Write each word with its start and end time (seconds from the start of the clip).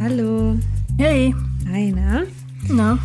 Hallo. 0.00 0.56
Hey. 0.98 1.34
Hi, 1.70 1.92
na? 1.92 2.24
Na? 2.68 2.98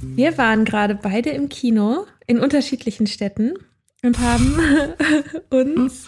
Wir 0.00 0.38
waren 0.38 0.64
gerade 0.64 0.94
beide 0.94 1.30
im 1.30 1.50
Kino 1.50 2.06
in 2.26 2.38
unterschiedlichen 2.38 3.06
Städten 3.06 3.52
und 4.02 4.18
haben 4.18 4.58
uns 5.50 6.06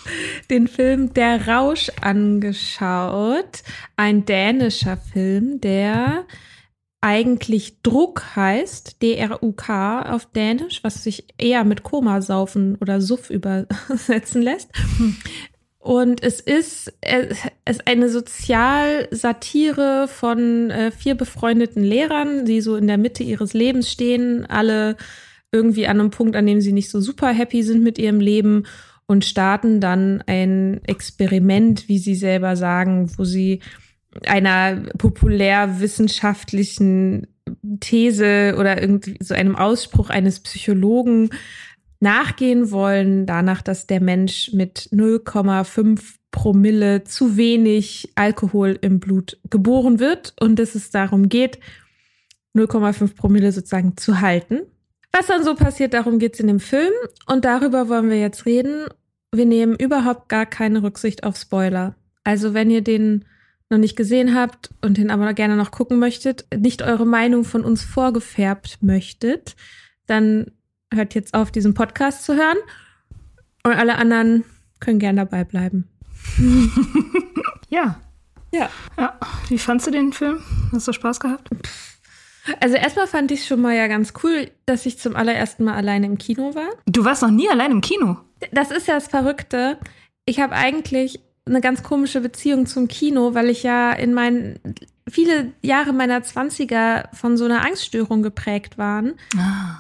den 0.49 0.69
Film 0.69 1.13
Der 1.13 1.49
Rausch 1.49 1.91
angeschaut. 2.01 3.63
Ein 3.97 4.25
dänischer 4.25 4.97
Film, 4.97 5.61
der 5.61 6.25
eigentlich 7.01 7.81
Druck 7.83 8.37
heißt, 8.37 9.01
D-R-U-K 9.03 10.03
auf 10.03 10.27
Dänisch, 10.27 10.85
was 10.85 11.03
sich 11.03 11.25
eher 11.39 11.65
mit 11.65 11.83
Komasaufen 11.83 12.77
oder 12.77 13.01
Suff 13.01 13.31
übersetzen 13.31 14.43
lässt. 14.43 14.71
Und 15.79 16.23
es 16.23 16.41
ist, 16.41 16.93
es 17.01 17.39
ist 17.67 17.87
eine 17.87 18.11
Sozialsatire 18.11 20.09
von 20.09 20.71
äh, 20.71 20.91
vier 20.91 21.15
befreundeten 21.15 21.83
Lehrern, 21.83 22.45
die 22.45 22.61
so 22.61 22.77
in 22.77 22.87
der 22.87 22.99
Mitte 22.99 23.23
ihres 23.23 23.55
Lebens 23.55 23.91
stehen, 23.91 24.45
alle 24.45 24.99
irgendwie 25.53 25.87
an 25.87 25.99
einem 25.99 26.11
Punkt, 26.11 26.37
an 26.37 26.47
dem 26.47 26.61
sie 26.61 26.73
nicht 26.73 26.91
so 26.91 27.01
super 27.01 27.29
happy 27.29 27.63
sind 27.63 27.83
mit 27.83 27.99
ihrem 27.99 28.21
Leben 28.21 28.67
und 29.07 29.25
starten 29.25 29.81
dann 29.81 30.23
ein 30.27 30.83
Experiment, 30.85 31.89
wie 31.89 31.99
sie 31.99 32.15
selber 32.15 32.57
sagen, 32.57 33.11
wo 33.17 33.25
sie 33.25 33.61
einer 34.27 34.83
populärwissenschaftlichen 34.99 37.27
These 37.81 38.55
oder 38.59 38.81
irgendwie 38.81 39.17
so 39.21 39.35
einem 39.35 39.57
Ausspruch 39.57 40.11
eines 40.11 40.41
Psychologen 40.41 41.31
nachgehen 42.01 42.71
wollen, 42.71 43.27
danach, 43.27 43.63
dass 43.63 43.87
der 43.87 44.01
Mensch 44.01 44.53
mit 44.53 44.89
0,5 44.93 46.01
Promille 46.31 47.05
zu 47.05 47.37
wenig 47.37 48.13
Alkohol 48.15 48.79
im 48.81 49.01
Blut 49.01 49.39
geboren 49.51 49.99
wird 49.99 50.35
und 50.41 50.59
dass 50.59 50.75
es 50.75 50.91
darum 50.91 51.29
geht, 51.29 51.59
0,5 52.55 53.17
Promille 53.17 53.53
sozusagen 53.53 53.97
zu 53.97 54.21
halten. 54.21 54.61
Was 55.13 55.27
dann 55.27 55.45
so 55.45 55.55
passiert, 55.55 55.93
darum 55.93 56.19
geht 56.19 56.35
es 56.35 56.41
in 56.41 56.47
dem 56.47 56.61
Film 56.61 56.93
und 57.27 57.45
darüber 57.45 57.89
wollen 57.89 58.11
wir 58.11 58.21
jetzt 58.21 58.47
reden. 58.47 58.87
Wir 59.33 59.47
nehmen 59.47 59.77
überhaupt 59.77 60.29
gar 60.29 60.47
keine 60.47 60.83
Rücksicht 60.83 61.25
auf 61.25 61.37
Spoiler. 61.37 61.95
Also 62.25 62.55
wenn 62.55 62.71
ihr 62.71 62.83
den 62.83 63.25
noch 63.71 63.79
nicht 63.79 63.97
gesehen 63.97 64.35
habt 64.35 64.71
und 64.83 64.99
den 64.99 65.11
aber 65.11 65.33
gerne 65.33 65.57
noch 65.57 65.71
gucken 65.71 65.99
möchtet, 65.99 66.45
nicht 66.55 66.83
eure 66.83 67.07
Meinung 67.07 67.45
von 67.45 67.65
uns 67.65 67.83
vorgefärbt 67.83 68.79
möchtet, 68.83 69.57
dann 70.07 70.51
hört 70.93 71.15
jetzt 71.15 71.35
auf, 71.35 71.53
diesen 71.53 71.75
Podcast 71.75 72.25
zu 72.25 72.35
hören. 72.35 72.59
Und 73.63 73.73
alle 73.73 73.97
anderen 73.97 74.45
können 74.81 74.99
gerne 74.99 75.21
dabei 75.21 75.45
bleiben. 75.45 75.89
Ja. 77.71 78.01
Ja. 78.53 78.69
Ja. 78.99 79.19
Wie 79.49 79.59
fandst 79.59 79.87
du 79.87 79.93
den 79.93 80.13
Film? 80.13 80.43
Hast 80.73 80.89
du 80.89 80.93
Spaß 80.93 81.21
gehabt? 81.21 81.49
Also 82.59 82.75
erstmal 82.75 83.07
fand 83.07 83.31
ich 83.31 83.47
schon 83.47 83.61
mal 83.61 83.77
ja 83.77 83.87
ganz 83.87 84.13
cool, 84.25 84.51
dass 84.67 84.87
ich 84.87 84.99
zum 84.99 85.15
allerersten 85.15 85.65
Mal 85.65 85.75
alleine 85.75 86.07
im 86.07 86.19
Kino 86.19 86.55
war. 86.55 86.69
Du 86.87 87.05
warst 87.05 87.23
noch 87.23 87.31
nie 87.31 87.49
allein 87.49 87.71
im 87.71 87.81
Kino. 87.81 88.17
Das 88.51 88.73
ist 88.73 88.89
ja 88.89 88.95
das 88.95 89.07
Verrückte. 89.07 89.79
Ich 90.25 90.41
habe 90.41 90.55
eigentlich 90.55 91.21
eine 91.51 91.61
ganz 91.61 91.83
komische 91.83 92.21
Beziehung 92.21 92.65
zum 92.67 92.89
Kino, 92.89 93.35
weil 93.35 93.51
ich 93.51 93.63
ja 93.63 93.93
in 93.93 94.15
meinen 94.15 94.59
viele 95.09 95.53
Jahre 95.61 95.93
meiner 95.93 96.23
Zwanziger 96.23 97.09
von 97.13 97.37
so 97.37 97.45
einer 97.45 97.65
Angststörung 97.67 98.23
geprägt 98.23 98.79
waren, 98.79 99.15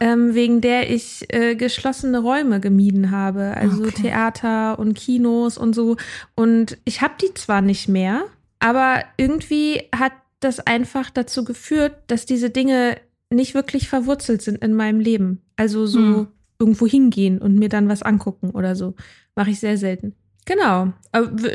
ähm, 0.01 0.35
wegen 0.35 0.61
der 0.61 0.91
ich 0.91 1.33
äh, 1.33 1.55
geschlossene 1.55 2.19
Räume 2.19 2.59
gemieden 2.61 3.11
habe, 3.13 3.57
also 3.57 3.85
Okay. 3.85 4.03
Theater 4.03 4.79
und 4.79 4.95
Kinos 4.95 5.57
und 5.57 5.75
so. 5.75 5.97
Und 6.35 6.79
ich 6.85 7.01
habe 7.01 7.15
die 7.23 7.33
zwar 7.35 7.61
nicht 7.63 7.89
mehr, 7.89 8.25
aber 8.59 9.05
irgendwie 9.17 9.83
hat 9.97 10.13
das 10.41 10.59
einfach 10.59 11.11
dazu 11.11 11.45
geführt, 11.45 11.95
dass 12.09 12.27
diese 12.27 12.51
Dinge 12.51 12.97
nicht 13.33 13.55
wirklich 13.55 13.89
verwurzelt 13.89 14.43
sind 14.43 14.59
in 14.65 14.75
meinem 14.75 14.99
Leben. 14.99 15.41
Also 15.57 15.87
so 15.87 15.99
Hm. 16.01 16.27
irgendwo 16.59 16.87
hingehen 16.89 17.39
und 17.39 17.55
mir 17.57 17.69
dann 17.69 17.89
was 17.89 18.03
angucken 18.03 18.51
oder 18.51 18.75
so. 18.75 18.95
Mache 19.37 19.51
ich 19.51 19.61
sehr 19.61 19.79
selten. 19.79 20.15
Genau. 20.51 20.93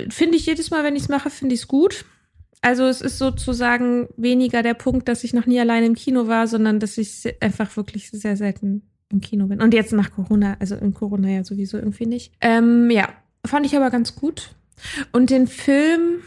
Finde 0.09 0.37
ich 0.37 0.45
jedes 0.45 0.71
Mal, 0.71 0.85
wenn 0.85 0.95
ich 0.95 1.03
es 1.03 1.09
mache, 1.09 1.29
finde 1.29 1.53
ich 1.53 1.61
es 1.61 1.67
gut. 1.67 2.05
Also 2.61 2.85
es 2.85 3.01
ist 3.01 3.17
sozusagen 3.17 4.07
weniger 4.15 4.63
der 4.63 4.73
Punkt, 4.73 5.09
dass 5.09 5.25
ich 5.25 5.33
noch 5.33 5.45
nie 5.45 5.59
alleine 5.59 5.85
im 5.85 5.95
Kino 5.95 6.29
war, 6.29 6.47
sondern 6.47 6.79
dass 6.79 6.97
ich 6.97 7.35
einfach 7.41 7.75
wirklich 7.75 8.09
sehr 8.09 8.37
selten 8.37 8.83
im 9.09 9.19
Kino 9.19 9.47
bin. 9.47 9.61
Und 9.61 9.73
jetzt 9.73 9.91
nach 9.91 10.13
Corona, 10.13 10.55
also 10.61 10.75
in 10.75 10.93
Corona 10.93 11.27
ja 11.27 11.43
sowieso 11.43 11.77
irgendwie 11.77 12.05
nicht. 12.05 12.31
Ähm, 12.39 12.89
ja, 12.89 13.09
fand 13.45 13.65
ich 13.65 13.75
aber 13.75 13.89
ganz 13.89 14.15
gut. 14.15 14.55
Und 15.11 15.29
den 15.29 15.47
Film, 15.47 16.21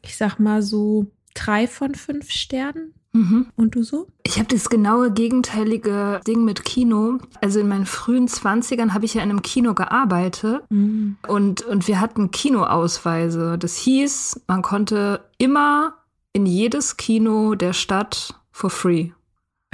ich 0.00 0.16
sag 0.16 0.38
mal 0.38 0.62
so 0.62 1.12
drei 1.34 1.66
von 1.66 1.94
fünf 1.94 2.30
Sternen. 2.30 2.94
Mhm. 3.14 3.46
Und 3.56 3.76
du 3.76 3.84
so? 3.84 4.08
Ich 4.24 4.38
habe 4.38 4.48
das 4.48 4.68
genaue 4.68 5.12
gegenteilige 5.12 6.20
Ding 6.26 6.44
mit 6.44 6.64
Kino. 6.64 7.18
Also 7.40 7.60
in 7.60 7.68
meinen 7.68 7.86
frühen 7.86 8.26
Zwanzigern 8.26 8.92
habe 8.92 9.04
ich 9.04 9.14
ja 9.14 9.22
in 9.22 9.30
einem 9.30 9.42
Kino 9.42 9.72
gearbeitet 9.72 10.62
mhm. 10.68 11.16
und, 11.28 11.62
und 11.62 11.86
wir 11.86 12.00
hatten 12.00 12.32
Kinoausweise. 12.32 13.56
Das 13.56 13.76
hieß, 13.76 14.42
man 14.48 14.62
konnte 14.62 15.24
immer 15.38 15.94
in 16.32 16.44
jedes 16.44 16.96
Kino 16.96 17.54
der 17.54 17.72
Stadt 17.72 18.34
for 18.50 18.70
free. 18.70 19.10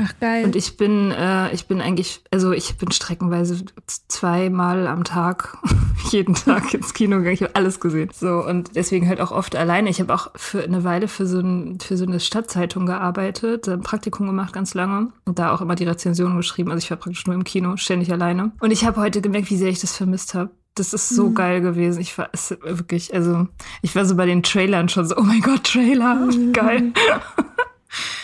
Ach 0.02 0.14
geil. 0.18 0.44
Und 0.44 0.56
ich 0.56 0.76
bin, 0.76 1.10
äh, 1.10 1.52
ich 1.52 1.66
bin 1.66 1.80
eigentlich, 1.80 2.22
also 2.30 2.52
ich 2.52 2.76
bin 2.78 2.90
streckenweise 2.90 3.62
zweimal 4.08 4.86
am 4.86 5.04
Tag, 5.04 5.58
jeden 6.10 6.34
Tag 6.34 6.72
ins 6.72 6.94
Kino 6.94 7.18
gegangen. 7.18 7.34
Ich 7.34 7.42
habe 7.42 7.54
alles 7.54 7.80
gesehen. 7.80 8.10
So 8.14 8.44
und 8.44 8.76
deswegen 8.76 9.06
halt 9.08 9.20
auch 9.20 9.30
oft 9.30 9.56
alleine. 9.56 9.90
Ich 9.90 10.00
habe 10.00 10.14
auch 10.14 10.30
für 10.36 10.62
eine 10.62 10.84
Weile 10.84 11.06
für 11.06 11.26
so, 11.26 11.40
ein, 11.40 11.80
für 11.80 11.98
so 11.98 12.06
eine 12.06 12.18
Stadtzeitung 12.18 12.86
gearbeitet, 12.86 13.68
ein 13.68 13.82
Praktikum 13.82 14.26
gemacht 14.26 14.54
ganz 14.54 14.72
lange 14.72 15.12
und 15.26 15.38
da 15.38 15.52
auch 15.52 15.60
immer 15.60 15.74
die 15.74 15.84
Rezensionen 15.84 16.36
geschrieben. 16.36 16.70
Also 16.70 16.82
ich 16.82 16.90
war 16.90 16.96
praktisch 16.96 17.26
nur 17.26 17.34
im 17.34 17.44
Kino, 17.44 17.76
ständig 17.76 18.10
alleine. 18.10 18.52
Und 18.60 18.70
ich 18.70 18.86
habe 18.86 19.00
heute 19.00 19.20
gemerkt, 19.20 19.50
wie 19.50 19.56
sehr 19.56 19.68
ich 19.68 19.80
das 19.80 19.96
vermisst 19.96 20.32
habe. 20.34 20.50
Das 20.76 20.94
ist 20.94 21.10
so 21.10 21.28
mhm. 21.28 21.34
geil 21.34 21.60
gewesen. 21.60 22.00
Ich 22.00 22.16
war 22.16 22.30
wirklich, 22.62 23.12
also 23.12 23.48
ich 23.82 23.94
war 23.94 24.06
so 24.06 24.16
bei 24.16 24.24
den 24.24 24.42
Trailern 24.42 24.88
schon 24.88 25.04
so, 25.04 25.16
oh 25.16 25.22
mein 25.22 25.42
Gott, 25.42 25.64
Trailer, 25.64 26.14
mhm. 26.26 26.52
geil. 26.52 26.92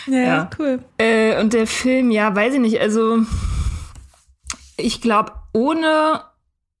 Ja, 0.05 0.19
ja. 0.19 0.49
cool. 0.57 0.79
Äh, 0.97 1.41
und 1.41 1.53
der 1.53 1.67
Film, 1.67 2.11
ja, 2.11 2.35
weiß 2.35 2.55
ich 2.55 2.59
nicht. 2.59 2.79
Also, 2.79 3.19
ich 4.77 5.01
glaube, 5.01 5.33
ohne 5.53 6.21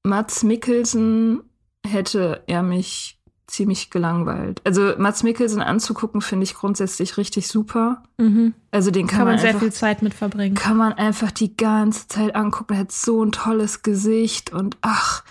Mats 0.03 0.43
Mikkelsen 0.43 1.41
hätte 1.85 2.43
er 2.47 2.63
mich 2.63 3.19
ziemlich 3.47 3.89
gelangweilt. 3.89 4.61
Also 4.65 4.93
Mats 4.97 5.23
Mikkelsen 5.23 5.61
anzugucken, 5.61 6.21
finde 6.21 6.43
ich 6.43 6.53
grundsätzlich 6.53 7.17
richtig 7.17 7.47
super. 7.47 8.03
Mhm. 8.17 8.53
Also 8.71 8.91
den 8.91 9.07
kann, 9.07 9.19
kann 9.19 9.25
man, 9.25 9.35
man 9.35 9.41
sehr 9.41 9.49
einfach, 9.49 9.61
viel 9.61 9.73
Zeit 9.73 10.01
mit 10.01 10.13
verbringen. 10.13 10.55
Kann 10.55 10.77
man 10.77 10.93
einfach 10.93 11.31
die 11.31 11.55
ganze 11.55 12.07
Zeit 12.07 12.35
angucken. 12.35 12.73
Er 12.73 12.79
hat 12.81 12.91
so 12.91 13.23
ein 13.23 13.31
tolles 13.31 13.83
Gesicht 13.83 14.51
und 14.51 14.77
ach, 14.81 15.23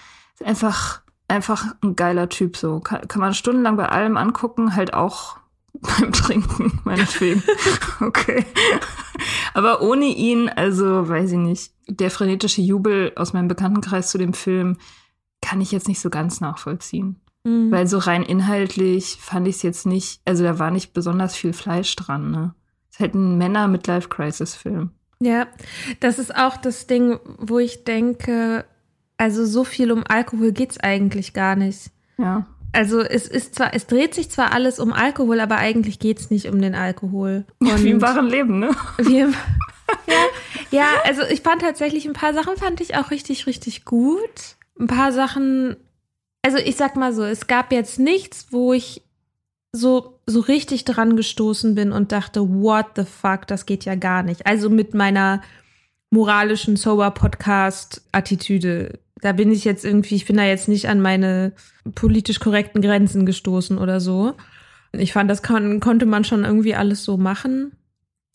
einfach 0.42 1.02
einfach 1.28 1.74
ein 1.82 1.96
geiler 1.96 2.28
Typ 2.28 2.56
so. 2.56 2.80
Kann, 2.80 3.06
kann 3.08 3.20
man 3.20 3.34
stundenlang 3.34 3.76
bei 3.76 3.88
allem 3.88 4.16
angucken, 4.16 4.76
halt 4.76 4.94
auch 4.94 5.36
beim 5.86 6.12
Trinken, 6.12 6.80
meinetwegen. 6.84 7.42
okay. 8.00 8.44
Aber 9.54 9.82
ohne 9.82 10.06
ihn, 10.06 10.48
also 10.48 11.08
weiß 11.08 11.32
ich 11.32 11.38
nicht, 11.38 11.72
der 11.88 12.10
frenetische 12.10 12.60
Jubel 12.60 13.12
aus 13.16 13.32
meinem 13.32 13.48
Bekanntenkreis 13.48 14.10
zu 14.10 14.18
dem 14.18 14.34
Film 14.34 14.76
kann 15.40 15.60
ich 15.60 15.72
jetzt 15.72 15.88
nicht 15.88 16.00
so 16.00 16.10
ganz 16.10 16.40
nachvollziehen. 16.40 17.20
Mhm. 17.44 17.70
Weil 17.70 17.86
so 17.86 17.98
rein 17.98 18.22
inhaltlich 18.22 19.18
fand 19.20 19.46
ich 19.48 19.56
es 19.56 19.62
jetzt 19.62 19.86
nicht, 19.86 20.20
also 20.24 20.42
da 20.42 20.58
war 20.58 20.70
nicht 20.70 20.92
besonders 20.92 21.36
viel 21.36 21.52
Fleisch 21.52 21.94
dran, 21.96 22.30
ne? 22.30 22.54
Es 22.90 22.96
ist 22.96 23.00
halt 23.00 23.14
ein 23.14 23.38
Männer-Midlife-Crisis-Film. 23.38 24.90
Ja, 25.20 25.46
das 26.00 26.18
ist 26.18 26.34
auch 26.34 26.56
das 26.56 26.86
Ding, 26.86 27.18
wo 27.38 27.58
ich 27.58 27.84
denke, 27.84 28.64
also 29.16 29.44
so 29.44 29.64
viel 29.64 29.92
um 29.92 30.04
Alkohol 30.06 30.52
geht's 30.52 30.78
eigentlich 30.78 31.32
gar 31.32 31.56
nicht. 31.56 31.90
Ja. 32.18 32.46
Also 32.76 33.00
es 33.00 33.26
ist 33.26 33.54
zwar, 33.54 33.72
es 33.72 33.86
dreht 33.86 34.14
sich 34.14 34.30
zwar 34.30 34.52
alles 34.52 34.78
um 34.78 34.92
Alkohol, 34.92 35.40
aber 35.40 35.56
eigentlich 35.56 35.98
geht 35.98 36.20
es 36.20 36.30
nicht 36.30 36.50
um 36.50 36.60
den 36.60 36.74
Alkohol. 36.74 37.46
Und 37.58 37.82
wie 37.82 37.88
im 37.88 38.02
wahren 38.02 38.26
Leben, 38.26 38.58
ne? 38.58 38.68
Wie 38.98 39.20
im, 39.20 39.30
ja, 40.06 40.26
ja, 40.70 40.84
also 41.04 41.22
ich 41.22 41.40
fand 41.40 41.62
tatsächlich 41.62 42.04
ein 42.04 42.12
paar 42.12 42.34
Sachen 42.34 42.58
fand 42.58 42.82
ich 42.82 42.94
auch 42.94 43.10
richtig, 43.10 43.46
richtig 43.46 43.86
gut. 43.86 44.58
Ein 44.78 44.88
paar 44.88 45.10
Sachen, 45.12 45.76
also 46.42 46.58
ich 46.58 46.76
sag 46.76 46.96
mal 46.96 47.14
so, 47.14 47.24
es 47.24 47.46
gab 47.46 47.72
jetzt 47.72 47.98
nichts, 47.98 48.48
wo 48.50 48.74
ich 48.74 49.00
so, 49.72 50.20
so 50.26 50.40
richtig 50.40 50.84
dran 50.84 51.16
gestoßen 51.16 51.74
bin 51.74 51.92
und 51.92 52.12
dachte, 52.12 52.46
what 52.46 52.88
the 52.96 53.04
fuck, 53.04 53.46
das 53.46 53.64
geht 53.64 53.86
ja 53.86 53.94
gar 53.94 54.22
nicht. 54.22 54.46
Also 54.46 54.68
mit 54.68 54.92
meiner 54.92 55.40
moralischen 56.10 56.76
Sober-Podcast-Attitüde 56.76 58.98
da 59.20 59.32
bin 59.32 59.50
ich 59.50 59.64
jetzt 59.64 59.84
irgendwie, 59.84 60.14
ich 60.14 60.26
bin 60.26 60.36
da 60.36 60.44
jetzt 60.44 60.68
nicht 60.68 60.88
an 60.88 61.00
meine 61.00 61.52
politisch 61.94 62.40
korrekten 62.40 62.82
Grenzen 62.82 63.26
gestoßen 63.26 63.78
oder 63.78 64.00
so. 64.00 64.34
Ich 64.92 65.12
fand, 65.12 65.30
das 65.30 65.42
kon 65.42 65.80
konnte 65.80 66.06
man 66.06 66.24
schon 66.24 66.44
irgendwie 66.44 66.74
alles 66.74 67.04
so 67.04 67.16
machen. 67.16 67.72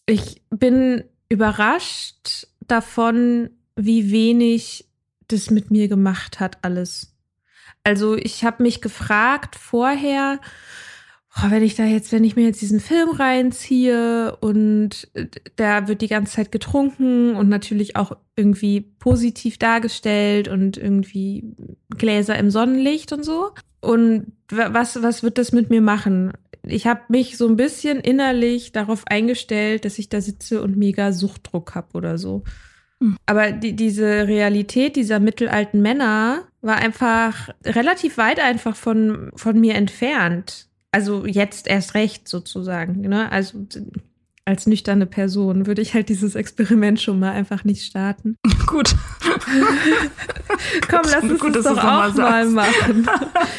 Ich 0.05 0.41
bin 0.49 1.03
überrascht 1.29 2.47
davon, 2.67 3.51
wie 3.75 4.11
wenig 4.11 4.85
das 5.27 5.49
mit 5.49 5.71
mir 5.71 5.87
gemacht 5.87 6.39
hat, 6.39 6.57
alles. 6.63 7.15
Also 7.83 8.15
ich 8.15 8.43
habe 8.43 8.63
mich 8.63 8.81
gefragt 8.81 9.55
vorher, 9.55 10.39
oh, 11.37 11.49
wenn 11.49 11.63
ich 11.63 11.75
da 11.75 11.85
jetzt, 11.85 12.11
wenn 12.11 12.23
ich 12.23 12.35
mir 12.35 12.43
jetzt 12.43 12.61
diesen 12.61 12.79
Film 12.79 13.09
reinziehe 13.09 14.35
und 14.37 15.07
äh, 15.13 15.27
da 15.55 15.87
wird 15.87 16.01
die 16.01 16.07
ganze 16.07 16.33
Zeit 16.33 16.51
getrunken 16.51 17.35
und 17.35 17.49
natürlich 17.49 17.95
auch 17.95 18.17
irgendwie 18.35 18.81
positiv 18.81 19.57
dargestellt 19.57 20.47
und 20.47 20.77
irgendwie 20.77 21.55
Gläser 21.97 22.37
im 22.37 22.51
Sonnenlicht 22.51 23.13
und 23.13 23.23
so. 23.23 23.51
Und 23.79 24.33
was, 24.49 25.01
was 25.01 25.23
wird 25.23 25.37
das 25.37 25.51
mit 25.51 25.69
mir 25.69 25.81
machen? 25.81 26.33
Ich 26.63 26.85
habe 26.85 27.01
mich 27.09 27.37
so 27.37 27.47
ein 27.47 27.55
bisschen 27.55 27.99
innerlich 27.99 28.71
darauf 28.71 29.03
eingestellt, 29.07 29.85
dass 29.85 29.97
ich 29.97 30.09
da 30.09 30.21
sitze 30.21 30.61
und 30.61 30.77
mega 30.77 31.11
Suchtdruck 31.11 31.73
habe 31.73 31.97
oder 31.97 32.17
so. 32.17 32.43
Hm. 32.99 33.17
Aber 33.25 33.51
die, 33.51 33.75
diese 33.75 34.27
Realität 34.27 34.95
dieser 34.95 35.19
mittelalten 35.19 35.81
Männer 35.81 36.43
war 36.61 36.75
einfach 36.75 37.49
relativ 37.65 38.17
weit 38.17 38.39
einfach 38.39 38.75
von, 38.75 39.31
von 39.35 39.59
mir 39.59 39.73
entfernt. 39.73 40.67
Also 40.91 41.25
jetzt 41.25 41.67
erst 41.67 41.93
recht 41.93 42.27
sozusagen. 42.27 43.01
Ne? 43.01 43.31
Also 43.31 43.65
als 44.43 44.67
nüchterne 44.67 45.05
Person 45.05 45.67
würde 45.67 45.81
ich 45.81 45.93
halt 45.93 46.09
dieses 46.09 46.35
Experiment 46.35 46.99
schon 46.99 47.19
mal 47.19 47.31
einfach 47.31 47.63
nicht 47.63 47.85
starten. 47.85 48.37
Gut. 48.67 48.95
Komm, 50.89 51.01
lass 51.03 51.23
uns 51.23 51.39
Gut, 51.39 51.55
das 51.55 51.63
doch 51.63 51.77
auch 51.77 52.13
mal, 52.15 52.45
machen. 52.45 53.07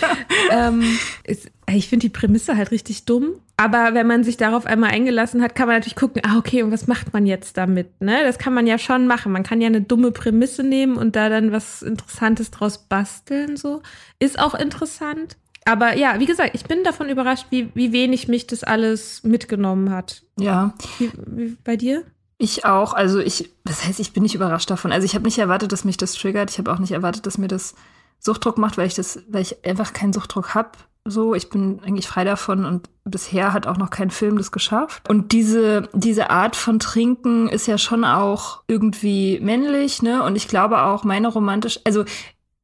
ähm, 0.51 0.99
ist, 1.25 1.51
ich 1.71 1.89
finde 1.89 2.07
die 2.07 2.13
Prämisse 2.13 2.57
halt 2.57 2.73
richtig 2.73 3.05
dumm. 3.05 3.37
Aber 3.57 3.95
wenn 3.95 4.09
man 4.09 4.25
sich 4.25 4.37
darauf 4.37 4.67
einmal 4.67 4.91
eingelassen 4.91 5.41
hat, 5.41 5.55
kann 5.55 5.69
man 5.69 5.77
natürlich 5.77 5.95
gucken, 5.95 6.23
ah, 6.25 6.37
okay, 6.37 6.63
und 6.63 6.73
was 6.73 6.89
macht 6.89 7.13
man 7.13 7.27
jetzt 7.27 7.57
damit? 7.57 8.01
Ne? 8.01 8.25
Das 8.25 8.39
kann 8.39 8.55
man 8.55 8.67
ja 8.67 8.77
schon 8.77 9.07
machen. 9.07 9.31
Man 9.31 9.45
kann 9.45 9.61
ja 9.61 9.69
eine 9.69 9.83
dumme 9.83 10.11
Prämisse 10.11 10.65
nehmen 10.65 10.97
und 10.97 11.15
da 11.15 11.29
dann 11.29 11.53
was 11.53 11.83
Interessantes 11.83 12.51
draus 12.51 12.79
basteln. 12.89 13.57
So. 13.57 13.83
Ist 14.19 14.39
auch 14.39 14.55
interessant. 14.55 15.37
Aber 15.65 15.97
ja, 15.97 16.19
wie 16.19 16.27
gesagt, 16.27 16.55
ich 16.55 16.65
bin 16.65 16.85
davon 16.85 17.09
überrascht, 17.09 17.47
wie, 17.51 17.71
wie 17.75 17.93
wenig 17.93 18.29
mich 18.29 18.47
das 18.47 18.65
alles 18.65 19.23
mitgenommen 19.23 19.91
hat. 19.91 20.23
Ja. 20.39 20.75
Wie, 20.99 21.11
wie 21.27 21.57
bei 21.63 21.77
dir? 21.77 22.05
Ich 22.39 22.65
auch. 22.65 22.95
Also 22.95 23.21
ich, 23.21 23.51
das 23.65 23.85
heißt, 23.85 24.01
ich 24.01 24.13
bin 24.13 24.25
nicht 24.25 24.35
überrascht 24.35 24.71
davon. 24.71 24.91
Also 24.91 25.05
ich 25.05 25.15
habe 25.15 25.25
nicht 25.25 25.39
erwartet, 25.39 25.71
dass 25.71 25.85
mich 25.85 25.97
das 25.97 26.15
triggert. 26.15 26.51
Ich 26.51 26.59
habe 26.59 26.73
auch 26.73 26.79
nicht 26.79 26.93
erwartet, 26.93 27.27
dass 27.27 27.39
mir 27.39 27.49
das 27.49 27.75
Suchtdruck 28.19 28.59
macht, 28.59 28.79
weil 28.79 28.87
ich 28.87 28.95
das, 28.95 29.21
weil 29.29 29.43
ich 29.43 29.65
einfach 29.65 29.93
keinen 29.93 30.13
Suchtdruck 30.13 30.55
habe. 30.55 30.71
So, 31.05 31.35
ich 31.35 31.51
bin 31.51 31.81
eigentlich 31.85 32.07
frei 32.07 32.25
davon 32.25 32.65
und 32.65 32.89
bisher 33.05 33.53
hat 33.53 33.67
auch 33.67 33.77
noch 33.77 33.91
kein 33.91 34.11
Film 34.11 34.39
das 34.39 34.53
geschafft. 34.53 35.09
Und 35.09 35.33
diese, 35.33 35.89
diese 35.93 36.31
Art 36.31 36.55
von 36.55 36.79
Trinken 36.79 37.49
ist 37.49 37.67
ja 37.67 37.79
schon 37.79 38.05
auch 38.05 38.63
irgendwie 38.69 39.41
männlich, 39.41 40.03
ne? 40.03 40.23
Und 40.23 40.37
ich 40.37 40.47
glaube 40.47 40.83
auch 40.83 41.03
meine 41.03 41.27
romantisch, 41.27 41.81
also 41.85 42.05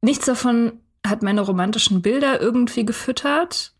nichts 0.01 0.25
davon 0.25 0.73
hat 1.05 1.23
meine 1.23 1.41
romantischen 1.41 2.01
Bilder 2.01 2.41
irgendwie 2.41 2.85
gefüttert. 2.85 3.73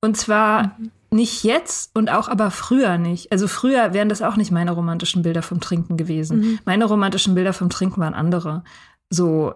Und 0.00 0.16
zwar 0.16 0.76
mhm. 0.78 0.90
nicht 1.10 1.44
jetzt 1.44 1.94
und 1.94 2.10
auch 2.10 2.28
aber 2.28 2.50
früher 2.50 2.98
nicht. 2.98 3.32
Also 3.32 3.48
früher 3.48 3.92
wären 3.92 4.08
das 4.08 4.22
auch 4.22 4.36
nicht 4.36 4.50
meine 4.50 4.72
romantischen 4.72 5.22
Bilder 5.22 5.42
vom 5.42 5.60
Trinken 5.60 5.96
gewesen. 5.96 6.40
Mhm. 6.40 6.58
Meine 6.64 6.84
romantischen 6.84 7.34
Bilder 7.34 7.52
vom 7.52 7.70
Trinken 7.70 8.00
waren 8.00 8.14
andere. 8.14 8.62
So 9.08 9.54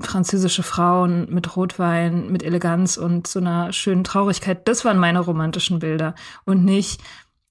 französische 0.00 0.64
Frauen 0.64 1.32
mit 1.32 1.56
Rotwein, 1.56 2.30
mit 2.30 2.42
Eleganz 2.42 2.96
und 2.96 3.26
so 3.26 3.38
einer 3.38 3.72
schönen 3.72 4.04
Traurigkeit. 4.04 4.66
Das 4.66 4.84
waren 4.84 4.98
meine 4.98 5.20
romantischen 5.20 5.78
Bilder. 5.78 6.14
Und 6.44 6.64
nicht 6.64 7.00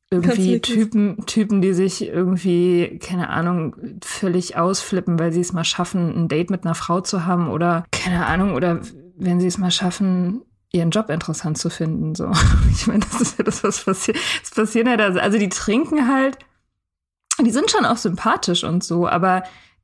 irgendwie 0.09 0.61
Typen, 0.61 1.25
Typen, 1.25 1.61
die 1.61 1.73
sich 1.73 2.07
irgendwie, 2.07 2.99
keine 2.99 3.29
Ahnung, 3.29 3.75
völlig 4.01 4.55
ausflippen, 4.55 5.19
weil 5.19 5.33
sie 5.33 5.41
es 5.41 5.51
mal 5.51 5.65
schaffen, 5.65 6.15
ein 6.15 6.27
Date 6.29 6.49
mit 6.49 6.63
einer 6.63 6.75
Frau 6.75 7.01
zu 7.01 7.25
haben 7.25 7.49
oder, 7.49 7.83
keine 7.91 8.25
Ahnung, 8.25 8.53
oder 8.53 8.79
wenn 9.17 9.39
sie 9.39 9.47
es 9.47 9.57
mal 9.57 9.71
schaffen, 9.71 10.41
ihren 10.71 10.91
Job 10.91 11.09
interessant 11.09 11.57
zu 11.57 11.69
finden. 11.69 12.15
So, 12.15 12.31
ich 12.71 12.87
meine, 12.87 12.99
das 12.99 13.21
ist 13.21 13.37
ja 13.37 13.43
das, 13.43 13.63
was 13.63 13.83
passiert. 13.83 14.17
Es 14.43 14.51
passiert 14.51 14.87
halt, 14.87 15.01
also, 15.01 15.19
also 15.19 15.37
die 15.37 15.49
trinken 15.49 16.07
halt, 16.07 16.37
die 17.43 17.51
sind 17.51 17.69
schon 17.69 17.85
auch 17.85 17.97
sympathisch 17.97 18.63
und 18.63 18.83
so, 18.83 19.07
aber 19.07 19.43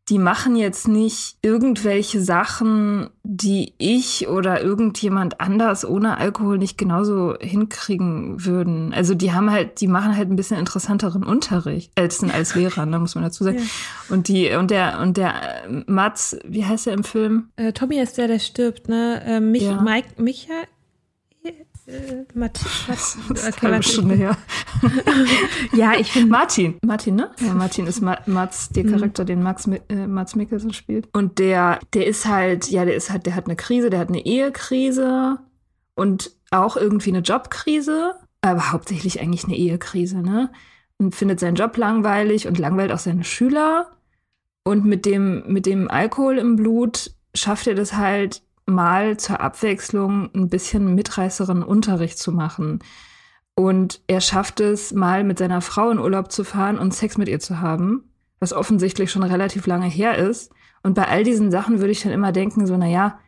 die 0.10 0.20
machen 0.20 0.58
jetzt 0.58 0.88
nicht 0.88 1.38
irgendwelche 1.42 2.22
Sachen, 2.22 3.10
die 3.24 3.74
ich 3.78 4.28
oder 4.28 4.62
irgendjemand 4.62 5.40
anders 5.40 5.86
ohne 5.86 6.18
Alkohol 6.18 6.58
nicht 6.58 6.78
genauso 6.78 7.36
hinkriegen 7.40 8.44
würden. 8.46 8.94
Also 8.94 9.16
die 9.16 9.32
haben 9.32 9.50
halt, 9.50 9.80
die 9.80 9.88
machen 9.88 10.18
halt 10.18 10.30
ein 10.30 10.36
bisschen 10.36 10.60
interessanteren 10.60 11.24
Unterricht 11.24 11.92
als 11.96 12.22
als 12.24 12.56
Lehrer, 12.56 12.86
ne, 12.86 13.00
muss 13.00 13.16
man 13.16 13.24
dazu 13.24 13.46
sagen. 13.46 13.60
Ja. 13.60 13.64
Und 14.10 14.28
die 14.28 14.52
und 14.52 14.72
der 14.72 15.00
und 15.00 15.16
der 15.16 15.66
äh, 15.66 15.84
Mats, 15.88 16.38
wie 16.46 16.66
heißt 16.66 16.88
er 16.88 16.94
im 16.94 17.06
Film? 17.06 17.50
Äh, 17.56 17.72
Tommy 17.72 18.00
ist 18.00 18.18
der, 18.18 18.28
der 18.28 18.40
stirbt, 18.40 18.90
ne? 18.90 19.22
Äh, 19.26 19.40
Mich, 19.40 19.64
ja. 19.64 19.82
Mike, 19.82 20.22
Michael. 20.22 20.66
Äh, 21.86 22.24
Matt, 22.34 22.62
Matt, 22.88 23.18
okay, 23.46 24.16
her. 24.16 24.38
ja, 25.74 25.94
ich 26.00 26.14
finde. 26.14 26.30
Martin. 26.30 26.78
Martin, 26.82 27.16
ne? 27.16 27.32
Ja, 27.42 27.54
Martin 27.54 27.88
ist 27.88 28.02
Ma 28.02 28.18
Mats, 28.26 28.70
der 28.70 28.86
mhm. 28.86 28.92
Charakter, 28.92 29.24
mhm. 29.24 29.28
den 29.28 29.44
Max, 29.44 29.68
äh, 29.68 30.08
Mats 30.08 30.36
Mikkelsen 30.36 30.72
spielt. 30.74 31.10
Und 31.14 31.40
der, 31.40 31.80
der 31.94 32.08
ist 32.08 32.26
halt, 32.26 32.70
ja, 32.70 32.86
der 32.86 32.96
ist 32.96 33.10
halt, 33.10 33.26
der 33.26 33.36
hat 33.36 33.46
eine 33.46 33.58
Krise, 33.58 33.90
der 33.90 34.00
hat 34.00 34.08
eine 34.08 34.26
Ehekrise 34.26 35.40
und 35.96 36.32
auch 36.52 36.78
irgendwie 36.78 37.10
eine 37.10 37.20
Jobkrise, 37.20 38.14
aber 38.42 38.72
hauptsächlich 38.72 39.20
eigentlich 39.20 39.44
eine 39.44 39.58
Ehekrise, 39.58 40.22
ne? 40.22 40.52
Und 41.00 41.16
findet 41.16 41.42
seinen 41.42 41.56
Job 41.56 41.76
langweilig 41.76 42.48
und 42.48 42.60
langweilt 42.60 42.94
auch 42.94 43.00
seine 43.00 43.26
Schüler. 43.26 43.92
Und 44.64 44.86
mit 44.86 45.06
dem, 45.06 45.44
mit 45.48 45.66
dem 45.66 45.90
Alkohol 45.90 46.38
im 46.38 46.56
Blut 46.56 47.12
schafft 47.36 47.68
er 47.68 47.76
das 47.76 47.94
halt, 47.94 48.42
mal 48.66 49.18
zur 49.18 49.40
Abwechslung 49.40 50.30
ein 50.34 50.50
bisschen 50.50 50.96
mitreißeren 50.96 51.64
Unterricht 51.64 52.18
zu 52.18 52.32
machen. 52.32 52.80
Und 53.56 54.02
er 54.08 54.22
schafft 54.22 54.60
es, 54.60 54.94
mal 54.94 55.24
mit 55.24 55.38
seiner 55.38 55.62
Frau 55.62 55.92
in 55.92 56.00
Urlaub 56.00 56.32
zu 56.32 56.44
fahren 56.44 56.80
und 56.80 56.94
Sex 56.94 57.18
mit 57.18 57.28
ihr 57.28 57.40
zu 57.40 57.62
haben, 57.62 58.10
was 58.40 58.54
offensichtlich 58.54 59.12
schon 59.12 59.24
relativ 59.24 59.68
lange 59.68 59.88
her 59.88 60.18
ist. 60.18 60.52
Und 60.82 60.96
bei 60.96 61.08
all 61.08 61.24
diesen 61.24 61.52
Sachen 61.52 61.80
würde 61.80 61.92
ich 61.92 62.02
dann 62.02 62.12
immer 62.12 62.32
denken, 62.32 62.66
so, 62.66 62.78
naja, 62.78 63.20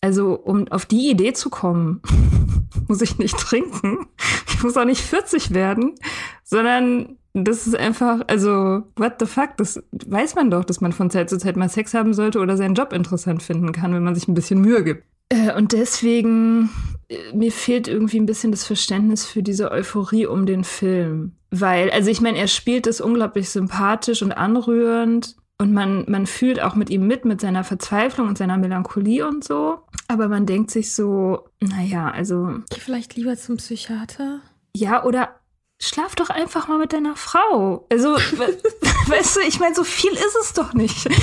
also 0.00 0.34
um 0.34 0.68
auf 0.68 0.86
die 0.86 1.10
Idee 1.10 1.32
zu 1.32 1.50
kommen, 1.50 2.00
muss 2.88 3.02
ich 3.02 3.18
nicht 3.18 3.36
trinken. 3.36 4.06
Ich 4.48 4.62
muss 4.62 4.76
auch 4.76 4.84
nicht 4.84 5.02
40 5.02 5.52
werden, 5.52 5.94
sondern 6.42 7.18
das 7.44 7.66
ist 7.66 7.76
einfach, 7.76 8.22
also, 8.28 8.82
what 8.96 9.16
the 9.20 9.26
fuck? 9.26 9.56
Das 9.58 9.82
weiß 9.92 10.34
man 10.34 10.50
doch, 10.50 10.64
dass 10.64 10.80
man 10.80 10.92
von 10.92 11.10
Zeit 11.10 11.28
zu 11.28 11.38
Zeit 11.38 11.56
mal 11.56 11.68
Sex 11.68 11.94
haben 11.94 12.14
sollte 12.14 12.40
oder 12.40 12.56
seinen 12.56 12.74
Job 12.74 12.92
interessant 12.92 13.42
finden 13.42 13.72
kann, 13.72 13.92
wenn 13.94 14.04
man 14.04 14.14
sich 14.14 14.28
ein 14.28 14.34
bisschen 14.34 14.60
Mühe 14.60 14.82
gibt. 14.82 15.04
Äh, 15.28 15.54
und 15.54 15.72
deswegen, 15.72 16.70
äh, 17.08 17.16
mir 17.34 17.52
fehlt 17.52 17.88
irgendwie 17.88 18.18
ein 18.18 18.26
bisschen 18.26 18.52
das 18.52 18.64
Verständnis 18.64 19.26
für 19.26 19.42
diese 19.42 19.70
Euphorie 19.70 20.26
um 20.26 20.46
den 20.46 20.64
Film. 20.64 21.32
Weil, 21.50 21.90
also 21.90 22.10
ich 22.10 22.20
meine, 22.20 22.38
er 22.38 22.48
spielt 22.48 22.86
es 22.86 23.00
unglaublich 23.00 23.50
sympathisch 23.50 24.22
und 24.22 24.32
anrührend. 24.32 25.36
Und 25.58 25.72
man, 25.72 26.04
man 26.06 26.26
fühlt 26.26 26.60
auch 26.60 26.74
mit 26.74 26.90
ihm 26.90 27.06
mit, 27.06 27.24
mit 27.24 27.40
seiner 27.40 27.64
Verzweiflung 27.64 28.28
und 28.28 28.36
seiner 28.36 28.58
Melancholie 28.58 29.26
und 29.26 29.42
so. 29.42 29.78
Aber 30.06 30.28
man 30.28 30.44
denkt 30.44 30.70
sich 30.70 30.94
so, 30.94 31.48
naja, 31.60 32.10
also. 32.10 32.50
Geh 32.70 32.80
vielleicht 32.80 33.16
lieber 33.16 33.36
zum 33.36 33.56
Psychiater. 33.56 34.40
Ja, 34.76 35.04
oder 35.04 35.30
schlaf 35.78 36.14
doch 36.14 36.30
einfach 36.30 36.68
mal 36.68 36.78
mit 36.78 36.92
deiner 36.92 37.16
Frau. 37.16 37.84
Also, 37.90 38.14
weißt 39.06 39.36
du, 39.36 39.40
ich 39.40 39.60
meine, 39.60 39.74
so 39.74 39.84
viel 39.84 40.12
ist 40.12 40.36
es 40.40 40.52
doch 40.52 40.74
nicht. 40.74 41.08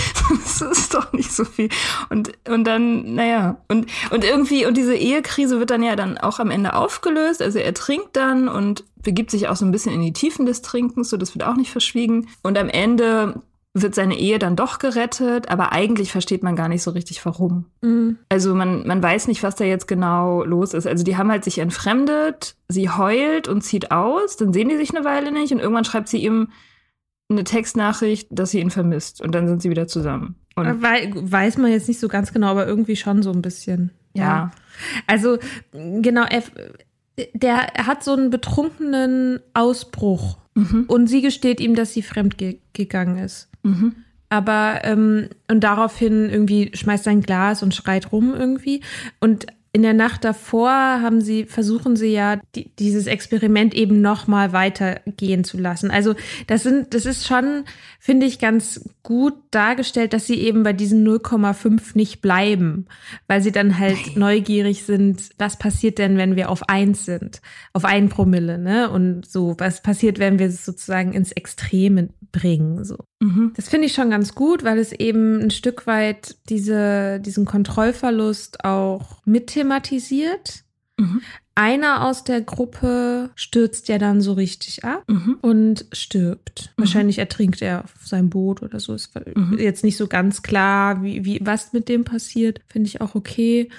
Es 0.46 0.62
ist 0.62 0.94
doch 0.94 1.12
nicht 1.14 1.32
so 1.32 1.44
viel. 1.46 1.70
Und, 2.10 2.32
und 2.48 2.64
dann, 2.64 3.16
naja, 3.16 3.58
und, 3.68 3.88
und 4.12 4.24
irgendwie, 4.24 4.66
und 4.66 4.78
diese 4.78 4.96
Ehekrise 4.96 5.60
wird 5.60 5.72
dann 5.72 5.84
ja 5.84 5.96
dann 5.96 6.18
auch 6.18 6.40
am 6.40 6.52
Ende 6.52 6.76
aufgelöst. 6.76 7.42
Also 7.42 7.60
er 7.60 7.74
trinkt 7.74 8.16
dann 8.16 8.48
und 8.48 8.84
begibt 9.02 9.32
sich 9.32 9.48
auch 9.48 9.56
so 9.56 9.66
ein 9.66 9.72
bisschen 9.72 9.94
in 9.94 10.02
die 10.02 10.14
Tiefen 10.14 10.46
des 10.46 10.62
Trinkens, 10.62 11.10
so 11.10 11.18
das 11.18 11.36
wird 11.36 11.46
auch 11.46 11.56
nicht 11.56 11.72
verschwiegen. 11.72 12.30
Und 12.44 12.58
am 12.58 12.70
Ende 12.70 13.42
wird 13.74 13.96
seine 13.96 14.18
Ehe 14.18 14.38
dann 14.38 14.56
doch 14.56 14.78
gerettet, 14.78 15.50
aber 15.50 15.72
eigentlich 15.72 16.12
versteht 16.12 16.44
man 16.44 16.56
gar 16.56 16.70
nicht 16.70 16.84
so 16.84 16.92
richtig, 16.92 17.26
warum. 17.26 17.66
Mhm. 17.82 18.20
Also 18.30 18.54
man, 18.54 18.86
man 18.86 19.02
weiß 19.02 19.28
nicht, 19.28 19.42
was 19.42 19.56
da 19.56 19.66
jetzt 19.66 19.88
genau 19.88 20.44
los 20.44 20.76
ist. 20.76 20.86
Also 20.86 21.04
die 21.04 21.18
haben 21.18 21.32
halt 21.32 21.44
sich 21.44 21.58
entfremdet, 21.58 22.56
sie 22.68 22.90
heult 22.90 23.48
und 23.48 23.62
zieht 23.62 23.92
aus, 23.92 24.38
dann 24.38 24.54
sehen 24.54 24.70
die 24.70 24.78
sich 24.78 24.96
eine 24.96 25.06
Weile 25.06 25.32
nicht 25.32 25.52
und 25.52 25.60
irgendwann 25.60 25.86
schreibt 25.86 26.08
sie 26.08 26.24
ihm 26.24 26.50
eine 27.30 27.44
Textnachricht, 27.44 28.28
dass 28.30 28.52
sie 28.52 28.60
ihn 28.60 28.70
vermisst 28.70 29.22
und 29.22 29.34
dann 29.34 29.48
sind 29.48 29.64
sie 29.64 29.72
wieder 29.72 29.88
zusammen. 29.88 30.36
Äh, 30.56 30.76
weiß 30.76 31.58
man 31.58 31.72
jetzt 31.72 31.88
nicht 31.88 32.00
so 32.00 32.08
ganz 32.08 32.32
genau, 32.32 32.48
aber 32.48 32.68
irgendwie 32.68 32.96
schon 32.96 33.24
so 33.24 33.32
ein 33.32 33.42
bisschen. 33.42 33.90
Ja. 34.14 34.24
ja. 34.24 34.52
Also 35.08 35.40
genau, 35.74 36.26
er, 36.30 36.44
der 37.34 37.74
hat 37.74 38.04
so 38.04 38.14
einen 38.14 38.30
betrunkenen 38.30 39.40
Ausbruch 39.56 40.38
mhm. 40.54 40.86
und 40.88 41.08
sie 41.08 41.22
gesteht 41.22 41.60
ihm, 41.60 41.74
dass 41.74 41.94
sie 41.94 42.04
fremd 42.04 42.38
ge 42.38 42.60
gegangen 42.74 43.18
ist. 43.18 43.50
Mhm. 43.64 43.96
Aber, 44.30 44.82
ähm, 44.84 45.30
und 45.48 45.64
daraufhin 45.64 46.30
irgendwie 46.30 46.72
schmeißt 46.74 47.08
er 47.08 47.12
ein 47.12 47.22
Glas 47.22 47.62
und 47.62 47.76
schreit 47.76 48.12
rum 48.12 48.34
irgendwie. 48.34 48.82
Und 49.20 49.46
in 49.76 49.82
der 49.82 49.96
Nacht 49.96 50.24
davor 50.24 50.70
haben 50.70 51.20
sie, 51.20 51.46
versuchen 51.46 51.96
sie 51.96 52.14
ja, 52.14 52.40
die, 52.54 52.70
dieses 52.78 53.08
Experiment 53.08 53.74
eben 53.74 54.02
noch 54.02 54.28
mal 54.28 54.54
weitergehen 54.54 55.44
zu 55.44 55.58
lassen. 55.58 55.90
Also 55.90 56.14
das 56.46 56.62
sind, 56.62 56.94
das 56.94 57.08
ist 57.08 57.26
schon, 57.26 57.64
finde 58.00 58.28
ich, 58.28 58.38
ganz 58.38 58.88
gut 59.02 59.34
dargestellt, 59.50 60.14
dass 60.14 60.28
sie 60.28 60.40
eben 60.40 60.62
bei 60.62 60.74
diesen 60.74 61.04
0,5 61.08 61.96
nicht 61.96 62.22
bleiben, 62.22 62.86
weil 63.28 63.42
sie 63.42 63.52
dann 63.52 63.80
halt 63.80 63.98
Nein. 64.06 64.20
neugierig 64.20 64.84
sind, 64.84 65.30
was 65.40 65.58
passiert 65.58 65.98
denn, 65.98 66.18
wenn 66.18 66.36
wir 66.36 66.50
auf 66.50 66.70
eins 66.70 67.06
sind, 67.06 67.42
auf 67.74 67.84
ein 67.84 68.10
Promille, 68.10 68.60
ne? 68.60 68.92
Und 68.92 69.26
so, 69.26 69.56
was 69.58 69.82
passiert, 69.82 70.20
wenn 70.20 70.38
wir 70.38 70.48
es 70.48 70.66
sozusagen 70.66 71.14
ins 71.14 71.32
Extreme 71.32 72.10
bringen, 72.32 72.84
so. 72.84 72.98
Mhm. 73.24 73.54
Das 73.56 73.70
finde 73.70 73.88
ich 73.88 73.94
schon 73.94 74.10
ganz 74.10 74.36
gut, 74.36 74.64
weil 74.64 74.78
es 74.78 74.92
eben 74.92 75.40
ein 75.40 75.52
Stück 75.52 75.88
weit 75.88 76.36
diese, 76.50 77.22
diesen 77.22 77.46
Kontrollverlust 77.46 78.66
auch 78.66 79.22
mit 79.26 79.48
thematisiert. 79.48 80.64
Mhm. 81.00 81.22
Einer 81.56 82.06
aus 82.06 82.24
der 82.24 82.42
Gruppe 82.42 83.30
stürzt 83.36 83.88
ja 83.88 83.98
dann 83.98 84.22
so 84.22 84.34
richtig 84.34 84.84
ab 84.84 85.04
mhm. 85.08 85.38
und 85.42 85.86
stirbt. 85.94 86.74
Mhm. 86.76 86.82
Wahrscheinlich 86.82 87.20
ertrinkt 87.20 87.62
er 87.62 87.86
auf 87.86 87.94
seinem 88.04 88.30
Boot 88.30 88.62
oder 88.62 88.80
so. 88.80 88.94
Ist 88.94 89.12
mhm. 89.36 89.58
jetzt 89.58 89.84
nicht 89.84 89.98
so 89.98 90.08
ganz 90.08 90.42
klar, 90.42 91.02
wie, 91.04 91.24
wie, 91.24 91.40
was 91.44 91.72
mit 91.72 91.88
dem 91.88 92.04
passiert. 92.04 92.60
Finde 92.68 92.88
ich 92.88 93.00
auch 93.00 93.16
okay. 93.16 93.70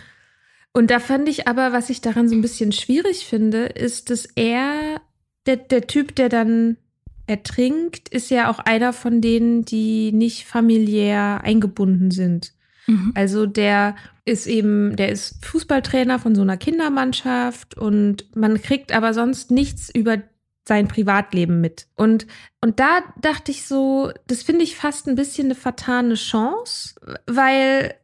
Und 0.73 0.91
da 0.91 1.01
fand 1.01 1.29
ich 1.29 1.47
aber, 1.47 1.73
was 1.73 1.91
ich 1.91 2.01
daran 2.01 2.29
so 2.29 2.35
ein 2.35 2.43
bisschen 2.43 2.73
schwierig 2.73 3.27
finde, 3.27 3.67
ist, 3.67 4.09
dass 4.09 4.27
er, 4.37 5.01
der, 5.47 5.57
der 5.57 5.87
Typ, 5.87 6.15
der 6.15 6.29
dann 6.29 6.79
ertrinkt, 7.27 8.09
ist 8.09 8.31
ja 8.31 8.51
auch 8.51 8.59
einer 8.59 8.93
von 8.93 9.21
denen, 9.21 9.65
die 9.65 10.13
nicht 10.13 10.47
familiär 10.47 11.41
eingebunden 11.43 12.11
sind. 12.11 12.53
Mhm. 12.87 13.13
Also 13.15 13.47
der 13.47 13.97
ist 14.25 14.47
eben, 14.47 14.97
der 14.97 15.11
ist 15.11 15.45
Fußballtrainer 15.45 16.19
von 16.19 16.35
so 16.35 16.43
einer 16.43 16.57
Kindermannschaft 16.57 17.77
und 17.77 18.35
man 18.37 18.61
kriegt 18.61 18.93
aber 18.93 19.15
sonst 19.15 19.51
nichts 19.51 19.95
über 19.95 20.19
sein 20.67 20.89
Privatleben 20.89 21.61
mit. 21.61 21.87
Und, 21.95 22.27
und 22.61 22.81
da 22.81 23.01
dachte 23.21 23.51
ich 23.51 23.67
so, 23.67 24.13
das 24.27 24.43
finde 24.43 24.65
ich 24.65 24.77
fast 24.77 25.07
ein 25.07 25.15
bisschen 25.15 25.47
eine 25.47 25.55
vertane 25.55 26.15
Chance, 26.15 26.95
weil 27.27 27.95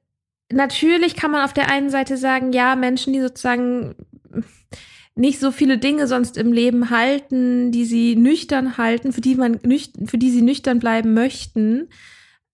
natürlich 0.53 1.17
kann 1.17 1.31
man 1.31 1.43
auf 1.43 1.55
der 1.55 1.71
einen 1.71 1.91
Seite 1.91 2.19
sagen, 2.19 2.53
ja, 2.53 2.77
Menschen, 2.77 3.13
die 3.15 3.21
sozusagen 3.21 3.95
nicht 5.21 5.39
so 5.39 5.53
viele 5.53 5.79
Dinge 5.79 6.07
sonst 6.07 6.37
im 6.39 6.53
Leben 6.53 6.91
halten, 6.91 7.71
die 7.73 7.85
sie 7.85 8.17
nüchtern 8.17 8.79
halten, 8.79 9.13
für 9.13 9.21
die 9.21 9.35
man 9.35 9.61
nüchtern, 9.63 10.07
für 10.07 10.19
die 10.19 10.31
sie 10.31 10.41
nüchtern 10.41 10.79
bleiben 10.79 11.13
möchten, 11.13 11.89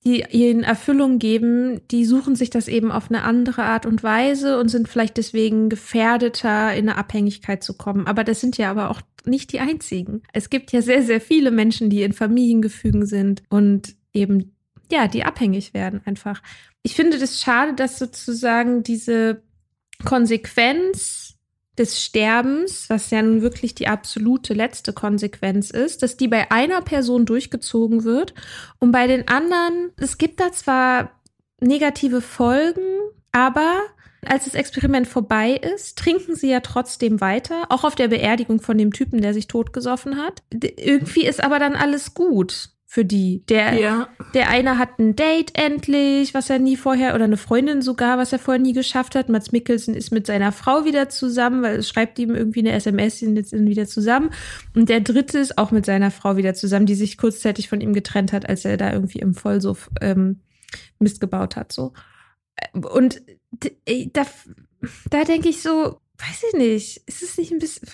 die 0.04 0.25
ihnen 0.30 0.64
Erfüllung 0.64 1.18
geben, 1.18 1.80
die 1.90 2.04
suchen 2.04 2.35
sich 2.35 2.50
das 2.50 2.68
eben 2.68 2.90
auf 2.90 3.08
eine 3.08 3.23
andere 3.23 3.62
Art 3.62 3.87
und 3.87 4.02
Weise 4.02 4.58
und 4.58 4.68
sind 4.68 4.88
vielleicht 4.88 5.16
deswegen 5.16 5.68
gefährdeter, 5.68 6.75
in 6.75 6.88
eine 6.88 6.99
Abhängigkeit 6.99 7.62
zu 7.62 7.76
kommen. 7.76 8.06
Aber 8.06 8.25
das 8.25 8.40
sind 8.40 8.58
ja 8.58 8.70
aber 8.70 8.90
auch 8.90 9.00
nicht 9.25 9.52
die 9.52 9.61
einzigen. 9.61 10.23
Es 10.32 10.50
gibt 10.50 10.73
ja 10.73 10.82
sehr, 10.82 11.02
sehr 11.02 11.20
viele 11.20 11.50
Menschen, 11.50 11.88
die 11.88 12.02
in 12.02 12.12
Familiengefügen 12.12 13.06
sind 13.06 13.42
und 13.49 13.94
eben, 14.12 14.56
ja, 14.90 15.08
die 15.08 15.25
abhängig 15.25 15.73
werden 15.73 16.00
einfach. 16.04 16.42
Ich 16.82 16.94
finde 16.94 17.18
das 17.18 17.40
schade, 17.40 17.75
dass 17.75 17.99
sozusagen 17.99 18.82
diese 18.82 19.42
Konsequenz 20.04 21.25
des 21.78 22.02
Sterbens, 22.02 22.88
was 22.88 23.11
ja 23.11 23.23
nun 23.23 23.42
wirklich 23.42 23.75
die 23.75 23.88
absolute 23.88 24.54
letzte 24.54 24.92
Konsequenz 24.92 25.71
ist, 25.71 26.02
dass 26.02 26.16
die 26.16 26.28
bei 26.28 26.50
einer 26.50 26.80
Person 26.80 27.26
durchgezogen 27.26 28.04
wird 28.04 28.35
und 28.78 28.92
bei 28.92 29.06
den 29.06 29.28
anderen, 29.28 29.90
es 29.97 30.18
gibt 30.18 30.40
da 30.40 30.52
zwar 30.52 31.11
negative 31.61 32.21
Folgen, 32.21 32.83
aber 33.33 33.80
als 34.25 34.45
das 34.45 34.54
Experiment 34.54 35.06
vorbei 35.06 35.52
ist, 35.52 35.99
trinken 35.99 36.35
sie 36.35 36.50
ja 36.50 36.61
trotzdem 36.61 37.21
weiter, 37.21 37.66
auch 37.68 37.85
auf 37.85 37.95
der 37.95 38.09
Beerdigung 38.09 38.61
von 38.61 38.76
dem 38.76 38.92
Typen, 38.92 39.21
der 39.21 39.35
sich 39.35 39.47
totgesoffen 39.47 40.16
hat. 40.16 40.42
Irgendwie 40.50 41.26
ist 41.26 41.42
aber 41.42 41.59
dann 41.59 41.76
alles 41.76 42.14
gut 42.14 42.71
für 42.88 43.05
die. 43.05 43.45
Der, 43.47 43.75
ja. 43.75 44.09
der 44.33 44.49
eine 44.49 44.78
hat 44.78 44.99
ein 44.99 45.16
Date 45.16 45.59
endlich, 45.59 46.35
was 46.35 46.49
er 46.49 46.61
nie 46.61 46.76
vorher, 46.76 47.14
oder 47.14 47.25
eine 47.25 47.37
Freundin 47.37 47.83
sogar, 47.83 48.16
was 48.16 48.33
er 48.33 48.38
vorher 48.38 48.62
nie 48.62 48.73
geschafft 48.73 49.16
hat. 49.16 49.28
Mats 49.28 49.50
Mikkelsen 49.50 49.95
ist 49.95 50.12
mit 50.12 50.26
seiner 50.26 50.52
Frau 50.52 50.85
wieder 50.85 51.09
zusammen, 51.09 51.62
weil 51.62 51.76
es 51.76 51.88
schreibt 51.88 52.19
ihm 52.21 52.35
irgendwie 52.35 52.61
eine 52.61 52.73
SMS, 52.73 53.19
sie 53.19 53.26
sind 53.26 53.37
jetzt 53.37 53.52
wieder 53.52 53.87
zusammen. 53.87 54.31
Und 54.75 54.88
der 54.88 55.00
dritte 55.00 55.38
ist 55.38 55.59
auch 55.59 55.73
mit 55.73 55.85
seiner 55.85 56.12
Frau 56.12 56.37
wieder 56.37 56.55
zusammen, 56.55 56.87
die 56.87 56.95
sich 56.95 57.19
kurzzeitig 57.19 57.69
von 57.69 57.81
ihm 57.81 57.93
getrennt 57.93 58.33
hat, 58.33 58.49
als 58.49 58.64
er 58.64 58.76
da 58.76 58.93
irgendwie 58.93 59.19
im 59.19 59.35
Vollsuff 59.35 59.90
ähm, 60.00 60.40
Mist 61.00 61.21
gebaut 61.21 61.57
hat. 61.57 61.73
So. 61.73 61.93
Und 62.73 63.21
da, 64.12 64.26
da 65.11 65.25
denke 65.25 65.49
ich 65.49 65.61
so, 65.61 66.00
weiß 66.19 66.45
ich 66.52 66.59
nicht, 66.59 67.02
ist 67.07 67.23
es 67.23 67.37
nicht 67.37 67.50
ein 67.50 67.59
bisschen. 67.59 67.88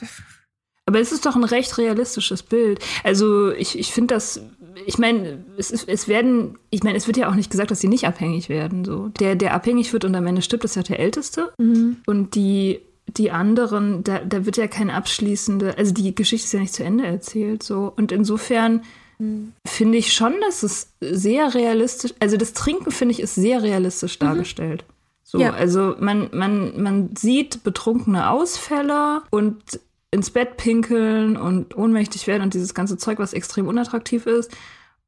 Aber 0.84 1.00
es 1.00 1.12
ist 1.12 1.24
doch 1.24 1.36
ein 1.36 1.44
recht 1.44 1.78
realistisches 1.78 2.42
Bild. 2.42 2.80
Also 3.04 3.52
ich, 3.52 3.78
ich 3.78 3.92
finde 3.92 4.14
das 4.14 4.40
ich 4.86 4.98
meine, 4.98 5.44
es, 5.56 5.70
es 5.70 6.08
werden, 6.08 6.58
ich 6.70 6.82
meine, 6.82 6.96
es 6.96 7.06
wird 7.06 7.16
ja 7.16 7.28
auch 7.28 7.34
nicht 7.34 7.50
gesagt, 7.50 7.70
dass 7.70 7.80
sie 7.80 7.88
nicht 7.88 8.06
abhängig 8.06 8.48
werden. 8.48 8.84
So. 8.84 9.08
Der, 9.08 9.34
der 9.34 9.54
abhängig 9.54 9.92
wird 9.92 10.04
und 10.04 10.14
am 10.14 10.26
Ende 10.26 10.42
stirbt, 10.42 10.64
ist 10.64 10.76
ja 10.76 10.82
der 10.82 11.00
Älteste. 11.00 11.52
Mhm. 11.58 11.98
Und 12.06 12.34
die 12.34 12.80
die 13.08 13.30
anderen, 13.30 14.04
da, 14.04 14.20
da 14.20 14.46
wird 14.46 14.56
ja 14.56 14.66
kein 14.68 14.90
abschließende, 14.90 15.76
also 15.76 15.92
die 15.92 16.14
Geschichte 16.14 16.46
ist 16.46 16.52
ja 16.52 16.60
nicht 16.60 16.74
zu 16.74 16.84
Ende 16.84 17.04
erzählt, 17.04 17.62
so. 17.62 17.92
Und 17.94 18.12
insofern 18.12 18.82
mhm. 19.18 19.52
finde 19.66 19.98
ich 19.98 20.12
schon, 20.12 20.34
dass 20.40 20.62
es 20.62 20.92
sehr 21.00 21.54
realistisch, 21.54 22.14
also 22.20 22.36
das 22.36 22.52
Trinken 22.52 22.90
finde 22.90 23.12
ich 23.12 23.20
ist 23.20 23.34
sehr 23.34 23.62
realistisch 23.62 24.18
mhm. 24.18 24.26
dargestellt. 24.26 24.84
So, 25.24 25.38
ja. 25.38 25.52
also 25.52 25.94
man, 25.98 26.28
man, 26.32 26.82
man 26.82 27.10
sieht 27.16 27.64
betrunkene 27.64 28.30
Ausfälle 28.30 29.22
und 29.30 29.80
ins 30.12 30.30
Bett 30.30 30.56
pinkeln 30.56 31.36
und 31.36 31.76
ohnmächtig 31.76 32.26
werden 32.26 32.42
und 32.42 32.54
dieses 32.54 32.74
ganze 32.74 32.96
Zeug, 32.98 33.18
was 33.18 33.32
extrem 33.32 33.66
unattraktiv 33.66 34.26
ist. 34.26 34.54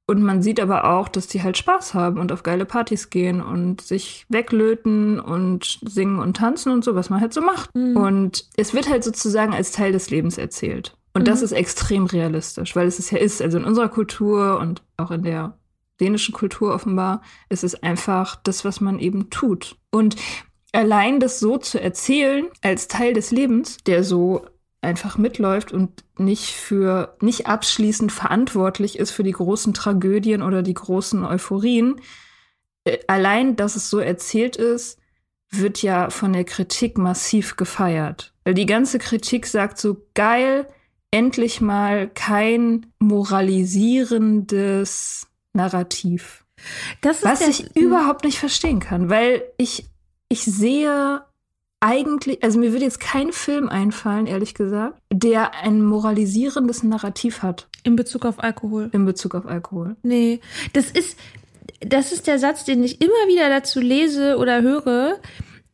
Und 0.07 0.23
man 0.23 0.43
sieht 0.43 0.61
aber 0.61 0.85
auch, 0.91 1.09
dass 1.09 1.29
die 1.29 1.43
halt 1.43 1.57
Spaß 1.57 1.95
haben 1.95 2.19
und 2.19 2.33
auf 2.33 2.43
geile 2.43 2.67
Partys 2.67 3.09
gehen 3.09 3.41
und 3.41 3.81
sich 3.81 4.27
weglöten 4.29 5.19
und 5.19 5.79
singen 5.83 6.19
und 6.19 6.37
tanzen 6.37 6.73
und 6.73 6.85
so, 6.85 6.95
was 6.95 7.09
man 7.09 7.21
halt 7.21 7.33
so 7.33 7.41
macht. 7.41 7.75
Mhm. 7.75 7.97
Und 7.97 8.49
es 8.57 8.75
wird 8.75 8.91
halt 8.91 9.05
sozusagen 9.05 9.55
als 9.55 9.73
Teil 9.73 9.93
des 9.93 10.11
Lebens 10.11 10.37
erzählt. 10.37 10.97
Und 11.15 11.23
mhm. 11.23 11.27
das 11.27 11.41
ist 11.41 11.53
extrem 11.53 12.05
realistisch, 12.05 12.77
weil 12.77 12.87
es 12.87 12.99
es 12.99 13.11
ja 13.11 13.19
ist. 13.19 13.41
Also 13.41 13.57
in 13.57 13.65
unserer 13.65 13.89
Kultur 13.89 14.59
und 14.59 14.83
auch 14.99 15.11
in 15.11 15.23
der 15.23 15.57
dänischen 16.01 16.35
Kultur 16.35 16.75
offenbar 16.75 17.23
ist 17.49 17.65
es 17.65 17.83
einfach 17.83 18.37
das, 18.37 18.65
was 18.65 18.81
man 18.83 18.99
eben 18.99 19.31
tut. 19.31 19.77
Und 19.91 20.17
allein 20.73 21.19
das 21.21 21.41
so 21.41 21.57
zu 21.57 21.81
erzählen 21.81 22.47
als 22.63 22.89
Teil 22.89 23.15
des 23.15 23.31
Lebens, 23.31 23.79
der 23.87 24.05
so 24.05 24.45
einfach 24.85 25.19
mitläuft 25.19 25.73
und 25.73 26.05
nicht 26.19 26.53
für, 26.53 27.17
nicht 27.21 27.47
abschließend 27.47 28.13
verantwortlich 28.13 28.99
ist 28.99 29.11
für 29.11 29.23
die 29.23 29.33
großen 29.33 29.75
Tragödien 29.75 30.43
oder 30.43 30.63
die 30.63 30.75
großen 30.75 31.25
Euphorien. 31.25 32.01
Äh, 32.85 32.99
allein, 33.09 33.57
dass 33.57 33.77
es 33.77 33.91
so 33.91 33.99
erzählt 33.99 34.57
ist, 34.57 34.99
wird 35.51 35.83
ja 35.83 36.11
von 36.11 36.33
der 36.33 36.45
Kritik 36.45 36.99
massiv 36.99 37.57
gefeiert. 37.57 38.33
Weil 38.45 38.55
die 38.55 38.67
ganze 38.67 38.99
Kritik 38.99 39.47
sagt 39.47 39.79
so 39.79 40.07
geil, 40.15 40.69
endlich 41.11 41.61
mal 41.61 42.09
kein 42.09 42.87
moralisierendes 42.99 45.27
Narrativ. 45.53 46.45
was 47.23 47.47
ich 47.47 47.77
überhaupt 47.77 48.25
nicht 48.25 48.39
verstehen 48.39 48.81
kann, 48.81 49.11
weil 49.11 49.45
ich, 49.57 49.89
ich 50.29 50.45
sehe 50.45 51.23
eigentlich, 51.85 52.43
also 52.43 52.59
mir 52.59 52.73
würde 52.73 52.87
jetzt 52.87 53.01
kein 53.01 53.31
Film 53.31 53.69
einfallen, 53.69 54.27
ehrlich 54.27 54.55
gesagt, 54.55 54.99
der 55.13 55.55
ein 55.55 55.83
moralisierendes 55.83 56.83
Narrativ 56.83 57.43
hat. 57.43 57.69
In 57.83 57.95
Bezug 57.95 58.25
auf 58.25 58.43
Alkohol. 58.43 58.89
In 58.93 59.05
Bezug 59.05 59.35
auf 59.35 59.45
Alkohol. 59.45 59.97
Nee, 60.03 60.41
das 60.73 60.91
ist, 60.91 61.19
das 61.81 62.11
ist 62.11 62.27
der 62.27 62.39
Satz, 62.39 62.65
den 62.65 62.83
ich 62.83 63.03
immer 63.03 63.29
wieder 63.29 63.51
dazu 63.51 63.81
lese 63.81 64.39
oder 64.39 64.63
höre. 64.63 65.19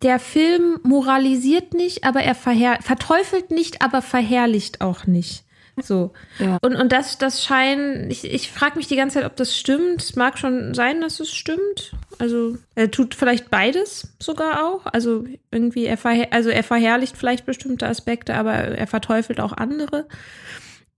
Der 0.02 0.18
Film 0.18 0.80
moralisiert 0.82 1.74
nicht, 1.74 2.04
aber 2.04 2.22
er 2.22 2.34
verteufelt 2.34 3.52
nicht, 3.52 3.82
aber 3.82 4.02
verherrlicht 4.02 4.80
auch 4.80 5.06
nicht. 5.06 5.44
So. 5.82 6.12
Ja. 6.38 6.58
Und, 6.62 6.76
und 6.76 6.92
das, 6.92 7.18
das 7.18 7.44
scheint, 7.44 8.10
ich, 8.10 8.24
ich 8.24 8.50
frage 8.50 8.76
mich 8.76 8.86
die 8.86 8.96
ganze 8.96 9.14
Zeit, 9.14 9.26
ob 9.26 9.36
das 9.36 9.56
stimmt. 9.56 10.02
Es 10.02 10.16
mag 10.16 10.38
schon 10.38 10.74
sein, 10.74 11.00
dass 11.00 11.20
es 11.20 11.32
stimmt. 11.32 11.94
Also 12.18 12.56
er 12.74 12.90
tut 12.90 13.14
vielleicht 13.14 13.50
beides 13.50 14.14
sogar 14.18 14.64
auch. 14.64 14.86
Also 14.86 15.24
irgendwie, 15.50 15.86
er, 15.86 15.98
also 16.32 16.50
er 16.50 16.62
verherrlicht 16.62 17.16
vielleicht 17.16 17.46
bestimmte 17.46 17.86
Aspekte, 17.86 18.34
aber 18.34 18.52
er 18.52 18.86
verteufelt 18.86 19.40
auch 19.40 19.52
andere. 19.52 20.06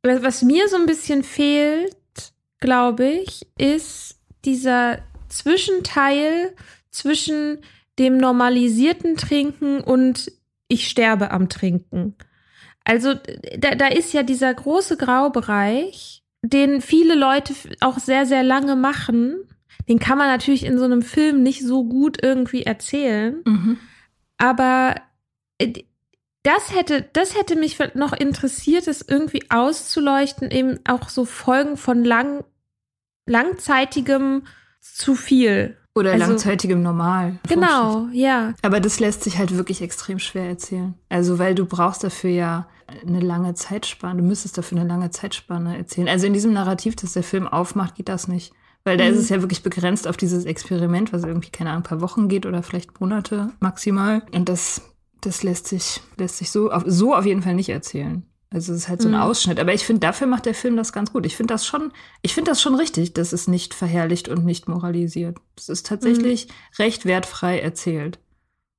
Was 0.03 0.43
mir 0.43 0.69
so 0.69 0.77
ein 0.77 0.87
bisschen 0.87 1.23
fehlt, 1.23 1.97
glaube 2.59 3.07
ich, 3.07 3.47
ist 3.57 4.17
dieser 4.45 4.99
Zwischenteil 5.29 6.55
zwischen 6.91 7.59
dem 7.99 8.17
normalisierten 8.17 9.17
Trinken 9.17 9.81
und 9.81 10.33
ich 10.69 10.89
sterbe 10.89 11.31
am 11.31 11.49
Trinken. 11.49 12.17
Also 12.85 13.15
da, 13.59 13.75
da 13.75 13.87
ist 13.89 14.13
ja 14.13 14.23
dieser 14.23 14.53
große 14.53 14.97
Graubereich, 14.97 16.23
den 16.43 16.81
viele 16.81 17.15
Leute 17.15 17.55
auch 17.81 17.99
sehr, 17.99 18.27
sehr 18.27 18.43
lange 18.43 18.77
machen. 18.77 19.37
Den 19.89 19.99
kann 19.99 20.19
man 20.19 20.29
natürlich 20.29 20.65
in 20.65 20.79
so 20.79 20.85
einem 20.85 21.03
Film 21.03 21.43
nicht 21.43 21.63
so 21.63 21.85
gut 21.85 22.23
irgendwie 22.23 22.63
erzählen. 22.63 23.43
Mhm. 23.45 23.79
Aber 24.39 24.97
äh, 25.59 25.73
das 26.43 26.75
hätte, 26.75 27.09
das 27.13 27.37
hätte 27.37 27.55
mich 27.55 27.79
noch 27.95 28.13
interessiert, 28.13 28.89
es 28.89 29.03
irgendwie 29.07 29.49
auszuleuchten, 29.51 30.51
eben 30.51 30.81
auch 30.87 31.09
so 31.09 31.25
Folgen 31.25 31.77
von 31.77 32.05
lang, 32.05 32.45
langzeitigem 33.27 34.43
zu 34.81 35.15
viel. 35.15 35.77
Oder 35.95 36.13
also, 36.13 36.27
langzeitigem 36.27 36.83
Normal. 36.83 37.39
Genau, 37.49 38.09
ja. 38.13 38.55
Aber 38.63 38.81
das 38.81 38.99
lässt 38.99 39.25
sich 39.25 39.39
halt 39.39 39.57
wirklich 39.57 39.83
extrem 39.83 40.19
schwer 40.19 40.49
erzählen. 40.49 40.95
Also, 41.11 41.39
weil 41.39 41.55
du 41.55 41.67
brauchst 41.67 42.03
dafür 42.03 42.31
ja 42.31 42.67
eine 43.07 43.21
lange 43.21 43.55
Zeitspanne. 43.55 44.23
Du 44.23 44.27
müsstest 44.27 44.57
dafür 44.57 44.79
eine 44.79 44.89
lange 44.89 45.11
Zeitspanne 45.11 45.77
erzählen. 45.77 46.09
Also 46.09 46.27
in 46.27 46.33
diesem 46.33 46.53
Narrativ, 46.53 46.97
das 46.97 47.13
der 47.13 47.23
Film 47.23 47.47
aufmacht, 47.47 47.95
geht 47.95 48.09
das 48.09 48.29
nicht. 48.29 48.53
Weil 48.85 48.97
da 48.97 49.05
mhm. 49.05 49.13
ist 49.13 49.19
es 49.19 49.29
ja 49.29 49.41
wirklich 49.43 49.63
begrenzt 49.63 50.09
auf 50.09 50.17
dieses 50.17 50.45
Experiment, 50.45 51.13
was 51.13 51.25
irgendwie, 51.25 51.51
keine 51.51 51.71
Ahnung, 51.71 51.83
ein 51.83 51.89
paar 51.89 52.01
Wochen 52.01 52.29
geht 52.29 52.47
oder 52.47 52.63
vielleicht 52.63 53.01
Monate 53.01 53.53
maximal. 53.61 54.23
Und 54.33 54.49
das, 54.49 54.83
das 55.21 55.43
lässt 55.43 55.69
sich, 55.69 56.01
lässt 56.17 56.39
sich 56.39 56.51
so, 56.51 56.71
auf, 56.71 56.83
so 56.87 57.15
auf 57.15 57.25
jeden 57.25 57.43
Fall 57.43 57.55
nicht 57.55 57.69
erzählen. 57.69 58.25
Also 58.53 58.73
es 58.73 58.81
ist 58.81 58.89
halt 58.89 59.01
so 59.01 59.09
ein 59.09 59.15
mhm. 59.15 59.21
Ausschnitt. 59.21 59.59
Aber 59.59 59.73
ich 59.73 59.85
finde, 59.85 60.01
dafür 60.01 60.27
macht 60.27 60.47
der 60.47 60.55
Film 60.55 60.77
das 60.77 60.93
ganz 60.93 61.13
gut. 61.13 61.25
Ich 61.27 61.37
finde 61.37 61.55
das 61.55 61.67
schon, 61.67 61.93
ich 62.21 62.35
finde 62.35 62.51
das 62.51 62.61
schon 62.61 62.75
richtig, 62.75 63.15
dass 63.15 63.33
es 63.33 63.49
nicht 63.49 63.75
verherrlicht 63.75 64.29
und 64.29 64.45
nicht 64.45 64.69
moralisiert. 64.69 65.39
Es 65.57 65.69
ist 65.69 65.87
tatsächlich 65.87 66.49
mhm. 66.49 66.53
recht 66.79 67.07
wertfrei 67.07 67.61
erzählt. 67.61 68.19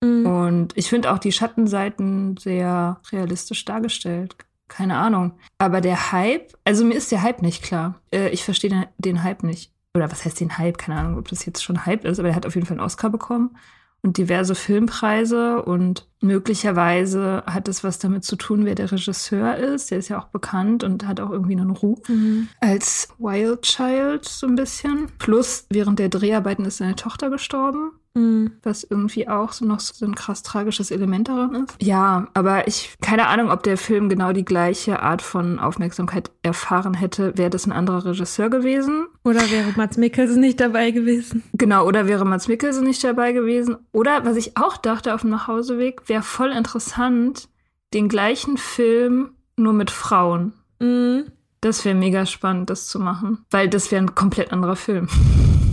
Mhm. 0.02 0.26
Und 0.26 0.78
ich 0.78 0.90
finde 0.90 1.12
auch 1.12 1.20
die 1.20 1.32
Schattenseiten 1.32 2.38
sehr 2.38 3.00
realistisch 3.12 3.66
dargestellt. 3.66 4.36
Keine 4.68 4.98
Ahnung. 4.98 5.34
Aber 5.58 5.82
der 5.82 6.12
Hype, 6.12 6.54
also 6.64 6.86
mir 6.86 6.96
ist 6.96 7.12
der 7.12 7.22
Hype 7.22 7.42
nicht 7.42 7.64
klar. 7.64 8.02
Äh, 8.12 8.30
ich 8.30 8.44
verstehe 8.44 8.70
den, 8.70 8.86
den 8.98 9.24
Hype 9.24 9.44
nicht. 9.44 9.72
Oder 9.96 10.12
was 10.12 10.26
heißt 10.26 10.40
den 10.40 10.58
Hype? 10.58 10.78
Keine 10.78 11.00
Ahnung, 11.00 11.18
ob 11.20 11.28
das 11.28 11.46
jetzt 11.46 11.64
schon 11.64 11.86
Hype 11.86 12.06
ist, 12.06 12.20
aber 12.20 12.30
er 12.30 12.36
hat 12.36 12.46
auf 12.46 12.56
jeden 12.56 12.66
Fall 12.66 12.78
einen 12.78 12.86
Oscar 12.86 13.10
bekommen 13.10 13.56
und 14.04 14.18
diverse 14.18 14.54
Filmpreise 14.54 15.64
und 15.64 16.08
möglicherweise 16.20 17.44
hat 17.46 17.70
es 17.70 17.84
was 17.84 18.00
damit 18.00 18.26
zu 18.26 18.36
tun, 18.36 18.66
wer 18.66 18.76
der 18.76 18.92
Regisseur 18.92 19.56
ist. 19.56 19.92
Der 19.92 19.98
ist 19.98 20.10
ja 20.10 20.20
auch 20.20 20.28
bekannt 20.28 20.84
und 20.84 21.08
hat 21.08 21.22
auch 21.22 21.32
irgendwie 21.32 21.54
einen 21.54 21.70
Ruf 21.70 22.08
mhm. 22.10 22.50
als 22.60 23.08
Wild 23.18 23.62
Child 23.62 24.26
so 24.28 24.46
ein 24.46 24.56
bisschen. 24.56 25.08
Plus 25.20 25.66
während 25.70 26.00
der 26.00 26.10
Dreharbeiten 26.10 26.66
ist 26.66 26.78
seine 26.78 26.96
Tochter 26.96 27.30
gestorben. 27.30 27.94
Mhm. 28.16 28.52
Was 28.62 28.84
irgendwie 28.84 29.28
auch 29.28 29.54
so 29.54 29.66
noch 29.66 29.80
so 29.80 30.06
ein 30.06 30.14
krass 30.14 30.44
tragisches 30.44 30.92
Element 30.92 31.30
daran 31.30 31.66
ist. 31.66 31.76
Ja, 31.82 32.28
aber 32.34 32.68
ich, 32.68 32.96
keine 33.02 33.28
Ahnung, 33.28 33.50
ob 33.50 33.64
der 33.64 33.78
Film 33.78 34.08
genau 34.08 34.34
die 34.34 34.46
gleiche 34.46 35.02
Art 35.02 35.22
von 35.22 35.60
Aufmerksamkeit 35.60 36.30
erfahren 36.44 36.94
hätte, 36.94 37.38
wäre 37.38 37.50
das 37.50 37.66
ein 37.66 37.72
anderer 37.72 38.06
Regisseur 38.06 38.50
gewesen. 38.50 39.08
Oder 39.24 39.50
wäre 39.50 39.74
Mats 39.76 39.98
Mikkelsen 39.98 40.42
nicht 40.42 40.60
dabei 40.60 40.92
gewesen. 40.92 41.44
Genau, 41.54 41.88
oder 41.88 42.08
wäre 42.08 42.26
Mats 42.26 42.48
Mikkelsen 42.48 42.84
nicht 42.86 43.04
dabei 43.04 43.32
gewesen. 43.32 43.78
Oder, 43.92 44.26
was 44.26 44.38
ich 44.38 44.58
auch 44.58 44.78
dachte 44.78 45.16
auf 45.16 45.22
dem 45.22 45.32
Nachhauseweg, 45.32 46.08
wäre 46.08 46.24
voll 46.24 46.52
interessant, 46.52 47.50
den 47.94 48.10
gleichen 48.10 48.58
Film 48.58 49.32
nur 49.56 49.74
mit 49.74 49.92
Frauen. 49.92 50.54
Mhm. 50.80 51.32
Das 51.62 51.86
wäre 51.86 51.96
mega 51.96 52.26
spannend, 52.26 52.70
das 52.70 52.88
zu 52.88 53.00
machen. 53.00 53.46
Weil 53.50 53.70
das 53.70 53.92
wäre 53.92 54.04
ein 54.04 54.16
komplett 54.16 54.52
anderer 54.52 54.76
Film, 54.76 55.08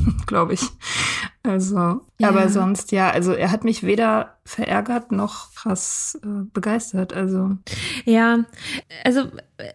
glaube 0.26 0.54
ich. 0.54 0.62
Also, 1.42 2.02
ja. 2.18 2.28
aber 2.28 2.48
sonst, 2.48 2.92
ja, 2.92 3.10
also 3.10 3.32
er 3.32 3.50
hat 3.50 3.64
mich 3.64 3.82
weder 3.82 4.36
verärgert 4.44 5.10
noch 5.10 5.54
krass 5.54 6.18
äh, 6.22 6.44
begeistert. 6.52 7.12
Also. 7.14 7.56
Ja, 8.04 8.44
also 9.04 9.28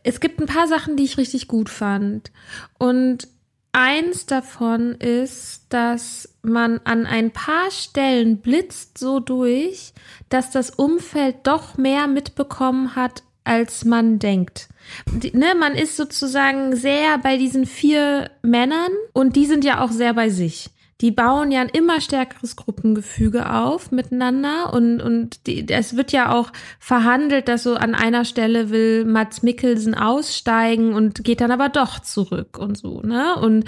es 0.04 0.20
gibt 0.20 0.40
ein 0.40 0.46
paar 0.46 0.68
Sachen, 0.68 0.96
die 0.96 1.04
ich 1.04 1.18
richtig 1.18 1.48
gut 1.48 1.70
fand. 1.70 2.32
Und 2.78 3.28
eins 3.72 4.26
davon 4.26 4.94
ist, 4.94 5.66
dass 5.70 6.38
man 6.44 6.80
an 6.86 7.06
ein 7.06 7.32
paar 7.32 7.72
Stellen 7.72 8.38
blitzt 8.38 8.98
so 8.98 9.20
durch, 9.20 9.94
dass 10.30 10.52
das 10.52 10.70
Umfeld 10.70 11.36
doch 11.44 11.78
mehr 11.78 12.08
mitbekommen 12.08 12.96
hat, 12.96 13.24
als 13.46 13.86
man 13.86 14.20
denkt. 14.20 14.68
Die, 15.12 15.36
ne, 15.36 15.56
man 15.58 15.74
ist 15.74 15.96
sozusagen 15.98 16.76
sehr 16.76 17.18
bei 17.20 17.38
diesen 17.38 17.66
vier 17.66 18.30
Männern 18.44 18.92
und 19.14 19.36
die 19.36 19.46
sind 19.46 19.64
ja 19.64 19.82
auch 19.82 19.92
sehr 19.92 20.14
bei 20.14 20.30
sich 20.30 20.70
die 21.02 21.12
bauen 21.12 21.52
ja 21.52 21.62
ein 21.62 21.70
immer 21.70 22.00
stärkeres 22.00 22.56
Gruppengefüge 22.56 23.52
auf 23.52 23.92
miteinander 23.92 24.74
und, 24.74 25.02
und 25.02 25.46
die, 25.46 25.68
es 25.68 25.98
wird 25.98 26.14
ja 26.14 26.34
auch 26.34 26.52
verhandelt, 26.80 27.50
dass 27.50 27.64
so 27.64 27.76
an 27.76 27.96
einer 27.96 28.24
Stelle 28.24 28.70
will 28.70 29.04
Mats 29.04 29.44
Mikkelsen 29.44 29.94
aussteigen 29.94 30.94
und 30.94 31.24
geht 31.24 31.42
dann 31.42 31.52
aber 31.52 31.68
doch 31.68 32.00
zurück 32.00 32.58
und 32.58 32.78
so, 32.78 33.02
ne? 33.02 33.36
Und 33.36 33.66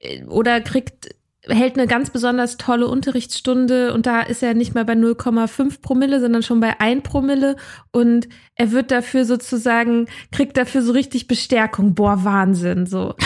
äh, 0.00 0.24
oder 0.24 0.60
kriegt 0.60 1.14
hält 1.48 1.78
eine 1.78 1.86
ganz 1.86 2.10
besonders 2.10 2.56
tolle 2.56 2.88
Unterrichtsstunde 2.88 3.92
und 3.94 4.06
da 4.06 4.22
ist 4.22 4.42
er 4.42 4.54
nicht 4.54 4.74
mehr 4.74 4.84
bei 4.84 4.94
0,5 4.94 5.80
Promille, 5.80 6.20
sondern 6.20 6.42
schon 6.42 6.60
bei 6.60 6.80
1 6.80 7.02
Promille 7.02 7.56
und 7.92 8.28
er 8.54 8.72
wird 8.72 8.90
dafür 8.90 9.24
sozusagen, 9.24 10.08
kriegt 10.32 10.56
dafür 10.56 10.82
so 10.82 10.92
richtig 10.92 11.28
Bestärkung. 11.28 11.94
Boah, 11.94 12.24
Wahnsinn, 12.24 12.86
so. 12.86 13.14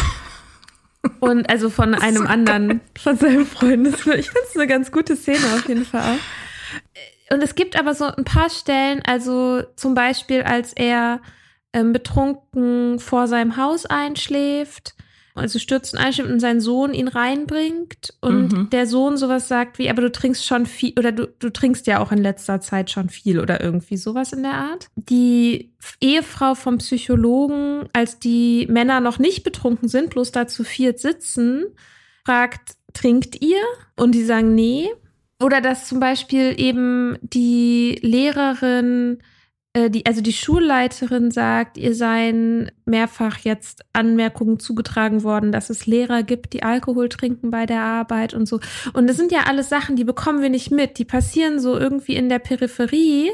Und 1.21 1.49
also 1.49 1.71
von 1.71 1.95
einem 1.95 2.27
anderen, 2.27 2.83
von 2.99 3.17
seinem 3.17 3.47
Freund. 3.47 3.87
Ich 3.87 3.97
finde 4.03 4.21
es 4.47 4.55
eine 4.55 4.67
ganz 4.67 4.93
gute 4.93 5.17
Szene 5.17 5.39
auf 5.55 5.67
jeden 5.67 5.87
Fall. 5.87 6.19
und 7.33 7.43
es 7.43 7.55
gibt 7.55 7.79
aber 7.79 7.95
so 7.95 8.05
ein 8.05 8.25
paar 8.25 8.51
Stellen, 8.51 9.01
also 9.07 9.63
zum 9.77 9.95
Beispiel, 9.95 10.43
als 10.43 10.75
er 10.75 11.23
ähm, 11.73 11.95
betrunken 11.95 12.99
vor 12.99 13.29
seinem 13.29 13.57
Haus 13.57 13.87
einschläft, 13.87 14.95
also 15.35 15.59
stürzt 15.59 15.95
und 15.95 16.01
einschläft 16.01 16.31
und 16.31 16.41
sein 16.41 16.61
Sohn 16.61 16.93
ihn 16.93 17.09
reinbringt 17.09 18.15
und 18.21 18.53
Mhm. 18.53 18.71
der 18.71 18.87
Sohn 18.87 19.17
sowas 19.17 19.49
sagt 19.49 19.79
wie, 19.79 19.89
aber 19.89 20.03
du 20.03 20.11
trinkst 20.13 20.45
schon 20.45 20.67
viel, 20.67 20.93
oder 20.99 21.13
du, 21.13 21.27
du 21.39 21.51
trinkst 21.51 21.87
ja 21.87 22.01
auch 22.01 22.13
in 22.13 22.19
letzter 22.19 22.61
Zeit 22.61 22.91
schon 22.91 23.09
viel 23.09 23.39
oder 23.41 23.61
irgendwie 23.63 23.97
sowas 23.97 24.33
in 24.33 24.43
der 24.43 24.55
Art. 24.55 24.89
Die 24.97 25.73
Ehefrau 26.01 26.55
vom 26.55 26.79
Psychologen, 26.79 27.89
als 27.93 28.19
die 28.19 28.67
Männer 28.69 29.01
noch 29.01 29.19
nicht 29.19 29.45
betrunken 29.45 29.89
sind, 29.89 30.11
bloß 30.11 30.33
da 30.33 30.47
zu 30.47 30.65
viert 30.65 30.99
sitzen, 30.99 31.65
fragt, 32.25 32.73
trinkt 32.93 33.41
ihr? 33.41 33.61
Und 33.97 34.15
die 34.15 34.25
sagen, 34.25 34.55
nee. 34.55 34.89
Oder 35.43 35.61
dass 35.61 35.89
zum 35.89 36.01
Beispiel 36.01 36.55
eben 36.61 37.17
die 37.23 37.99
Lehrerin, 38.03 39.19
die, 39.77 40.05
also 40.05 40.21
die 40.21 40.33
Schulleiterin 40.33 41.31
sagt, 41.31 41.79
ihr 41.79 41.95
seien 41.95 42.73
mehrfach 42.87 43.39
jetzt 43.39 43.85
Anmerkungen 43.93 44.59
zugetragen 44.59 45.23
worden, 45.23 45.53
dass 45.53 45.71
es 45.71 45.87
Lehrer 45.87 46.25
gibt, 46.25 46.53
die 46.53 46.65
Alkohol 46.65 47.09
trinken 47.09 47.51
bei 47.51 47.67
der 47.67 47.83
Arbeit 47.83 48.35
und 48.35 48.47
so. 48.47 48.59
Und 48.95 49.07
das 49.07 49.17
sind 49.17 49.31
ja 49.31 49.45
alles 49.45 49.69
Sachen, 49.69 49.95
die 49.95 50.05
bekommen 50.05 50.43
wir 50.43 50.51
nicht 50.51 50.73
mit. 50.73 50.99
Die 50.99 51.05
passieren 51.05 51.61
so 51.61 51.79
irgendwie 51.79 52.17
in 52.17 52.29
der 52.29 52.41
Peripherie 52.41 53.31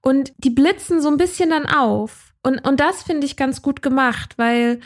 und 0.00 0.32
die 0.38 0.50
blitzen 0.50 1.00
so 1.00 1.08
ein 1.08 1.16
bisschen 1.16 1.50
dann 1.50 1.66
auf. 1.66 2.34
Und, 2.42 2.66
und 2.66 2.80
das 2.80 3.04
finde 3.04 3.26
ich 3.26 3.36
ganz 3.36 3.62
gut 3.62 3.80
gemacht, 3.80 4.36
weil 4.36 4.80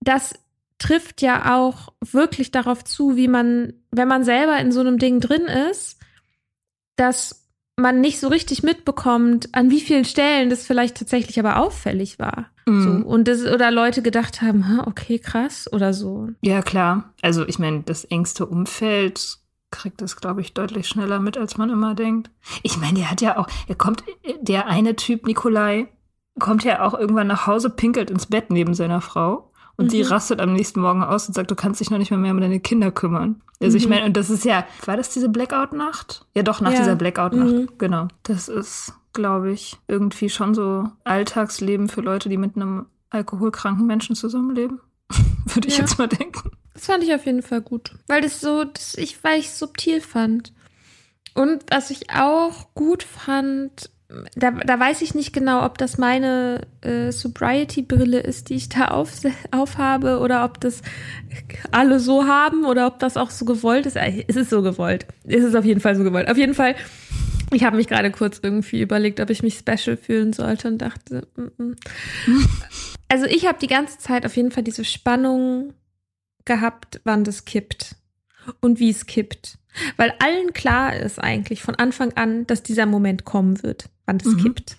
das 0.00 0.34
trifft 0.78 1.20
ja 1.20 1.56
auch 1.58 1.92
wirklich 2.00 2.52
darauf 2.52 2.84
zu, 2.84 3.16
wie 3.16 3.28
man, 3.28 3.72
wenn 3.90 4.08
man 4.08 4.24
selber 4.24 4.58
in 4.58 4.70
so 4.70 4.80
einem 4.80 4.98
Ding 4.98 5.20
drin 5.20 5.46
ist, 5.70 5.98
dass 6.96 7.41
man 7.76 8.00
nicht 8.00 8.20
so 8.20 8.28
richtig 8.28 8.62
mitbekommt, 8.62 9.48
an 9.52 9.70
wie 9.70 9.80
vielen 9.80 10.04
Stellen 10.04 10.50
das 10.50 10.66
vielleicht 10.66 10.96
tatsächlich 10.96 11.38
aber 11.38 11.56
auffällig 11.56 12.18
war. 12.18 12.46
Mhm. 12.66 12.82
So. 12.82 13.08
Und 13.08 13.28
das, 13.28 13.42
oder 13.44 13.70
Leute 13.70 14.02
gedacht 14.02 14.42
haben, 14.42 14.68
"Ha, 14.68 14.84
okay, 14.86 15.18
krass 15.18 15.72
oder 15.72 15.92
so. 15.92 16.28
Ja, 16.42 16.62
klar. 16.62 17.12
Also 17.22 17.46
ich 17.46 17.58
meine, 17.58 17.82
das 17.82 18.04
engste 18.04 18.46
Umfeld 18.46 19.38
kriegt 19.70 20.02
das, 20.02 20.16
glaube 20.16 20.42
ich, 20.42 20.52
deutlich 20.52 20.86
schneller 20.86 21.18
mit, 21.18 21.38
als 21.38 21.56
man 21.56 21.70
immer 21.70 21.94
denkt. 21.94 22.30
Ich 22.62 22.76
meine, 22.76 22.98
der 22.98 23.10
hat 23.10 23.20
ja 23.22 23.38
auch, 23.38 23.48
er 23.68 23.74
kommt, 23.74 24.04
der 24.40 24.66
eine 24.66 24.96
Typ, 24.96 25.26
Nikolai, 25.26 25.88
kommt 26.38 26.64
ja 26.64 26.82
auch 26.82 26.94
irgendwann 26.94 27.26
nach 27.26 27.46
Hause, 27.46 27.70
pinkelt 27.70 28.10
ins 28.10 28.26
Bett 28.26 28.50
neben 28.50 28.74
seiner 28.74 29.00
Frau. 29.00 29.50
Und 29.82 29.92
die 29.92 30.02
Mhm. 30.02 30.08
rastet 30.08 30.40
am 30.40 30.52
nächsten 30.52 30.80
Morgen 30.80 31.02
aus 31.02 31.26
und 31.28 31.34
sagt, 31.34 31.50
du 31.50 31.54
kannst 31.54 31.80
dich 31.80 31.90
noch 31.90 31.98
nicht 31.98 32.10
mehr, 32.10 32.18
mehr 32.20 32.32
um 32.32 32.40
deine 32.40 32.60
Kinder 32.60 32.90
kümmern. 32.90 33.40
Also 33.60 33.76
ich 33.76 33.84
Mhm. 33.84 33.90
meine, 33.90 34.06
und 34.06 34.16
das 34.16 34.30
ist 34.30 34.44
ja, 34.44 34.64
war 34.86 34.96
das 34.96 35.10
diese 35.10 35.28
Blackout-Nacht? 35.28 36.26
Ja, 36.34 36.42
doch, 36.42 36.60
nach 36.60 36.72
Ja. 36.72 36.78
dieser 36.78 36.96
Blackout-Nacht, 36.96 37.52
Mhm. 37.54 37.68
genau. 37.78 38.08
Das 38.24 38.48
ist, 38.48 38.92
glaube 39.12 39.52
ich, 39.52 39.78
irgendwie 39.88 40.28
schon 40.30 40.54
so 40.54 40.88
Alltagsleben 41.04 41.88
für 41.88 42.00
Leute, 42.00 42.28
die 42.28 42.38
mit 42.38 42.56
einem 42.56 42.86
alkoholkranken 43.10 43.86
Menschen 43.86 44.16
zusammenleben. 44.16 44.80
Würde 45.46 45.68
ich 45.68 45.76
Ja. 45.76 45.82
jetzt 45.82 45.98
mal 45.98 46.08
denken. 46.08 46.50
Das 46.74 46.86
fand 46.86 47.04
ich 47.04 47.14
auf 47.14 47.26
jeden 47.26 47.42
Fall 47.42 47.60
gut. 47.60 47.94
Weil 48.08 48.22
das 48.22 48.40
so, 48.40 48.64
das, 48.64 48.96
ich, 48.96 49.22
weil 49.22 49.38
ich 49.38 49.46
es 49.46 49.58
subtil 49.58 50.00
fand. 50.00 50.52
Und 51.34 51.62
was 51.70 51.90
ich 51.90 52.10
auch 52.10 52.74
gut 52.74 53.02
fand, 53.04 53.90
da, 54.34 54.50
da 54.50 54.78
weiß 54.78 55.02
ich 55.02 55.14
nicht 55.14 55.32
genau, 55.32 55.64
ob 55.64 55.78
das 55.78 55.98
meine 55.98 56.66
äh, 56.82 57.10
Sobriety-Brille 57.10 58.20
ist, 58.20 58.48
die 58.48 58.54
ich 58.54 58.68
da 58.68 58.88
auf, 58.88 59.12
aufhabe, 59.50 60.18
oder 60.18 60.44
ob 60.44 60.60
das 60.60 60.82
alle 61.70 62.00
so 62.00 62.26
haben 62.26 62.64
oder 62.64 62.86
ob 62.86 62.98
das 62.98 63.16
auch 63.16 63.30
so 63.30 63.44
gewollt 63.44 63.86
ist. 63.86 63.96
Äh, 63.96 64.24
Es 64.28 64.36
ist 64.36 64.50
so 64.50 64.62
gewollt. 64.62 65.06
Es 65.24 65.44
ist 65.44 65.54
auf 65.54 65.64
jeden 65.64 65.80
Fall 65.80 65.96
so 65.96 66.04
gewollt. 66.04 66.30
Auf 66.30 66.36
jeden 66.36 66.54
Fall, 66.54 66.74
ich 67.52 67.64
habe 67.64 67.76
mich 67.76 67.88
gerade 67.88 68.10
kurz 68.10 68.40
irgendwie 68.42 68.82
überlegt, 68.82 69.20
ob 69.20 69.30
ich 69.30 69.42
mich 69.42 69.58
special 69.58 69.96
fühlen 69.96 70.32
sollte 70.32 70.68
und 70.68 70.78
dachte, 70.78 71.26
mm, 71.36 71.62
mm. 71.62 71.76
also 73.08 73.26
ich 73.26 73.46
habe 73.46 73.58
die 73.60 73.68
ganze 73.68 73.98
Zeit 73.98 74.26
auf 74.26 74.36
jeden 74.36 74.50
Fall 74.50 74.62
diese 74.62 74.84
Spannung 74.84 75.74
gehabt, 76.44 77.00
wann 77.04 77.24
das 77.24 77.44
kippt 77.44 77.96
und 78.60 78.80
wie 78.80 78.90
es 78.90 79.06
kippt. 79.06 79.58
Weil 79.96 80.12
allen 80.18 80.52
klar 80.52 80.94
ist 80.96 81.18
eigentlich 81.18 81.62
von 81.62 81.74
Anfang 81.76 82.12
an, 82.14 82.46
dass 82.46 82.62
dieser 82.62 82.86
Moment 82.86 83.24
kommen 83.24 83.62
wird, 83.62 83.88
wann 84.06 84.18
das 84.18 84.28
Mhm. 84.34 84.42
kippt. 84.42 84.76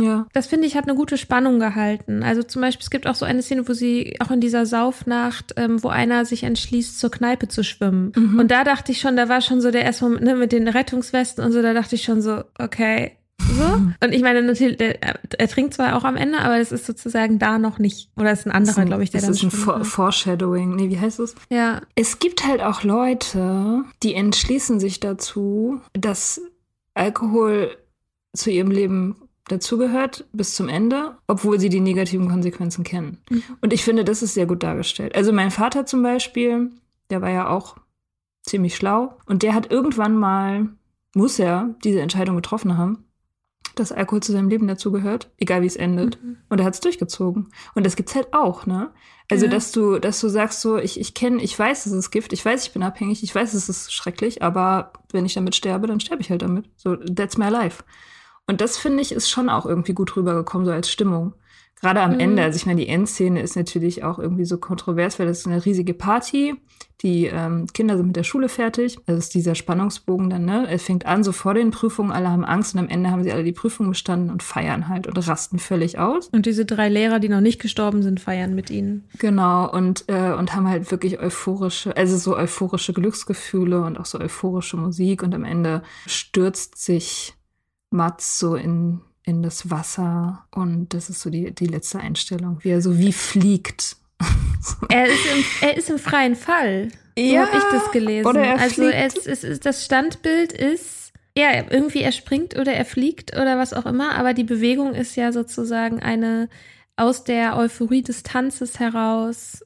Ja. 0.00 0.26
Das 0.32 0.46
finde 0.46 0.66
ich 0.66 0.74
hat 0.74 0.84
eine 0.88 0.94
gute 0.96 1.18
Spannung 1.18 1.58
gehalten. 1.58 2.22
Also 2.22 2.42
zum 2.42 2.62
Beispiel, 2.62 2.82
es 2.82 2.90
gibt 2.90 3.06
auch 3.06 3.14
so 3.14 3.26
eine 3.26 3.42
Szene, 3.42 3.68
wo 3.68 3.74
sie 3.74 4.16
auch 4.20 4.30
in 4.30 4.40
dieser 4.40 4.64
Saufnacht, 4.64 5.52
ähm, 5.56 5.82
wo 5.82 5.88
einer 5.88 6.24
sich 6.24 6.44
entschließt, 6.44 6.98
zur 6.98 7.10
Kneipe 7.10 7.48
zu 7.48 7.62
schwimmen. 7.62 8.12
Mhm. 8.16 8.38
Und 8.38 8.50
da 8.50 8.64
dachte 8.64 8.90
ich 8.92 9.00
schon, 9.00 9.16
da 9.16 9.28
war 9.28 9.42
schon 9.42 9.60
so 9.60 9.70
der 9.70 9.82
erste 9.84 10.04
Moment 10.04 10.24
ne, 10.24 10.34
mit 10.34 10.52
den 10.52 10.66
Rettungswesten 10.66 11.44
und 11.44 11.52
so, 11.52 11.60
da 11.60 11.74
dachte 11.74 11.94
ich 11.96 12.04
schon 12.04 12.22
so, 12.22 12.42
okay, 12.58 13.12
so. 13.42 14.06
Und 14.06 14.12
ich 14.12 14.22
meine, 14.22 14.42
natürlich, 14.42 14.76
der, 14.76 15.00
er 15.02 15.48
trinkt 15.48 15.74
zwar 15.74 15.96
auch 15.96 16.04
am 16.04 16.16
Ende, 16.16 16.38
aber 16.40 16.58
es 16.58 16.72
ist 16.72 16.86
sozusagen 16.86 17.38
da 17.38 17.58
noch 17.58 17.78
nicht. 17.78 18.10
Oder 18.16 18.32
es 18.32 18.40
ist 18.40 18.46
ein 18.46 18.52
anderer, 18.52 18.84
glaube 18.84 19.02
ich, 19.04 19.10
der 19.10 19.20
das 19.20 19.26
dann 19.26 19.34
ist 19.36 19.42
ein 19.42 19.50
For? 19.50 19.84
Foreshadowing. 19.84 20.76
Nee, 20.76 20.88
wie 20.88 20.98
heißt 20.98 21.20
es? 21.20 21.34
Ja, 21.50 21.82
Es 21.94 22.18
gibt 22.18 22.46
halt 22.46 22.62
auch 22.62 22.82
Leute, 22.82 23.84
die 24.02 24.14
entschließen 24.14 24.80
sich 24.80 25.00
dazu, 25.00 25.80
dass 25.92 26.40
Alkohol 26.94 27.76
zu 28.34 28.50
ihrem 28.50 28.70
Leben 28.70 29.16
dazugehört 29.48 30.24
bis 30.32 30.54
zum 30.54 30.68
Ende, 30.68 31.16
obwohl 31.26 31.58
sie 31.58 31.68
die 31.68 31.80
negativen 31.80 32.28
Konsequenzen 32.28 32.84
kennen. 32.84 33.18
Mhm. 33.28 33.42
Und 33.60 33.72
ich 33.72 33.84
finde, 33.84 34.04
das 34.04 34.22
ist 34.22 34.34
sehr 34.34 34.46
gut 34.46 34.62
dargestellt. 34.62 35.14
Also 35.14 35.32
mein 35.32 35.50
Vater 35.50 35.84
zum 35.84 36.02
Beispiel, 36.02 36.70
der 37.10 37.22
war 37.22 37.30
ja 37.30 37.48
auch 37.48 37.76
ziemlich 38.42 38.76
schlau 38.76 39.16
und 39.26 39.42
der 39.42 39.54
hat 39.54 39.70
irgendwann 39.70 40.16
mal, 40.16 40.68
muss 41.14 41.38
er 41.38 41.74
diese 41.84 42.00
Entscheidung 42.00 42.36
getroffen 42.36 42.76
haben, 42.78 43.04
dass 43.74 43.92
Alkohol 43.92 44.22
zu 44.22 44.32
seinem 44.32 44.48
Leben 44.48 44.66
dazugehört, 44.66 45.30
egal 45.38 45.62
wie 45.62 45.66
es 45.66 45.76
endet. 45.76 46.22
Mhm. 46.22 46.38
Und 46.48 46.58
er 46.60 46.64
hat 46.64 46.74
es 46.74 46.80
durchgezogen. 46.80 47.48
Und 47.74 47.84
das 47.86 47.96
gibt's 47.96 48.14
halt 48.14 48.32
auch, 48.32 48.66
ne? 48.66 48.90
Also, 49.30 49.46
Ja. 49.46 49.50
dass 49.52 49.72
du, 49.72 49.98
dass 49.98 50.20
du 50.20 50.28
sagst 50.28 50.60
so, 50.60 50.76
ich, 50.78 51.00
ich 51.00 51.14
kenne, 51.14 51.42
ich 51.42 51.58
weiß, 51.58 51.86
es 51.86 51.92
ist 51.92 52.10
Gift, 52.10 52.32
ich 52.32 52.44
weiß, 52.44 52.66
ich 52.66 52.72
bin 52.72 52.82
abhängig, 52.82 53.22
ich 53.22 53.34
weiß, 53.34 53.54
es 53.54 53.68
ist 53.68 53.92
schrecklich, 53.92 54.42
aber 54.42 54.92
wenn 55.12 55.24
ich 55.24 55.34
damit 55.34 55.54
sterbe, 55.54 55.86
dann 55.86 56.00
sterbe 56.00 56.20
ich 56.22 56.30
halt 56.30 56.42
damit. 56.42 56.68
So, 56.76 56.96
that's 56.96 57.38
my 57.38 57.48
life. 57.48 57.82
Und 58.46 58.60
das 58.60 58.76
finde 58.76 59.00
ich 59.02 59.12
ist 59.12 59.30
schon 59.30 59.48
auch 59.48 59.64
irgendwie 59.66 59.94
gut 59.94 60.16
rübergekommen, 60.16 60.66
so 60.66 60.72
als 60.72 60.90
Stimmung. 60.90 61.34
Gerade 61.82 62.00
am 62.00 62.12
Mhm. 62.12 62.20
Ende, 62.20 62.42
also 62.44 62.56
ich 62.56 62.64
meine, 62.64 62.80
die 62.80 62.88
Endszene 62.88 63.42
ist 63.42 63.56
natürlich 63.56 64.04
auch 64.04 64.20
irgendwie 64.20 64.44
so 64.44 64.56
kontrovers, 64.56 65.18
weil 65.18 65.26
das 65.26 65.40
ist 65.40 65.46
eine 65.48 65.64
riesige 65.64 65.94
Party. 65.94 66.54
Die 67.02 67.26
ähm, 67.26 67.66
Kinder 67.74 67.96
sind 67.96 68.06
mit 68.06 68.16
der 68.16 68.22
Schule 68.22 68.48
fertig. 68.48 68.96
Also 69.06 69.18
ist 69.18 69.34
dieser 69.34 69.56
Spannungsbogen 69.56 70.30
dann, 70.30 70.44
ne? 70.44 70.68
Es 70.70 70.84
fängt 70.84 71.04
an, 71.06 71.24
so 71.24 71.32
vor 71.32 71.54
den 71.54 71.72
Prüfungen, 71.72 72.12
alle 72.12 72.30
haben 72.30 72.44
Angst 72.44 72.74
und 72.74 72.80
am 72.80 72.88
Ende 72.88 73.10
haben 73.10 73.24
sie 73.24 73.32
alle 73.32 73.42
die 73.42 73.52
Prüfung 73.52 73.88
bestanden 73.88 74.30
und 74.30 74.44
feiern 74.44 74.86
halt 74.86 75.08
und 75.08 75.18
rasten 75.26 75.58
völlig 75.58 75.98
aus. 75.98 76.28
Und 76.28 76.46
diese 76.46 76.64
drei 76.64 76.88
Lehrer, 76.88 77.18
die 77.18 77.28
noch 77.28 77.40
nicht 77.40 77.60
gestorben 77.60 78.04
sind, 78.04 78.20
feiern 78.20 78.54
mit 78.54 78.70
ihnen. 78.70 79.08
Genau, 79.18 79.68
und, 79.68 80.04
äh, 80.06 80.32
und 80.32 80.54
haben 80.54 80.68
halt 80.68 80.88
wirklich 80.92 81.18
euphorische, 81.18 81.96
also 81.96 82.16
so 82.16 82.36
euphorische 82.36 82.92
Glücksgefühle 82.92 83.82
und 83.82 83.98
auch 83.98 84.06
so 84.06 84.20
euphorische 84.20 84.76
Musik. 84.76 85.24
Und 85.24 85.34
am 85.34 85.42
Ende 85.42 85.82
stürzt 86.06 86.80
sich 86.80 87.34
Mats 87.90 88.38
so 88.38 88.54
in, 88.54 89.00
in 89.24 89.42
das 89.42 89.70
Wasser. 89.70 90.46
Und 90.50 90.94
das 90.94 91.10
ist 91.10 91.20
so 91.20 91.30
die, 91.30 91.52
die 91.54 91.66
letzte 91.66 92.00
Einstellung, 92.00 92.58
wie 92.62 92.70
er 92.70 92.82
so 92.82 92.98
wie 92.98 93.12
fliegt. 93.12 93.96
Er 94.90 95.06
ist 95.06 95.26
im, 95.26 95.44
er 95.68 95.76
ist 95.76 95.90
im 95.90 95.98
freien 95.98 96.36
Fall. 96.36 96.88
So 97.18 97.24
Ja, 97.24 97.46
habe 97.48 97.56
ich 97.56 97.64
das 97.72 97.90
gelesen. 97.90 98.26
oder 98.28 98.44
er 98.44 98.60
also 98.60 98.82
fliegt. 98.82 98.94
es, 98.94 99.26
es, 99.26 99.42
es, 99.42 99.58
das 99.58 99.84
Standbild 99.84 100.52
ist, 100.52 101.12
ja, 101.36 101.64
irgendwie 101.68 102.02
er 102.02 102.12
springt 102.12 102.56
oder 102.56 102.72
er 102.72 102.84
fliegt 102.84 103.36
oder 103.36 103.58
was 103.58 103.72
auch 103.72 103.86
immer, 103.86 104.14
aber 104.14 104.34
die 104.34 104.44
Bewegung 104.44 104.94
ist 104.94 105.16
ja 105.16 105.32
sozusagen 105.32 106.00
eine 106.00 106.48
aus 106.94 107.24
der 107.24 107.56
Euphorie 107.56 108.02
des 108.02 108.22
Tanzes 108.22 108.78
heraus 108.78 109.64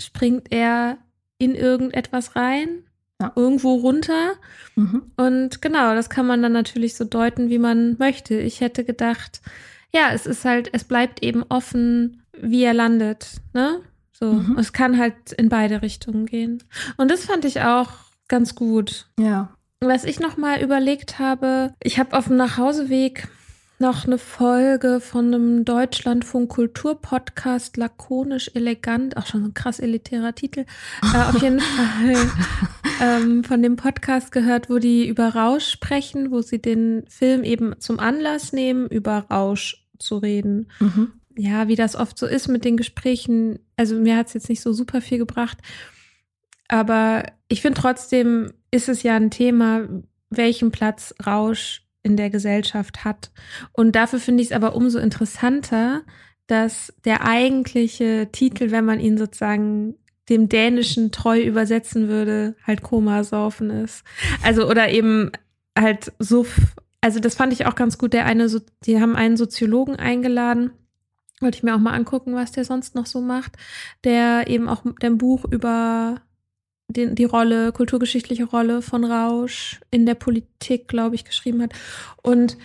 springt 0.00 0.50
er 0.50 0.96
in 1.38 1.54
irgendetwas 1.54 2.36
rein, 2.36 2.84
Ja. 3.20 3.32
irgendwo 3.34 3.74
runter. 3.74 4.34
Mhm. 4.76 5.10
Und 5.16 5.60
genau, 5.60 5.94
das 5.94 6.08
kann 6.08 6.26
man 6.26 6.40
dann 6.40 6.52
natürlich 6.52 6.94
so 6.94 7.04
deuten, 7.04 7.50
wie 7.50 7.58
man 7.58 7.96
möchte. 7.98 8.38
Ich 8.38 8.60
hätte 8.60 8.84
gedacht, 8.84 9.40
ja, 9.92 10.10
es 10.12 10.24
ist 10.26 10.44
halt, 10.44 10.70
es 10.72 10.84
bleibt 10.84 11.22
eben 11.24 11.42
offen, 11.48 12.22
wie 12.40 12.62
er 12.62 12.74
landet, 12.74 13.40
ne? 13.54 13.80
So, 14.12 14.32
Mhm. 14.34 14.56
es 14.58 14.72
kann 14.72 14.98
halt 14.98 15.32
in 15.32 15.48
beide 15.48 15.82
Richtungen 15.82 16.26
gehen. 16.26 16.62
Und 16.96 17.10
das 17.10 17.24
fand 17.24 17.44
ich 17.44 17.60
auch 17.62 17.90
ganz 18.28 18.54
gut. 18.54 19.06
Ja. 19.18 19.52
Was 19.80 20.04
ich 20.04 20.20
noch 20.20 20.36
mal 20.36 20.60
überlegt 20.60 21.18
habe, 21.18 21.72
ich 21.82 21.98
habe 21.98 22.16
auf 22.16 22.26
dem 22.28 22.36
Nachhauseweg 22.36 23.26
noch 23.78 24.06
eine 24.06 24.18
Folge 24.18 25.00
von 25.00 25.26
einem 25.26 25.64
Deutschlandfunk 25.64 26.50
Kultur-Podcast, 26.50 27.76
lakonisch 27.76 28.50
elegant, 28.54 29.16
auch 29.16 29.26
schon 29.26 29.42
so 29.42 29.48
ein 29.48 29.54
krass 29.54 29.78
elitärer 29.78 30.34
Titel, 30.34 30.64
äh, 31.02 31.16
auf 31.16 31.40
jeden 31.42 31.60
Fall 31.60 32.16
ähm, 33.00 33.44
von 33.44 33.62
dem 33.62 33.76
Podcast 33.76 34.32
gehört, 34.32 34.68
wo 34.68 34.78
die 34.78 35.06
über 35.06 35.28
Rausch 35.28 35.68
sprechen, 35.68 36.30
wo 36.32 36.42
sie 36.42 36.60
den 36.60 37.04
Film 37.08 37.44
eben 37.44 37.78
zum 37.78 38.00
Anlass 38.00 38.52
nehmen, 38.52 38.88
über 38.88 39.26
Rausch 39.30 39.86
zu 39.98 40.18
reden. 40.18 40.70
Mhm. 40.80 41.12
Ja, 41.36 41.68
wie 41.68 41.76
das 41.76 41.94
oft 41.94 42.18
so 42.18 42.26
ist 42.26 42.48
mit 42.48 42.64
den 42.64 42.76
Gesprächen. 42.76 43.60
Also 43.76 43.94
mir 43.94 44.16
hat 44.16 44.26
es 44.26 44.34
jetzt 44.34 44.48
nicht 44.48 44.60
so 44.60 44.72
super 44.72 45.00
viel 45.00 45.18
gebracht. 45.18 45.58
Aber 46.66 47.22
ich 47.48 47.62
finde 47.62 47.80
trotzdem 47.80 48.52
ist 48.72 48.88
es 48.88 49.04
ja 49.04 49.14
ein 49.14 49.30
Thema, 49.30 49.88
welchen 50.30 50.72
Platz 50.72 51.14
Rausch 51.24 51.87
in 52.08 52.16
der 52.16 52.30
Gesellschaft 52.30 53.04
hat. 53.04 53.30
Und 53.72 53.94
dafür 53.94 54.18
finde 54.18 54.42
ich 54.42 54.48
es 54.48 54.56
aber 54.56 54.74
umso 54.74 54.98
interessanter, 54.98 56.02
dass 56.46 56.92
der 57.04 57.24
eigentliche 57.24 58.28
Titel, 58.32 58.70
wenn 58.70 58.86
man 58.86 58.98
ihn 58.98 59.18
sozusagen 59.18 59.94
dem 60.28 60.48
Dänischen 60.48 61.12
treu 61.12 61.40
übersetzen 61.40 62.08
würde, 62.08 62.56
halt 62.66 62.82
Komasaufen 62.82 63.70
ist. 63.70 64.02
Also 64.42 64.68
oder 64.68 64.90
eben 64.90 65.30
halt 65.78 66.12
Suff. 66.18 66.58
Also 67.00 67.20
das 67.20 67.34
fand 67.34 67.52
ich 67.52 67.66
auch 67.66 67.74
ganz 67.74 67.98
gut. 67.98 68.12
Der 68.12 68.26
eine, 68.26 68.48
so 68.48 68.60
die 68.84 69.00
haben 69.00 69.14
einen 69.14 69.36
Soziologen 69.36 69.96
eingeladen. 69.96 70.70
Wollte 71.40 71.58
ich 71.58 71.62
mir 71.62 71.74
auch 71.74 71.80
mal 71.80 71.92
angucken, 71.92 72.34
was 72.34 72.50
der 72.50 72.64
sonst 72.64 72.94
noch 72.94 73.06
so 73.06 73.20
macht. 73.20 73.52
Der 74.04 74.48
eben 74.48 74.68
auch 74.68 74.82
ein 75.02 75.18
Buch 75.18 75.44
über 75.44 76.20
den, 76.88 77.14
die 77.14 77.24
Rolle, 77.24 77.72
kulturgeschichtliche 77.72 78.44
Rolle 78.44 78.82
von 78.82 79.04
Rausch 79.04 79.80
in 79.90 80.06
der 80.06 80.14
Politik, 80.14 80.88
glaube 80.88 81.14
ich, 81.14 81.24
geschrieben 81.24 81.62
hat. 81.62 81.72
Und 82.22 82.56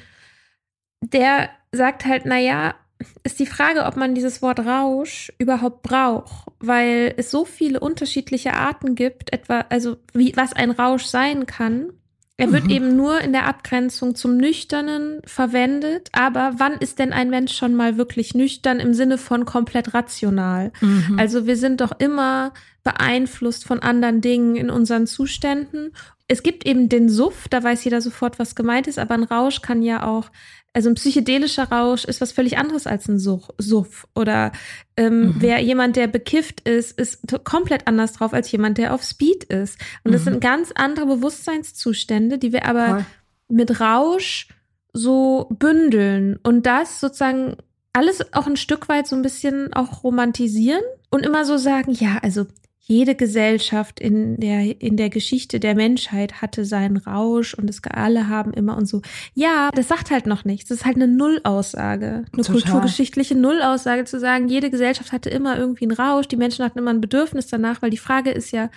der 1.01 1.49
sagt 1.71 2.05
halt, 2.05 2.25
naja, 2.25 2.75
ist 3.23 3.39
die 3.39 3.45
Frage, 3.45 3.85
ob 3.85 3.97
man 3.97 4.15
dieses 4.15 4.41
Wort 4.41 4.59
Rausch 4.59 5.31
überhaupt 5.37 5.81
braucht, 5.81 6.47
weil 6.59 7.13
es 7.17 7.31
so 7.31 7.43
viele 7.43 7.79
unterschiedliche 7.79 8.53
Arten 8.53 8.95
gibt, 8.95 9.33
etwa, 9.33 9.65
also 9.69 9.97
wie, 10.13 10.33
was 10.35 10.53
ein 10.53 10.71
Rausch 10.71 11.05
sein 11.05 11.45
kann. 11.45 11.91
Er 12.37 12.51
wird 12.51 12.63
mhm. 12.63 12.69
eben 12.71 12.95
nur 12.95 13.21
in 13.21 13.31
der 13.31 13.45
Abgrenzung 13.45 14.15
zum 14.15 14.37
Nüchternen 14.37 15.21
verwendet, 15.23 16.09
aber 16.13 16.53
wann 16.57 16.73
ist 16.73 16.97
denn 16.97 17.13
ein 17.13 17.29
Mensch 17.29 17.55
schon 17.55 17.75
mal 17.75 17.95
wirklich 17.95 18.33
nüchtern 18.33 18.79
im 18.79 18.95
Sinne 18.95 19.19
von 19.19 19.45
komplett 19.45 19.93
rational? 19.93 20.71
Mhm. 20.81 21.19
Also 21.19 21.45
wir 21.45 21.57
sind 21.57 21.79
doch 21.79 21.91
immer 21.99 22.53
beeinflusst 22.83 23.65
von 23.65 23.79
anderen 23.79 24.21
Dingen 24.21 24.55
in 24.55 24.71
unseren 24.71 25.05
Zuständen. 25.05 25.93
Es 26.27 26.41
gibt 26.41 26.65
eben 26.65 26.89
den 26.89 27.07
Suff, 27.07 27.47
da 27.49 27.63
weiß 27.63 27.83
jeder 27.83 28.01
sofort, 28.01 28.39
was 28.39 28.55
gemeint 28.55 28.87
ist, 28.87 28.97
aber 28.97 29.13
ein 29.13 29.23
Rausch 29.23 29.61
kann 29.61 29.83
ja 29.83 30.03
auch 30.03 30.31
also 30.73 30.89
ein 30.89 30.95
psychedelischer 30.95 31.65
Rausch 31.65 32.03
ist 32.03 32.19
was 32.19 32.31
völlig 32.31 32.57
anderes 32.57 32.87
als 32.87 33.07
ein 33.07 33.19
Suff. 33.19 34.07
Oder 34.15 34.51
ähm, 34.97 35.19
mhm. 35.19 35.35
wer 35.37 35.61
jemand, 35.61 35.95
der 35.95 36.07
bekifft 36.07 36.67
ist, 36.67 36.99
ist 36.99 37.19
komplett 37.43 37.87
anders 37.87 38.13
drauf 38.13 38.33
als 38.33 38.51
jemand, 38.51 38.79
der 38.79 38.93
auf 38.93 39.03
Speed 39.03 39.43
ist. 39.45 39.79
Und 40.03 40.11
mhm. 40.11 40.13
das 40.13 40.23
sind 40.23 40.41
ganz 40.41 40.71
andere 40.73 41.05
Bewusstseinszustände, 41.05 42.39
die 42.39 42.51
wir 42.53 42.65
aber 42.65 42.87
Voll. 42.87 43.05
mit 43.49 43.79
Rausch 43.79 44.47
so 44.93 45.47
bündeln 45.51 46.39
und 46.43 46.65
das 46.65 46.99
sozusagen 46.99 47.57
alles 47.93 48.33
auch 48.33 48.47
ein 48.47 48.57
Stück 48.57 48.89
weit 48.89 49.07
so 49.07 49.15
ein 49.15 49.21
bisschen 49.21 49.73
auch 49.73 50.03
romantisieren 50.03 50.83
und 51.09 51.25
immer 51.25 51.45
so 51.45 51.57
sagen, 51.57 51.91
ja, 51.91 52.19
also 52.21 52.45
jede 52.85 53.15
Gesellschaft 53.15 54.01
in 54.01 54.37
der, 54.41 54.81
in 54.81 54.97
der 54.97 55.09
Geschichte 55.09 55.61
der 55.61 55.73
Menschheit 55.73 56.41
hatte 56.41 56.65
seinen 56.65 56.97
Rausch 56.97 57.53
und 57.53 57.69
es 57.69 57.81
alle 57.83 58.27
haben 58.27 58.51
immer 58.51 58.75
und 58.75 58.87
so. 58.87 59.01
Ja, 59.33 59.69
das 59.73 59.87
sagt 59.87 60.11
halt 60.11 60.27
noch 60.27 60.43
nichts. 60.43 60.67
Das 60.67 60.79
ist 60.79 60.85
halt 60.85 60.97
eine 60.97 61.07
Nullaussage. 61.07 62.25
Eine 62.33 62.43
Total. 62.43 62.53
kulturgeschichtliche 62.53 63.35
Nullaussage 63.35 64.03
zu 64.03 64.19
sagen, 64.19 64.49
jede 64.49 64.69
Gesellschaft 64.69 65.13
hatte 65.13 65.29
immer 65.29 65.57
irgendwie 65.57 65.85
einen 65.85 65.93
Rausch, 65.93 66.27
die 66.27 66.35
Menschen 66.35 66.65
hatten 66.65 66.77
immer 66.77 66.91
ein 66.91 66.99
Bedürfnis 66.99 67.47
danach, 67.47 67.81
weil 67.81 67.89
die 67.89 67.97
Frage 67.97 68.31
ist 68.31 68.51
ja, 68.51 68.69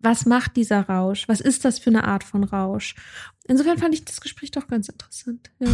was 0.00 0.26
macht 0.26 0.56
dieser 0.56 0.88
Rausch? 0.88 1.28
Was 1.28 1.40
ist 1.40 1.64
das 1.64 1.78
für 1.78 1.90
eine 1.90 2.04
Art 2.04 2.24
von 2.24 2.44
Rausch? 2.44 2.94
Insofern 3.46 3.76
fand 3.76 3.94
ich 3.94 4.04
das 4.04 4.20
Gespräch 4.20 4.50
doch 4.50 4.66
ganz 4.66 4.88
interessant. 4.88 5.50
Ja, 5.58 5.68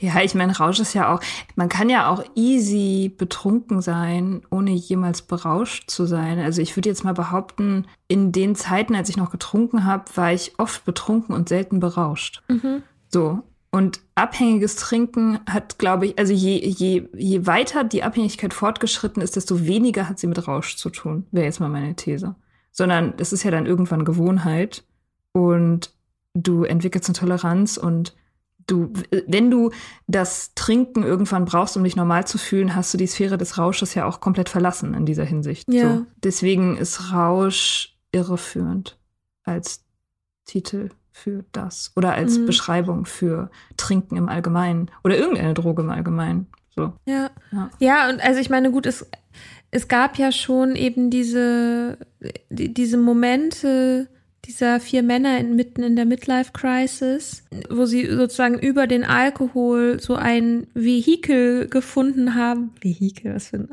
ja 0.00 0.22
ich 0.22 0.34
meine, 0.34 0.56
Rausch 0.56 0.80
ist 0.80 0.94
ja 0.94 1.14
auch, 1.14 1.20
man 1.54 1.68
kann 1.68 1.90
ja 1.90 2.08
auch 2.08 2.24
easy 2.34 3.12
betrunken 3.16 3.80
sein, 3.82 4.42
ohne 4.50 4.72
jemals 4.72 5.22
berauscht 5.22 5.90
zu 5.90 6.06
sein. 6.06 6.40
Also 6.40 6.60
ich 6.60 6.76
würde 6.76 6.88
jetzt 6.88 7.04
mal 7.04 7.14
behaupten, 7.14 7.86
in 8.08 8.32
den 8.32 8.56
Zeiten, 8.56 8.96
als 8.96 9.08
ich 9.08 9.16
noch 9.16 9.30
getrunken 9.30 9.84
habe, 9.84 10.04
war 10.14 10.32
ich 10.32 10.58
oft 10.58 10.84
betrunken 10.84 11.34
und 11.34 11.48
selten 11.48 11.78
berauscht. 11.78 12.42
Mhm. 12.48 12.82
So. 13.08 13.42
Und 13.70 14.00
abhängiges 14.14 14.76
Trinken 14.76 15.40
hat, 15.48 15.78
glaube 15.78 16.06
ich, 16.06 16.18
also 16.18 16.32
je, 16.32 16.58
je, 16.66 17.08
je 17.14 17.46
weiter 17.46 17.84
die 17.84 18.02
Abhängigkeit 18.02 18.54
fortgeschritten 18.54 19.22
ist, 19.22 19.36
desto 19.36 19.66
weniger 19.66 20.08
hat 20.08 20.18
sie 20.18 20.26
mit 20.26 20.48
Rausch 20.48 20.76
zu 20.76 20.88
tun, 20.88 21.26
wäre 21.32 21.44
jetzt 21.44 21.60
mal 21.60 21.68
meine 21.68 21.94
These. 21.94 22.34
Sondern 22.78 23.14
es 23.18 23.32
ist 23.32 23.42
ja 23.42 23.50
dann 23.50 23.66
irgendwann 23.66 24.04
Gewohnheit. 24.04 24.84
Und 25.32 25.90
du 26.32 26.62
entwickelst 26.62 27.08
eine 27.08 27.18
Toleranz 27.18 27.76
und 27.76 28.14
du, 28.68 28.92
wenn 29.26 29.50
du 29.50 29.72
das 30.06 30.54
Trinken 30.54 31.02
irgendwann 31.02 31.44
brauchst, 31.44 31.76
um 31.76 31.82
dich 31.82 31.96
normal 31.96 32.24
zu 32.28 32.38
fühlen, 32.38 32.76
hast 32.76 32.94
du 32.94 32.98
die 32.98 33.08
Sphäre 33.08 33.36
des 33.36 33.58
Rausches 33.58 33.94
ja 33.94 34.06
auch 34.06 34.20
komplett 34.20 34.48
verlassen 34.48 34.94
in 34.94 35.06
dieser 35.06 35.24
Hinsicht. 35.24 35.64
Ja. 35.68 35.96
So. 35.96 36.06
Deswegen 36.22 36.76
ist 36.76 37.12
Rausch 37.12 37.96
irreführend 38.12 38.96
als 39.42 39.84
Titel 40.44 40.90
für 41.10 41.44
das 41.50 41.90
oder 41.96 42.12
als 42.12 42.38
mhm. 42.38 42.46
Beschreibung 42.46 43.04
für 43.06 43.50
Trinken 43.76 44.16
im 44.16 44.28
Allgemeinen 44.28 44.88
oder 45.02 45.16
irgendeine 45.16 45.54
Droge 45.54 45.82
im 45.82 45.90
Allgemeinen. 45.90 46.46
So. 46.78 46.92
Ja. 47.06 47.30
ja. 47.50 47.70
Ja, 47.80 48.08
und 48.08 48.20
also 48.20 48.38
ich 48.38 48.50
meine, 48.50 48.70
gut, 48.70 48.86
es, 48.86 49.10
es 49.70 49.88
gab 49.88 50.18
ja 50.18 50.32
schon 50.32 50.76
eben 50.76 51.10
diese, 51.10 51.98
die, 52.48 52.72
diese 52.72 52.96
Momente, 52.96 54.08
dieser 54.44 54.80
vier 54.80 55.02
Männer 55.02 55.38
in, 55.38 55.56
mitten 55.56 55.82
in 55.82 55.94
der 55.94 56.06
Midlife-Crisis, 56.06 57.44
wo 57.68 57.84
sie 57.84 58.06
sozusagen 58.06 58.58
über 58.58 58.86
den 58.86 59.04
Alkohol 59.04 60.00
so 60.00 60.14
ein 60.14 60.68
Vehikel 60.72 61.68
gefunden 61.68 62.34
haben. 62.34 62.70
Vehikel, 62.80 63.34
was 63.34 63.48
für 63.48 63.56
ein 63.58 63.68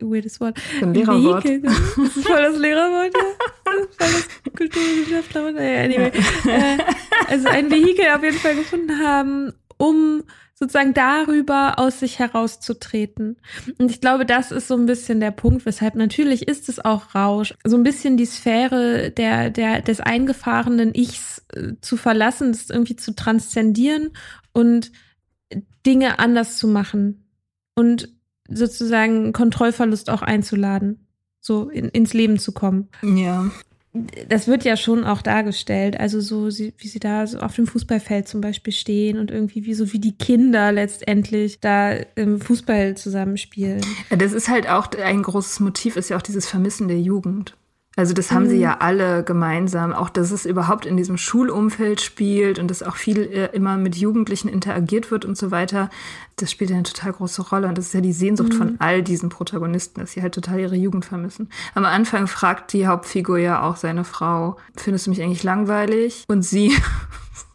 weirdes 0.00 0.40
Wort. 0.40 0.58
Ein 0.80 0.94
Lehrerwort. 0.94 1.44
Vehikel, 1.44 1.62
das 1.96 2.16
ist 2.16 2.26
voll 2.26 2.42
das 2.42 2.58
Lehrerwort, 2.58 3.12
ja. 3.12 3.24
Voll 3.64 3.86
das 3.98 4.28
Kulturwissenschaftler. 4.56 5.46
Anyway. 5.46 6.12
Äh, 6.46 6.78
also 7.28 7.48
ein 7.48 7.68
Vehikel 7.70 8.04
auf 8.14 8.22
jeden 8.22 8.38
Fall 8.38 8.54
gefunden 8.54 9.00
haben, 9.00 9.52
um 9.76 10.22
sozusagen 10.62 10.94
darüber 10.94 11.80
aus 11.80 11.98
sich 11.98 12.20
herauszutreten. 12.20 13.36
Und 13.78 13.90
ich 13.90 14.00
glaube, 14.00 14.24
das 14.24 14.52
ist 14.52 14.68
so 14.68 14.76
ein 14.76 14.86
bisschen 14.86 15.18
der 15.18 15.32
Punkt, 15.32 15.66
weshalb 15.66 15.96
natürlich 15.96 16.46
ist 16.46 16.68
es 16.68 16.84
auch 16.84 17.16
Rausch, 17.16 17.52
so 17.64 17.76
ein 17.76 17.82
bisschen 17.82 18.16
die 18.16 18.26
Sphäre 18.26 19.10
der, 19.10 19.50
der, 19.50 19.82
des 19.82 19.98
eingefahrenen 19.98 20.94
Ichs 20.94 21.44
äh, 21.52 21.72
zu 21.80 21.96
verlassen, 21.96 22.52
das 22.52 22.70
irgendwie 22.70 22.94
zu 22.94 23.12
transzendieren 23.16 24.10
und 24.52 24.92
Dinge 25.84 26.20
anders 26.20 26.58
zu 26.58 26.68
machen 26.68 27.24
und 27.74 28.08
sozusagen 28.48 29.32
Kontrollverlust 29.32 30.10
auch 30.10 30.22
einzuladen, 30.22 31.08
so 31.40 31.70
in, 31.70 31.88
ins 31.88 32.12
Leben 32.12 32.38
zu 32.38 32.52
kommen. 32.52 32.88
Ja 33.02 33.50
das 34.28 34.48
wird 34.48 34.64
ja 34.64 34.76
schon 34.78 35.04
auch 35.04 35.20
dargestellt, 35.20 36.00
also 36.00 36.20
so 36.20 36.48
sie, 36.48 36.72
wie 36.78 36.88
sie 36.88 36.98
da 36.98 37.26
so 37.26 37.38
auf 37.40 37.56
dem 37.56 37.66
Fußballfeld 37.66 38.26
zum 38.26 38.40
Beispiel 38.40 38.72
stehen 38.72 39.18
und 39.18 39.30
irgendwie 39.30 39.66
wie 39.66 39.74
so 39.74 39.92
wie 39.92 39.98
die 39.98 40.16
Kinder 40.16 40.72
letztendlich 40.72 41.60
da 41.60 41.92
im 42.14 42.40
Fußball 42.40 42.96
zusammenspielen. 42.96 43.84
Das 44.08 44.32
ist 44.32 44.48
halt 44.48 44.68
auch 44.68 44.90
ein 44.92 45.22
großes 45.22 45.60
Motiv, 45.60 45.96
ist 45.96 46.08
ja 46.08 46.16
auch 46.16 46.22
dieses 46.22 46.48
Vermissen 46.48 46.88
der 46.88 47.00
Jugend. 47.00 47.54
Also 47.94 48.14
das 48.14 48.32
haben 48.32 48.44
mhm. 48.44 48.50
sie 48.50 48.58
ja 48.58 48.78
alle 48.80 49.22
gemeinsam, 49.22 49.92
auch 49.92 50.08
dass 50.08 50.30
es 50.30 50.46
überhaupt 50.46 50.86
in 50.86 50.96
diesem 50.96 51.18
Schulumfeld 51.18 52.00
spielt 52.00 52.58
und 52.58 52.70
dass 52.70 52.82
auch 52.82 52.96
viel 52.96 53.18
äh, 53.20 53.50
immer 53.52 53.76
mit 53.76 53.96
Jugendlichen 53.96 54.48
interagiert 54.48 55.10
wird 55.10 55.26
und 55.26 55.36
so 55.36 55.50
weiter. 55.50 55.90
Das 56.36 56.50
spielt 56.50 56.70
ja 56.70 56.76
eine 56.76 56.84
total 56.84 57.12
große 57.12 57.42
Rolle 57.42 57.68
und 57.68 57.76
das 57.76 57.86
ist 57.86 57.94
ja 57.94 58.00
die 58.00 58.14
Sehnsucht 58.14 58.54
mhm. 58.54 58.56
von 58.56 58.76
all 58.78 59.02
diesen 59.02 59.28
Protagonisten, 59.28 60.00
dass 60.00 60.12
sie 60.12 60.22
halt 60.22 60.34
total 60.34 60.60
ihre 60.60 60.76
Jugend 60.76 61.04
vermissen. 61.04 61.50
Am 61.74 61.84
Anfang 61.84 62.28
fragt 62.28 62.72
die 62.72 62.86
Hauptfigur 62.86 63.36
ja 63.36 63.62
auch 63.62 63.76
seine 63.76 64.04
Frau, 64.04 64.56
findest 64.74 65.06
du 65.06 65.10
mich 65.10 65.22
eigentlich 65.22 65.42
langweilig? 65.42 66.24
Und 66.28 66.42
sie 66.42 66.74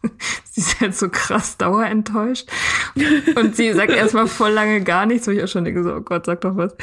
sie 0.44 0.60
ist 0.60 0.80
halt 0.80 0.96
so 0.96 1.08
krass 1.08 1.56
dauerenttäuscht. 1.56 2.48
Und 3.36 3.56
sie 3.56 3.72
sagt 3.72 3.90
erstmal 3.90 4.26
voll 4.26 4.52
lange 4.52 4.82
gar 4.82 5.06
nichts, 5.06 5.26
wo 5.26 5.30
ich 5.30 5.42
auch 5.42 5.48
schon 5.48 5.64
denke, 5.64 5.82
so, 5.82 5.94
oh 5.94 6.00
Gott, 6.00 6.26
sag 6.26 6.40
doch 6.42 6.56
was. 6.56 6.74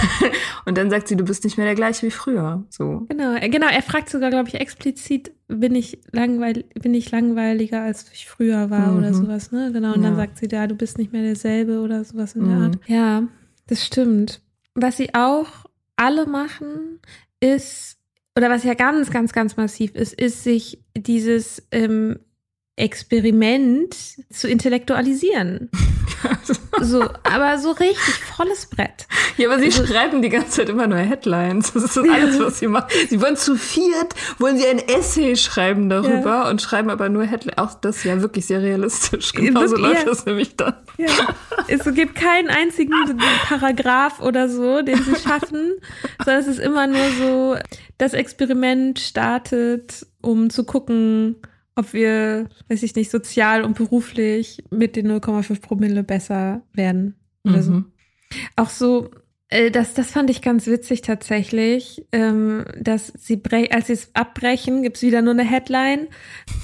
Und 0.66 0.76
dann 0.76 0.90
sagt 0.90 1.08
sie, 1.08 1.16
du 1.16 1.24
bist 1.24 1.44
nicht 1.44 1.56
mehr 1.56 1.66
der 1.66 1.74
gleiche 1.74 2.06
wie 2.06 2.10
früher. 2.10 2.64
So. 2.70 3.06
Genau, 3.08 3.34
äh, 3.34 3.48
genau. 3.48 3.68
Er 3.68 3.82
fragt 3.82 4.10
sogar, 4.10 4.30
glaube 4.30 4.48
ich, 4.48 4.54
explizit, 4.54 5.32
bin 5.48 5.74
ich, 5.74 6.00
langweil 6.12 6.64
bin 6.74 6.94
ich 6.94 7.10
langweiliger, 7.10 7.82
als 7.82 8.10
ich 8.12 8.28
früher 8.28 8.70
war 8.70 8.92
mhm. 8.92 8.98
oder 8.98 9.14
sowas, 9.14 9.52
ne? 9.52 9.70
Genau. 9.72 9.94
Und 9.94 10.02
ja. 10.02 10.08
dann 10.08 10.16
sagt 10.16 10.38
sie, 10.38 10.48
ja, 10.50 10.66
du 10.66 10.74
bist 10.74 10.98
nicht 10.98 11.12
mehr 11.12 11.22
derselbe 11.22 11.80
oder 11.80 12.04
sowas 12.04 12.34
in 12.34 12.42
mhm. 12.42 12.48
der 12.48 12.58
Art. 12.58 12.78
Ja, 12.86 13.22
das 13.66 13.84
stimmt. 13.84 14.40
Was 14.74 14.96
sie 14.96 15.14
auch 15.14 15.48
alle 15.96 16.26
machen, 16.26 17.00
ist, 17.40 17.98
oder 18.36 18.50
was 18.50 18.64
ja 18.64 18.74
ganz, 18.74 19.10
ganz, 19.10 19.32
ganz 19.32 19.56
massiv 19.56 19.94
ist, 19.94 20.14
ist 20.14 20.44
sich 20.44 20.84
dieses 20.96 21.66
ähm, 21.72 22.18
Experiment 22.76 23.96
zu 24.30 24.48
intellektualisieren. 24.48 25.70
so, 26.82 27.08
aber 27.22 27.58
so 27.58 27.70
richtig 27.72 28.14
volles 28.36 28.66
Brett. 28.66 29.06
Ja, 29.38 29.48
aber 29.48 29.58
sie 29.58 29.66
also, 29.66 29.86
schreiben 29.86 30.20
die 30.20 30.28
ganze 30.28 30.50
Zeit 30.50 30.68
immer 30.68 30.86
nur 30.86 30.98
Headlines. 30.98 31.72
Das 31.72 31.84
ist 31.84 31.98
alles, 31.98 32.38
was 32.38 32.58
sie 32.58 32.66
machen. 32.66 32.88
Sie 33.08 33.20
wollen 33.20 33.36
zu 33.36 33.56
viert, 33.56 34.14
wollen 34.38 34.58
sie 34.58 34.66
ein 34.66 34.78
Essay 34.78 35.36
schreiben 35.36 35.88
darüber 35.88 36.42
ja. 36.44 36.50
und 36.50 36.60
schreiben 36.60 36.90
aber 36.90 37.08
nur 37.08 37.24
Headlines. 37.24 37.56
Auch 37.56 37.74
das 37.74 37.98
ist 37.98 38.04
ja 38.04 38.20
wirklich 38.20 38.44
sehr 38.44 38.60
realistisch. 38.60 39.32
Genau 39.32 39.66
so 39.66 39.76
läuft 39.76 40.00
ja. 40.00 40.04
das 40.04 40.26
nämlich 40.26 40.56
dann. 40.56 40.74
Ja. 40.98 41.08
Es 41.68 41.84
gibt 41.94 42.14
keinen 42.14 42.48
einzigen 42.48 42.92
Paragraph 43.48 44.20
oder 44.20 44.48
so, 44.50 44.82
den 44.82 45.02
sie 45.02 45.16
schaffen, 45.16 45.74
sondern 46.24 46.42
es 46.42 46.46
ist 46.46 46.60
immer 46.60 46.86
nur 46.86 47.10
so, 47.18 47.56
das 47.96 48.12
Experiment 48.12 48.98
startet, 48.98 50.06
um 50.20 50.50
zu 50.50 50.64
gucken, 50.64 51.36
ob 51.76 51.92
wir, 51.92 52.48
weiß 52.68 52.82
ich 52.82 52.96
nicht, 52.96 53.10
sozial 53.10 53.62
und 53.62 53.76
beruflich 53.76 54.64
mit 54.70 54.96
den 54.96 55.10
0,5 55.10 55.60
Promille 55.60 56.02
besser 56.02 56.62
werden 56.72 57.14
oder 57.44 57.58
mhm. 57.58 57.62
so. 57.62 57.84
Auch 58.56 58.70
so, 58.70 59.10
äh, 59.48 59.70
das, 59.70 59.94
das 59.94 60.10
fand 60.10 60.30
ich 60.30 60.42
ganz 60.42 60.66
witzig 60.66 61.02
tatsächlich, 61.02 62.06
ähm, 62.12 62.64
dass 62.80 63.12
sie, 63.16 63.40
als 63.70 63.86
sie 63.86 63.92
es 63.92 64.10
abbrechen, 64.14 64.82
gibt 64.82 64.96
es 64.96 65.02
wieder 65.02 65.22
nur 65.22 65.34
eine 65.34 65.44
Headline 65.44 66.08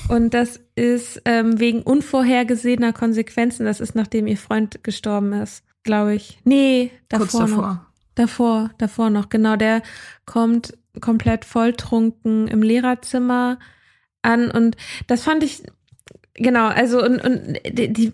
und 0.09 0.35
das 0.35 0.61
ist 0.75 1.21
ähm, 1.27 1.61
wegen 1.61 1.83
unvorhergesehener 1.83 2.93
Konsequenzen. 2.93 3.67
Das 3.67 3.81
ist, 3.81 3.95
nachdem 3.95 4.27
ihr 4.27 4.39
Freund 4.39 4.83
gestorben 4.83 5.35
ist, 5.35 5.63
glaube 5.85 6.15
ich. 6.15 6.39
Nee, 6.45 6.91
davor, 7.09 7.27
Kurz 7.27 7.51
davor. 7.51 7.67
noch. 7.67 7.79
Davor, 8.15 8.71
davor 8.79 9.11
noch, 9.11 9.29
genau. 9.29 9.57
Der 9.57 9.83
kommt 10.27 10.77
komplett 11.01 11.45
volltrunken 11.45 12.49
im 12.49 12.63
Lehrerzimmer 12.63 13.59
an 14.23 14.51
und 14.51 14.77
das 15.07 15.23
fand 15.23 15.45
ich 15.45 15.63
Genau, 16.35 16.69
also 16.69 17.05
und, 17.05 17.23
und 17.23 17.59
die, 17.71 17.93
die, 17.93 18.13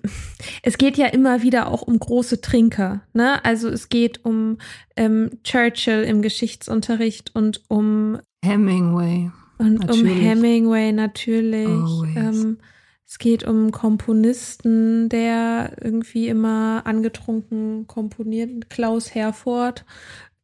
es 0.62 0.76
geht 0.76 0.96
ja 0.96 1.06
immer 1.06 1.42
wieder 1.42 1.68
auch 1.68 1.82
um 1.82 1.98
große 1.98 2.40
Trinker, 2.40 3.02
ne? 3.12 3.44
Also 3.44 3.68
es 3.68 3.90
geht 3.90 4.24
um 4.24 4.58
ähm, 4.96 5.30
Churchill 5.44 6.02
im 6.02 6.20
Geschichtsunterricht 6.20 7.36
und 7.36 7.62
um 7.68 8.18
Hemingway. 8.44 9.30
Und 9.58 9.80
natürlich. 9.80 10.02
um 10.02 10.20
Hemingway 10.20 10.92
natürlich. 10.92 11.68
Ähm, 12.16 12.58
es 13.06 13.18
geht 13.18 13.44
um 13.44 13.70
Komponisten, 13.70 15.08
der 15.08 15.76
irgendwie 15.80 16.28
immer 16.28 16.82
angetrunken 16.84 17.86
komponiert. 17.86 18.68
Klaus 18.68 19.14
Herford 19.14 19.84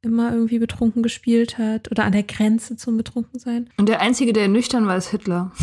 immer 0.04 0.32
irgendwie 0.32 0.58
betrunken 0.58 1.02
gespielt 1.02 1.58
hat 1.58 1.90
oder 1.90 2.04
an 2.04 2.12
der 2.12 2.22
Grenze 2.22 2.76
zum 2.76 2.96
Betrunkensein. 2.96 3.70
Und 3.76 3.88
der 3.88 4.00
Einzige, 4.00 4.32
der 4.32 4.48
nüchtern 4.48 4.86
war, 4.86 4.96
ist 4.96 5.08
Hitler. 5.08 5.52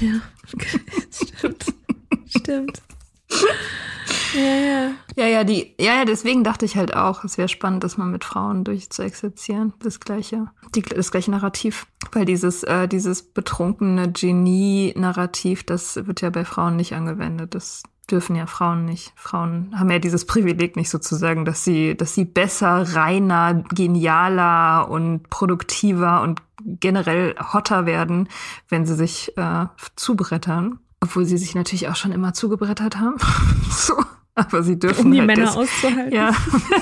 Ja, 0.00 0.22
stimmt. 1.10 1.66
stimmt. 2.26 2.80
Ja, 4.34 4.40
ja. 4.40 4.92
Ja, 5.16 5.26
ja, 5.26 5.44
die, 5.44 5.74
ja, 5.78 5.96
ja, 5.96 6.04
deswegen 6.04 6.44
dachte 6.44 6.64
ich 6.64 6.76
halt 6.76 6.94
auch, 6.94 7.24
es 7.24 7.36
wäre 7.36 7.48
spannend, 7.48 7.84
das 7.84 7.98
mal 7.98 8.06
mit 8.06 8.24
Frauen 8.24 8.64
durchzuexerzieren. 8.64 9.74
Das 9.82 10.00
gleiche, 10.00 10.46
die, 10.74 10.82
das 10.82 11.10
gleiche 11.10 11.30
Narrativ. 11.30 11.86
Weil 12.12 12.24
dieses, 12.24 12.62
äh, 12.62 12.88
dieses 12.88 13.22
betrunkene 13.22 14.10
Genie-Narrativ, 14.10 15.64
das 15.64 15.96
wird 16.06 16.20
ja 16.20 16.30
bei 16.30 16.44
Frauen 16.44 16.76
nicht 16.76 16.94
angewendet. 16.94 17.54
Das 17.54 17.82
dürfen 18.10 18.36
ja 18.36 18.46
Frauen 18.46 18.84
nicht. 18.84 19.12
Frauen 19.16 19.74
haben 19.78 19.90
ja 19.90 19.98
dieses 19.98 20.26
Privileg 20.26 20.76
nicht 20.76 20.90
sozusagen, 20.90 21.44
dass 21.44 21.64
sie, 21.64 21.96
dass 21.96 22.14
sie 22.14 22.24
besser, 22.24 22.94
reiner, 22.94 23.64
genialer 23.74 24.88
und 24.90 25.30
produktiver 25.30 26.22
und 26.22 26.42
generell 26.64 27.34
hotter 27.52 27.86
werden, 27.86 28.28
wenn 28.68 28.86
sie 28.86 28.94
sich 28.94 29.36
äh, 29.36 29.66
zubrettern. 29.96 30.78
Obwohl 31.00 31.24
sie 31.24 31.38
sich 31.38 31.54
natürlich 31.54 31.88
auch 31.88 31.96
schon 31.96 32.12
immer 32.12 32.34
zugebrettert 32.34 32.98
haben. 32.98 33.16
so. 33.70 33.94
Aber 34.34 34.62
sie 34.62 34.78
dürfen 34.78 35.06
um 35.06 35.12
die 35.12 35.18
halt 35.18 35.26
Männer 35.26 35.56
auszuhalten. 35.56 36.12
Ja. 36.12 36.34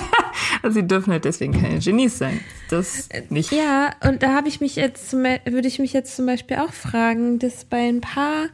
also 0.62 0.75
sie 0.75 0.87
dürfen 0.87 1.12
halt 1.12 1.25
deswegen 1.25 1.53
keine 1.53 1.79
Genies 1.79 2.19
sein. 2.19 2.41
Das 2.69 3.09
nicht. 3.31 3.53
Ja, 3.53 3.93
und 4.07 4.23
da 4.23 4.35
habe 4.35 4.49
ich 4.49 4.61
mich 4.61 4.77
jetzt 4.77 5.12
würde 5.12 5.67
ich 5.67 5.79
mich 5.79 5.93
jetzt 5.93 6.14
zum 6.14 6.27
Beispiel 6.27 6.59
auch 6.59 6.73
fragen, 6.73 7.38
dass 7.38 7.64
bei 7.64 7.88
ein 7.88 8.01
paar 8.01 8.49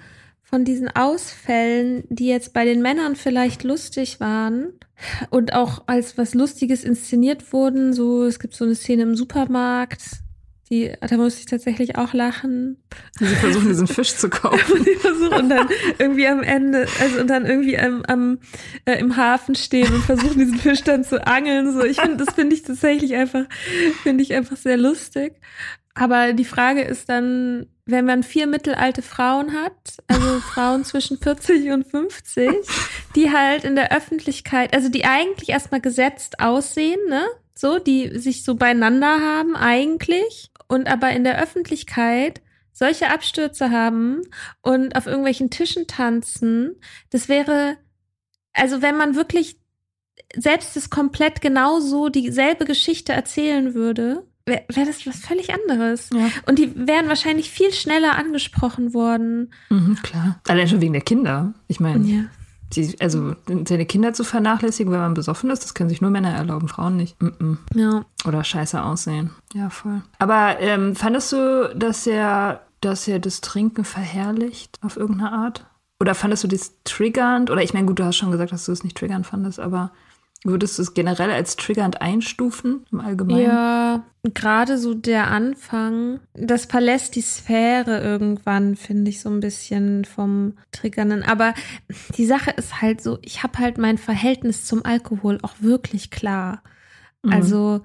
von 0.54 0.64
diesen 0.64 0.88
Ausfällen, 0.88 2.04
die 2.10 2.28
jetzt 2.28 2.52
bei 2.52 2.64
den 2.64 2.80
Männern 2.80 3.16
vielleicht 3.16 3.64
lustig 3.64 4.20
waren 4.20 4.68
und 5.30 5.52
auch 5.52 5.82
als 5.88 6.16
was 6.16 6.32
Lustiges 6.32 6.84
inszeniert 6.84 7.52
wurden, 7.52 7.92
so 7.92 8.22
es 8.22 8.38
gibt 8.38 8.54
so 8.54 8.64
eine 8.64 8.76
Szene 8.76 9.02
im 9.02 9.16
Supermarkt, 9.16 10.00
die, 10.70 10.92
da 11.00 11.16
musste 11.16 11.40
ich 11.40 11.46
tatsächlich 11.46 11.98
auch 11.98 12.14
lachen. 12.14 12.84
Sie 13.18 13.26
versuchen 13.26 13.66
diesen 13.66 13.88
Fisch 13.88 14.14
zu 14.14 14.30
kaufen. 14.30 14.84
Sie 14.84 14.94
versuchen 14.94 15.32
und 15.40 15.48
dann 15.48 15.68
irgendwie 15.98 16.28
am 16.28 16.44
Ende, 16.44 16.86
also 17.00 17.22
und 17.22 17.26
dann 17.26 17.46
irgendwie 17.46 17.76
am, 17.76 18.04
am 18.06 18.38
äh, 18.84 19.00
im 19.00 19.16
Hafen 19.16 19.56
stehen 19.56 19.92
und 19.92 20.04
versuchen 20.04 20.38
diesen 20.38 20.58
Fisch 20.58 20.84
dann 20.84 21.02
zu 21.02 21.26
angeln. 21.26 21.72
So, 21.72 21.82
ich 21.82 22.00
finde, 22.00 22.24
das 22.24 22.32
finde 22.32 22.54
ich 22.54 22.62
tatsächlich 22.62 23.16
einfach, 23.16 23.46
finde 24.04 24.22
ich 24.22 24.32
einfach 24.32 24.56
sehr 24.56 24.76
lustig. 24.76 25.34
Aber 25.94 26.32
die 26.32 26.44
Frage 26.44 26.82
ist 26.82 27.08
dann, 27.08 27.66
wenn 27.86 28.04
man 28.04 28.22
vier 28.22 28.46
mittelalte 28.46 29.02
Frauen 29.02 29.52
hat, 29.52 29.98
also 30.08 30.40
Frauen 30.52 30.84
zwischen 30.84 31.18
40 31.18 31.70
und 31.70 31.86
50, 31.86 32.50
die 33.14 33.32
halt 33.32 33.64
in 33.64 33.76
der 33.76 33.92
Öffentlichkeit, 33.92 34.74
also 34.74 34.88
die 34.88 35.04
eigentlich 35.04 35.50
erstmal 35.50 35.80
gesetzt 35.80 36.40
aussehen, 36.40 37.00
ne? 37.08 37.24
So, 37.56 37.78
die 37.78 38.18
sich 38.18 38.42
so 38.42 38.56
beieinander 38.56 39.20
haben 39.20 39.54
eigentlich 39.54 40.50
und 40.66 40.88
aber 40.88 41.10
in 41.10 41.22
der 41.22 41.40
Öffentlichkeit 41.40 42.40
solche 42.72 43.10
Abstürze 43.10 43.70
haben 43.70 44.22
und 44.60 44.96
auf 44.96 45.06
irgendwelchen 45.06 45.50
Tischen 45.50 45.86
tanzen, 45.86 46.74
das 47.10 47.28
wäre, 47.28 47.76
also 48.52 48.82
wenn 48.82 48.96
man 48.96 49.14
wirklich 49.14 49.60
selbst 50.34 50.74
das 50.74 50.90
komplett 50.90 51.40
genauso 51.40 52.08
dieselbe 52.08 52.64
Geschichte 52.64 53.12
erzählen 53.12 53.74
würde, 53.74 54.26
wäre 54.46 54.64
wär 54.72 54.86
das 54.86 55.06
was 55.06 55.16
völlig 55.20 55.52
anderes. 55.52 56.10
Ja. 56.12 56.28
Und 56.46 56.58
die 56.58 56.86
wären 56.86 57.08
wahrscheinlich 57.08 57.50
viel 57.50 57.72
schneller 57.72 58.16
angesprochen 58.16 58.94
worden. 58.94 59.52
Mhm, 59.70 59.98
klar. 60.02 60.40
Allein 60.48 60.68
schon 60.68 60.80
wegen 60.80 60.92
der 60.92 61.02
Kinder. 61.02 61.54
Ich 61.68 61.80
meine, 61.80 62.04
ja. 62.04 62.24
Die, 62.72 62.96
also 63.00 63.36
seine 63.66 63.86
Kinder 63.86 64.14
zu 64.14 64.24
vernachlässigen, 64.24 64.92
wenn 64.92 64.98
man 64.98 65.14
besoffen 65.14 65.50
ist, 65.50 65.62
das 65.62 65.74
können 65.74 65.90
sich 65.90 66.00
nur 66.00 66.10
Männer 66.10 66.34
erlauben, 66.34 66.66
Frauen 66.66 66.96
nicht. 66.96 67.20
Mm 67.22 67.28
-mm. 67.28 67.58
Ja. 67.74 68.04
Oder 68.26 68.42
scheiße 68.42 68.82
aussehen. 68.82 69.30
Ja, 69.52 69.70
voll. 69.70 70.02
Aber 70.18 70.58
ähm, 70.60 70.96
fandest 70.96 71.32
du, 71.32 71.72
dass 71.76 72.06
er, 72.06 72.62
dass 72.80 73.06
er 73.06 73.20
das 73.20 73.40
Trinken 73.42 73.84
verherrlicht 73.84 74.78
auf 74.82 74.96
irgendeine 74.96 75.32
Art? 75.32 75.66
Oder 76.00 76.14
fandest 76.14 76.42
du 76.44 76.48
das 76.48 76.72
triggernd? 76.84 77.50
Oder 77.50 77.62
ich 77.62 77.74
meine, 77.74 77.86
gut, 77.86 77.98
du 77.98 78.04
hast 78.04 78.16
schon 78.16 78.32
gesagt, 78.32 78.50
dass 78.50 78.66
du 78.66 78.72
es 78.72 78.82
nicht 78.82 78.96
triggernd 78.96 79.26
fandest, 79.26 79.60
aber 79.60 79.92
Würdest 80.46 80.76
du 80.76 80.82
es 80.82 80.92
generell 80.92 81.30
als 81.30 81.56
triggernd 81.56 82.02
einstufen 82.02 82.84
im 82.92 83.00
Allgemeinen? 83.00 83.40
Ja, 83.40 84.04
gerade 84.34 84.76
so 84.76 84.92
der 84.92 85.28
Anfang, 85.28 86.20
das 86.34 86.66
verlässt 86.66 87.16
die 87.16 87.22
Sphäre 87.22 88.02
irgendwann, 88.02 88.76
finde 88.76 89.08
ich 89.08 89.22
so 89.22 89.30
ein 89.30 89.40
bisschen 89.40 90.04
vom 90.04 90.58
Triggernden. 90.70 91.22
Aber 91.22 91.54
die 92.18 92.26
Sache 92.26 92.50
ist 92.50 92.82
halt 92.82 93.02
so, 93.02 93.18
ich 93.22 93.42
habe 93.42 93.58
halt 93.58 93.78
mein 93.78 93.96
Verhältnis 93.96 94.66
zum 94.66 94.84
Alkohol 94.84 95.38
auch 95.40 95.54
wirklich 95.60 96.10
klar. 96.10 96.62
Mhm. 97.22 97.32
Also 97.32 97.82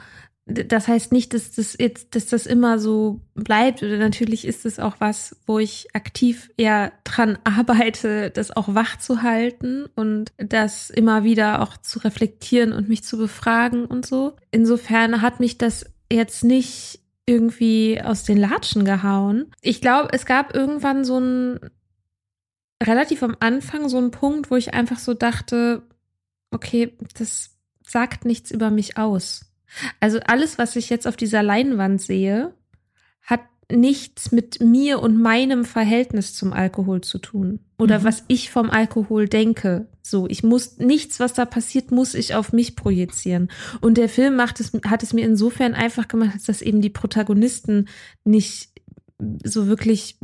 das 0.49 0.87
heißt 0.87 1.11
nicht, 1.11 1.33
dass 1.33 1.51
das 1.51 1.75
jetzt, 1.79 2.15
dass 2.15 2.27
das 2.27 2.45
immer 2.45 2.79
so 2.79 3.21
bleibt. 3.35 3.83
Oder 3.83 3.97
natürlich 3.97 4.45
ist 4.45 4.65
es 4.65 4.79
auch 4.79 4.95
was, 4.99 5.37
wo 5.45 5.59
ich 5.59 5.87
aktiv 5.93 6.49
eher 6.57 6.91
dran 7.03 7.37
arbeite, 7.43 8.31
das 8.31 8.55
auch 8.55 8.73
wach 8.73 8.97
zu 8.97 9.21
halten 9.21 9.85
und 9.95 10.31
das 10.37 10.89
immer 10.89 11.23
wieder 11.23 11.61
auch 11.61 11.77
zu 11.77 11.99
reflektieren 11.99 12.73
und 12.73 12.89
mich 12.89 13.03
zu 13.03 13.17
befragen 13.17 13.85
und 13.85 14.05
so. 14.05 14.35
Insofern 14.51 15.21
hat 15.21 15.39
mich 15.39 15.57
das 15.57 15.85
jetzt 16.11 16.43
nicht 16.43 16.99
irgendwie 17.25 18.01
aus 18.01 18.23
den 18.23 18.37
Latschen 18.37 18.85
gehauen. 18.85 19.51
Ich 19.61 19.81
glaube, 19.81 20.09
es 20.13 20.25
gab 20.25 20.55
irgendwann 20.55 21.05
so 21.05 21.19
ein 21.19 21.59
relativ 22.81 23.21
am 23.23 23.35
Anfang 23.39 23.89
so 23.89 23.97
einen 23.97 24.11
Punkt, 24.11 24.49
wo 24.49 24.55
ich 24.55 24.73
einfach 24.73 24.97
so 24.97 25.13
dachte, 25.13 25.83
okay, 26.51 26.97
das 27.17 27.51
sagt 27.85 28.25
nichts 28.25 28.51
über 28.51 28.71
mich 28.71 28.97
aus. 28.97 29.48
Also 29.99 30.19
alles, 30.25 30.57
was 30.57 30.75
ich 30.75 30.89
jetzt 30.89 31.07
auf 31.07 31.15
dieser 31.15 31.43
Leinwand 31.43 32.01
sehe, 32.01 32.53
hat 33.21 33.41
nichts 33.71 34.31
mit 34.31 34.61
mir 34.61 34.99
und 34.99 35.21
meinem 35.21 35.63
Verhältnis 35.63 36.33
zum 36.33 36.53
Alkohol 36.53 37.01
zu 37.01 37.19
tun 37.19 37.59
oder 37.77 37.99
mhm. 37.99 38.03
was 38.03 38.23
ich 38.27 38.49
vom 38.49 38.69
Alkohol 38.69 39.27
denke. 39.27 39.87
So, 40.01 40.27
ich 40.27 40.43
muss 40.43 40.77
nichts, 40.77 41.19
was 41.19 41.33
da 41.33 41.45
passiert, 41.45 41.91
muss 41.91 42.15
ich 42.15 42.33
auf 42.33 42.51
mich 42.51 42.75
projizieren. 42.75 43.49
Und 43.79 43.97
der 43.97 44.09
Film 44.09 44.35
macht 44.35 44.59
es, 44.59 44.71
hat 44.85 45.03
es 45.03 45.13
mir 45.13 45.23
insofern 45.23 45.75
einfach 45.75 46.07
gemacht, 46.07 46.39
dass 46.47 46.61
eben 46.61 46.81
die 46.81 46.89
Protagonisten 46.89 47.87
nicht 48.23 48.69
so 49.43 49.67
wirklich 49.67 50.17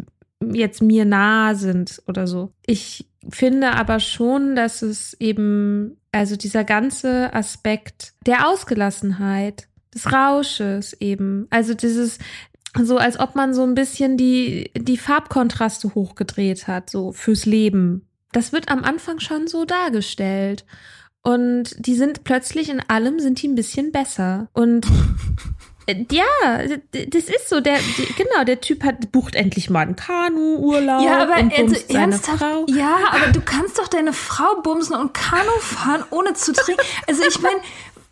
jetzt 0.54 0.82
mir 0.82 1.06
nahe 1.06 1.56
sind 1.56 2.02
oder 2.08 2.28
so. 2.28 2.52
Ich 2.66 3.08
finde 3.30 3.72
aber 3.72 4.00
schon, 4.00 4.56
dass 4.56 4.82
es 4.82 5.14
eben, 5.20 5.98
also 6.16 6.38
dieser 6.38 6.64
ganze 6.64 7.34
Aspekt 7.34 8.14
der 8.26 8.48
Ausgelassenheit, 8.48 9.68
des 9.94 10.12
Rausches 10.12 10.94
eben, 11.00 11.48
also 11.50 11.74
dieses, 11.74 12.20
so 12.82 12.98
als 12.98 13.20
ob 13.20 13.36
man 13.36 13.54
so 13.54 13.64
ein 13.64 13.76
bisschen 13.76 14.18
die, 14.18 14.72
die 14.76 14.98
Farbkontraste 14.98 15.94
hochgedreht 15.94 16.68
hat, 16.68 16.90
so 16.90 17.12
fürs 17.12 17.46
Leben. 17.46 18.08
Das 18.32 18.54
wird 18.54 18.70
am 18.70 18.84
Anfang 18.84 19.20
schon 19.20 19.48
so 19.48 19.66
dargestellt. 19.66 20.66
Und 21.22 21.76
die 21.86 21.96
sind 21.96 22.24
plötzlich 22.24 22.70
in 22.70 22.82
allem 22.82 23.20
sind 23.20 23.42
die 23.42 23.48
ein 23.48 23.56
bisschen 23.56 23.92
besser. 23.92 24.50
Und 24.54 24.86
ja, 26.12 26.26
das 26.92 27.24
ist 27.24 27.50
so. 27.50 27.60
Der, 27.60 27.78
genau, 28.18 28.44
der 28.44 28.62
Typ 28.62 28.84
hat 28.84 29.12
bucht 29.12 29.36
endlich 29.36 29.70
mal 29.70 29.82
einen 29.82 29.96
Kanu-Urlaub. 29.96 31.04
Ja, 31.04 31.22
aber 31.24 31.38
und 31.38 31.54
also, 31.58 31.76
ernsthaft. 31.94 32.40
Frau. 32.40 32.66
Ja, 32.70 32.98
aber 33.12 33.32
du 33.32 33.42
kannst 33.42 33.78
doch 33.78 33.88
deine 33.88 34.14
Frau 34.14 34.62
bumsen 34.62 34.96
und 34.96 35.14
Kanu 35.14 35.52
fahren, 35.60 36.04
ohne 36.10 36.34
zu 36.34 36.54
trinken. 36.54 36.82
Also 37.08 37.24
ich 37.28 37.40
meine, 37.40 37.60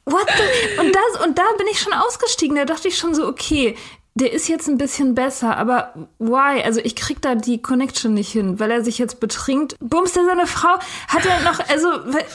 what 0.06 0.28
the, 0.28 0.80
und 0.82 0.96
das 0.96 1.26
und 1.26 1.38
da 1.38 1.44
bin 1.58 1.68
ich 1.72 1.80
schon 1.80 1.94
ausgestiegen. 1.94 2.56
Da 2.56 2.66
dachte 2.66 2.88
ich 2.88 2.98
schon 2.98 3.16
so, 3.16 3.28
okay, 3.28 3.76
der 4.16 4.32
ist 4.32 4.48
jetzt 4.48 4.70
ein 4.70 4.78
bisschen 4.78 5.16
besser, 5.16 5.58
aber 5.58 6.08
why? 6.20 6.62
Also 6.64 6.80
ich 6.84 6.96
krieg 6.96 7.20
da 7.22 7.34
die 7.34 7.64
Connection 7.64 8.14
nicht 8.14 8.32
hin, 8.32 8.60
weil 8.60 8.70
er 8.70 8.84
sich 8.84 9.00
jetzt 9.00 9.20
betrinkt. 9.20 9.76
Bumst 9.80 10.16
er 10.16 10.26
seine 10.26 10.46
Frau? 10.46 10.78
Hat 11.08 11.26
er 11.26 11.42
noch, 11.42 11.60
also, 11.68 11.88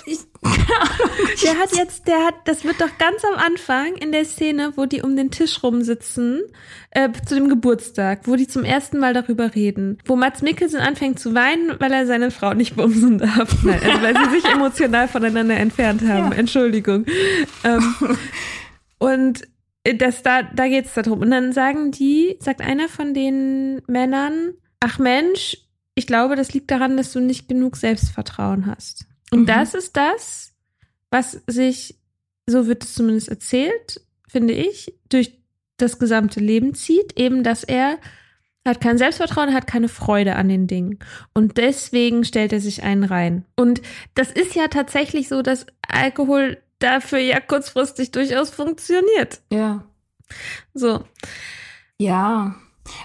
ich, 0.05 0.19
keine 0.43 0.81
Ahnung. 0.81 1.29
Der 1.45 1.59
hat 1.59 1.77
jetzt, 1.77 2.09
der 2.09 2.25
hat, 2.25 2.35
das 2.45 2.65
wird 2.65 2.81
doch 2.81 2.91
ganz 2.99 3.25
am 3.25 3.39
Anfang 3.39 3.95
in 3.97 4.13
der 4.13 4.25
Szene, 4.25 4.73
wo 4.77 4.87
die 4.87 5.03
um 5.03 5.17
den 5.17 5.31
Tisch 5.31 5.63
rumsitzen, 5.63 6.43
äh, 6.91 7.09
zu 7.27 7.35
dem 7.37 7.49
Geburtstag, 7.49 8.21
wo 8.25 8.35
die 8.35 8.49
zum 8.49 8.65
ersten 8.65 8.99
Mal 8.99 9.15
darüber 9.15 9.55
reden, 9.55 9.99
wo 10.05 10.17
Mats 10.17 10.43
Mikkelsen 10.43 10.81
anfängt 10.81 11.21
zu 11.21 11.35
weinen, 11.35 11.77
weil 11.79 11.93
er 11.93 12.07
seine 12.07 12.31
Frau 12.31 12.55
nicht 12.55 12.77
bumsen 12.77 13.19
darf. 13.19 13.57
Nein, 13.63 13.81
also 13.83 14.03
weil 14.03 14.17
sie 14.17 14.41
sich 14.41 14.45
emotional 14.47 15.09
voneinander 15.09 15.57
entfernt 15.57 16.03
haben. 16.03 16.33
Ja. 16.33 16.39
Entschuldigung. 16.39 17.07
Ähm, 17.65 17.95
und 18.99 19.43
das, 19.95 20.23
da, 20.23 20.43
da 20.43 20.69
geht 20.69 20.87
es 20.87 20.95
darum. 20.95 21.21
Und 21.21 21.31
dann 21.31 21.53
sagen 21.53 21.91
die, 21.91 22.37
sagt 22.41 22.61
einer 22.61 22.89
von 22.89 23.15
den 23.15 23.83
Männern, 23.87 24.55
ach 24.81 24.99
Mensch, 24.99 25.59
ich 25.95 26.07
glaube, 26.07 26.37
das 26.37 26.53
liegt 26.53 26.71
daran, 26.71 26.97
dass 26.97 27.13
du 27.13 27.21
nicht 27.21 27.49
genug 27.49 27.77
Selbstvertrauen 27.77 28.67
hast. 28.67 29.07
Und 29.31 29.41
Mhm. 29.41 29.47
das 29.47 29.75
ist 29.75 29.97
das, 29.97 30.55
was 31.11 31.41
sich, 31.47 31.99
so 32.47 32.67
wird 32.67 32.85
es 32.85 32.95
zumindest 32.95 33.29
erzählt, 33.29 34.01
finde 34.29 34.55
ich, 34.55 34.95
durch 35.09 35.39
das 35.77 35.99
gesamte 35.99 36.41
Leben 36.41 36.75
zieht, 36.75 37.19
eben, 37.19 37.43
dass 37.43 37.65
er 37.65 37.99
hat 38.67 38.81
kein 38.81 38.99
Selbstvertrauen, 38.99 39.55
hat 39.55 39.67
keine 39.67 39.89
Freude 39.89 40.37
an 40.37 40.49
den 40.49 40.67
Dingen. 40.67 40.99
Und 41.33 41.57
deswegen 41.57 42.25
stellt 42.25 42.53
er 42.53 42.61
sich 42.61 42.83
einen 42.83 43.05
rein. 43.05 43.45
Und 43.57 43.81
das 44.15 44.31
ist 44.31 44.55
ja 44.55 44.69
tatsächlich 44.69 45.29
so, 45.29 45.41
dass 45.43 45.67
Alkohol 45.87 46.59
dafür 46.79 47.19
ja 47.19 47.41
kurzfristig 47.41 48.11
durchaus 48.11 48.51
funktioniert. 48.51 49.41
Ja. 49.53 49.85
So. 50.75 51.05
Ja, 51.99 52.55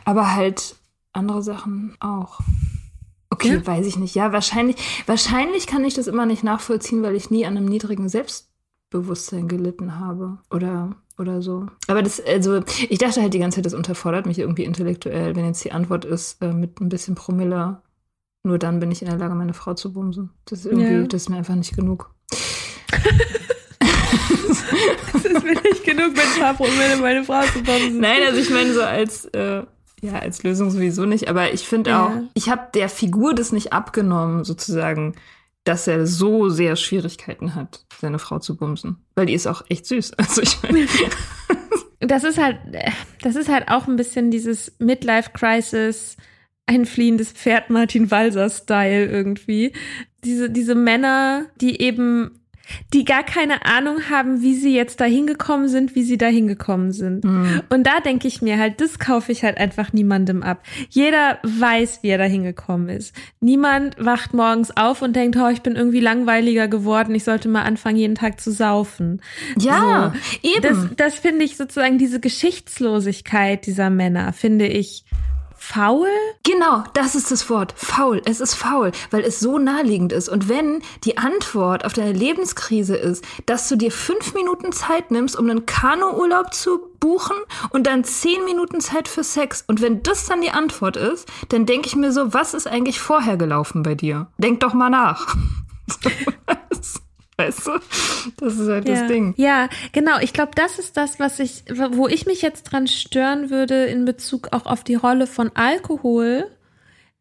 aber 0.05 0.35
halt 0.35 0.75
andere 1.13 1.41
Sachen 1.41 1.95
auch. 1.99 2.39
Okay, 3.29 3.53
Ja. 3.55 3.65
weiß 3.65 3.85
ich 3.87 3.97
nicht. 3.97 4.13
Ja, 4.15 4.31
wahrscheinlich, 4.31 4.75
wahrscheinlich 5.07 5.65
kann 5.67 5.83
ich 5.85 5.93
das 5.95 6.07
immer 6.07 6.25
nicht 6.25 6.43
nachvollziehen, 6.43 7.01
weil 7.01 7.15
ich 7.15 7.31
nie 7.31 7.45
an 7.45 7.57
einem 7.57 7.65
niedrigen 7.65 8.07
Selbstbewusstsein 8.09 9.47
gelitten 9.47 9.99
habe. 9.99 10.37
Oder, 10.51 10.95
oder 11.17 11.41
so. 11.41 11.65
Aber 11.87 12.03
das, 12.03 12.19
also, 12.23 12.61
ich 12.89 12.99
dachte 12.99 13.21
halt 13.21 13.33
die 13.33 13.39
ganze 13.39 13.55
Zeit, 13.57 13.65
das 13.65 13.73
unterfordert 13.73 14.27
mich 14.27 14.37
irgendwie 14.37 14.65
intellektuell, 14.65 15.35
wenn 15.35 15.45
jetzt 15.45 15.63
die 15.63 15.71
Antwort 15.71 16.05
ist, 16.05 16.41
äh, 16.43 16.53
mit 16.53 16.79
ein 16.79 16.89
bisschen 16.89 17.15
Promille, 17.15 17.81
nur 18.43 18.59
dann 18.59 18.79
bin 18.79 18.91
ich 18.91 19.01
in 19.01 19.07
der 19.09 19.17
Lage, 19.17 19.33
meine 19.33 19.53
Frau 19.53 19.73
zu 19.73 19.93
bumsen. 19.93 20.29
Das 20.45 20.59
ist 20.59 20.65
irgendwie, 20.65 20.93
Ja. 20.93 21.03
das 21.07 21.23
ist 21.23 21.29
mir 21.29 21.37
einfach 21.37 21.55
nicht 21.55 21.75
genug. 21.75 22.13
Das 25.13 25.25
ist 25.25 25.43
mir 25.43 25.51
nicht 25.61 25.83
genug, 25.83 26.11
mit 26.11 26.19
ein 26.35 26.41
paar 26.41 26.53
Promille 26.55 26.97
meine 27.01 27.23
Frau 27.23 27.41
zu 27.43 27.61
bumsen. 27.63 27.99
Nein, 27.99 28.21
also 28.27 28.39
ich 28.39 28.49
meine 28.49 28.73
so 28.73 28.81
als 28.81 29.25
äh, 29.25 29.63
ja 30.01 30.13
als 30.19 30.43
Lösung 30.43 30.69
sowieso 30.71 31.05
nicht, 31.05 31.27
aber 31.29 31.53
ich 31.53 31.67
finde 31.67 31.91
Ja. 31.91 32.05
auch, 32.07 32.11
ich 32.33 32.49
habe 32.49 32.67
der 32.73 32.89
Figur 32.89 33.33
das 33.33 33.51
nicht 33.51 33.71
abgenommen 33.73 34.43
sozusagen, 34.43 35.15
dass 35.63 35.87
er 35.87 36.05
so 36.07 36.49
sehr 36.49 36.75
Schwierigkeiten 36.75 37.55
hat, 37.55 37.85
seine 38.01 38.19
Frau 38.19 38.39
zu 38.39 38.57
bumsen, 38.57 38.97
weil 39.15 39.27
die 39.27 39.33
ist 39.33 39.47
auch 39.47 39.63
echt 39.69 39.85
süß. 39.85 40.11
Also 40.17 40.41
ich 40.41 40.57
meine, 40.63 40.87
Das 41.99 42.25
ist 42.25 42.37
halt, 42.37 42.57
das 43.21 43.37
ist 43.37 43.47
halt 43.47 43.69
auch 43.69 43.87
ein 43.87 43.95
bisschen 43.95 44.29
dieses 44.29 44.73
Midlife-Crisis, 44.79 46.17
ein 46.65 46.85
fliehendes 46.85 47.31
Pferd 47.31 47.69
Martin 47.69 48.11
Walser-Style 48.11 49.05
irgendwie. 49.05 49.73
Diese, 50.25 50.49
diese 50.49 50.75
Männer, 50.75 51.45
die 51.61 51.79
eben, 51.81 52.41
die 52.93 53.03
gar 53.03 53.23
keine 53.23 53.65
Ahnung 53.65 54.09
haben, 54.09 54.41
wie 54.41 54.55
sie 54.55 54.73
jetzt 54.73 54.99
dahin 55.01 55.27
gekommen 55.27 55.67
sind, 55.67 55.95
wie 55.95 56.03
sie 56.03 56.17
dahin 56.17 56.47
gekommen 56.47 56.91
sind. 56.91 57.25
Und 57.69 57.83
da 57.85 57.99
denke 57.99 58.27
ich 58.27 58.41
mir 58.41 58.57
halt, 58.57 58.79
das 58.79 58.99
kaufe 58.99 59.31
ich 59.31 59.43
halt 59.43 59.57
einfach 59.57 59.93
niemandem 59.93 60.43
ab. 60.43 60.63
Jeder 60.89 61.39
weiß, 61.43 62.03
wie 62.03 62.09
er 62.09 62.17
dahin 62.17 62.43
gekommen 62.43 62.89
ist. 62.89 63.15
Niemand 63.41 63.95
wacht 64.03 64.33
morgens 64.33 64.75
auf 64.75 65.01
und 65.01 65.15
denkt, 65.15 65.37
oh, 65.37 65.49
ich 65.49 65.61
bin 65.61 65.75
irgendwie 65.75 65.99
langweiliger 65.99 66.67
geworden, 66.67 67.13
ich 67.15 67.23
sollte 67.23 67.49
mal 67.49 67.63
anfangen, 67.63 67.97
jeden 67.97 68.15
Tag 68.15 68.39
zu 68.39 68.51
saufen. 68.51 69.21
ja, 69.57 70.13
eben. 70.41 70.61
Das, 70.61 70.87
das 70.95 71.15
finde 71.15 71.43
ich 71.43 71.57
sozusagen 71.57 71.97
diese 71.97 72.19
Geschichtslosigkeit 72.19 73.65
dieser 73.65 73.89
Männer, 73.89 74.33
finde 74.33 74.67
ich 74.67 75.03
faul. 75.63 76.09
Genau, 76.43 76.83
das 76.93 77.15
ist 77.15 77.31
das 77.31 77.49
Wort. 77.49 77.73
Faul. 77.77 78.21
Es 78.25 78.41
ist 78.41 78.53
faul, 78.53 78.91
weil 79.11 79.23
es 79.23 79.39
so 79.39 79.57
naheliegend 79.57 80.11
ist. 80.11 80.27
Und 80.27 80.49
wenn 80.49 80.81
die 81.05 81.17
Antwort 81.17 81.85
auf 81.85 81.93
deine 81.93 82.11
Lebenskrise 82.11 82.97
ist, 82.97 83.23
dass 83.45 83.69
du 83.69 83.77
dir 83.77 83.91
fünf 83.91 84.33
Minuten 84.33 84.73
Zeit 84.73 85.09
nimmst, 85.09 85.37
um 85.37 85.49
einen 85.49 85.65
Kanuurlaub 85.65 86.53
zu 86.53 86.79
buchen 86.99 87.37
und 87.69 87.87
dann 87.87 88.03
zehn 88.03 88.43
Minuten 88.43 88.81
Zeit 88.81 89.07
für 89.07 89.23
Sex. 89.23 89.63
Und 89.65 89.81
wenn 89.81 90.03
das 90.03 90.25
dann 90.25 90.41
die 90.41 90.51
Antwort 90.51 90.97
ist, 90.97 91.27
dann 91.49 91.65
denke 91.65 91.87
ich 91.87 91.95
mir 91.95 92.11
so, 92.11 92.33
was 92.33 92.53
ist 92.53 92.67
eigentlich 92.67 92.99
vorher 92.99 93.37
gelaufen 93.37 93.83
bei 93.83 93.95
dir? 93.95 94.27
Denk 94.37 94.59
doch 94.59 94.73
mal 94.73 94.89
nach. 94.89 95.35
weißt 97.45 97.67
du? 97.67 97.71
Das 98.37 98.57
ist 98.57 98.69
halt 98.69 98.87
ja. 98.87 98.95
das 98.95 99.07
Ding. 99.07 99.33
Ja, 99.37 99.69
genau. 99.91 100.19
Ich 100.21 100.33
glaube, 100.33 100.51
das 100.55 100.79
ist 100.79 100.97
das, 100.97 101.19
was 101.19 101.39
ich, 101.39 101.63
wo 101.69 102.07
ich 102.07 102.25
mich 102.25 102.41
jetzt 102.41 102.63
dran 102.63 102.87
stören 102.87 103.49
würde 103.49 103.85
in 103.85 104.05
Bezug 104.05 104.49
auch 104.51 104.65
auf 104.65 104.83
die 104.83 104.95
Rolle 104.95 105.27
von 105.27 105.51
Alkohol, 105.53 106.47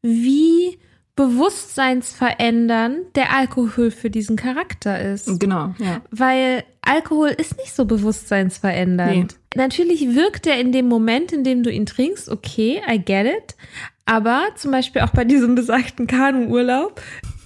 wie 0.02 0.78
bewusstseinsverändernd 1.14 3.14
der 3.16 3.36
Alkohol 3.36 3.90
für 3.90 4.10
diesen 4.10 4.36
Charakter 4.36 5.00
ist. 5.00 5.38
Genau, 5.38 5.74
ja. 5.78 6.00
Weil 6.10 6.64
Alkohol 6.80 7.28
ist 7.28 7.58
nicht 7.58 7.74
so 7.74 7.84
bewusstseinsverändernd. 7.84 9.36
Natürlich 9.54 10.14
wirkt 10.14 10.46
er 10.46 10.58
in 10.58 10.72
dem 10.72 10.88
Moment, 10.88 11.32
in 11.32 11.44
dem 11.44 11.62
du 11.62 11.70
ihn 11.70 11.84
trinkst, 11.84 12.30
okay, 12.30 12.80
I 12.90 12.98
get 12.98 13.26
it. 13.26 13.56
Aber 14.04 14.48
zum 14.56 14.72
Beispiel 14.72 15.02
auch 15.02 15.10
bei 15.10 15.24
diesem 15.24 15.54
besagten 15.54 16.06
Kanuurlaub 16.06 17.00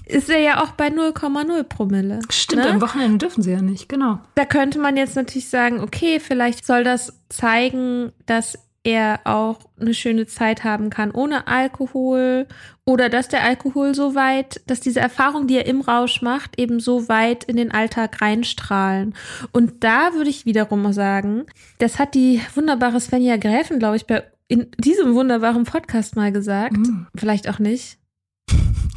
ist 0.07 0.31
er 0.31 0.39
ja 0.39 0.63
auch 0.63 0.71
bei 0.71 0.89
0,0 0.89 1.63
Promille. 1.65 2.21
Stimmt, 2.31 2.65
ne? 2.65 2.71
am 2.71 2.81
Wochenende 2.81 3.19
dürfen 3.19 3.43
sie 3.43 3.53
ja 3.53 3.61
nicht, 3.61 3.89
genau. 3.89 4.21
Da 4.35 4.45
könnte 4.45 4.79
man 4.79 4.97
jetzt 4.97 5.17
natürlich 5.17 5.49
sagen, 5.49 5.81
okay, 5.81 6.21
vielleicht 6.21 6.65
soll 6.65 6.85
das 6.85 7.21
zeigen, 7.29 8.13
dass 8.25 8.59
er 8.87 9.21
auch 9.25 9.59
eine 9.81 9.95
schöne 9.95 10.27
Zeit 10.27 10.63
haben 10.63 10.91
kann 10.91 11.11
ohne 11.11 11.49
Alkohol 11.49 12.47
oder 12.85 13.09
dass 13.09 13.27
der 13.27 13.43
Alkohol 13.43 13.97
so 13.97 14.15
weit, 14.15 14.61
dass 14.69 14.79
diese 14.79 15.01
Erfahrung, 15.01 15.49
die 15.49 15.57
er 15.57 15.67
im 15.67 15.81
Rausch 15.81 16.23
macht, 16.23 16.59
eben 16.61 16.79
so 16.79 17.09
weit 17.09 17.43
in 17.43 17.57
den 17.57 17.73
Alltag 17.73 18.23
reinstrahlen. 18.23 19.15
Und 19.51 19.83
da 19.83 20.15
würde 20.15 20.31
ich 20.31 20.47
wiederum 20.47 20.93
sagen, 20.93 21.47
das 21.79 21.99
hat 21.99 22.15
die 22.15 22.41
wunderbare 22.55 23.01
Svenja 23.01 23.37
Gräfen, 23.39 23.81
glaube 23.81 23.97
ich, 23.97 24.07
bei 24.07 24.23
in 24.49 24.69
diesem 24.79 25.15
wunderbaren 25.15 25.65
Podcast 25.65 26.15
mal 26.15 26.31
gesagt. 26.31 26.77
Vielleicht 27.17 27.49
auch 27.49 27.59
nicht. 27.59 27.99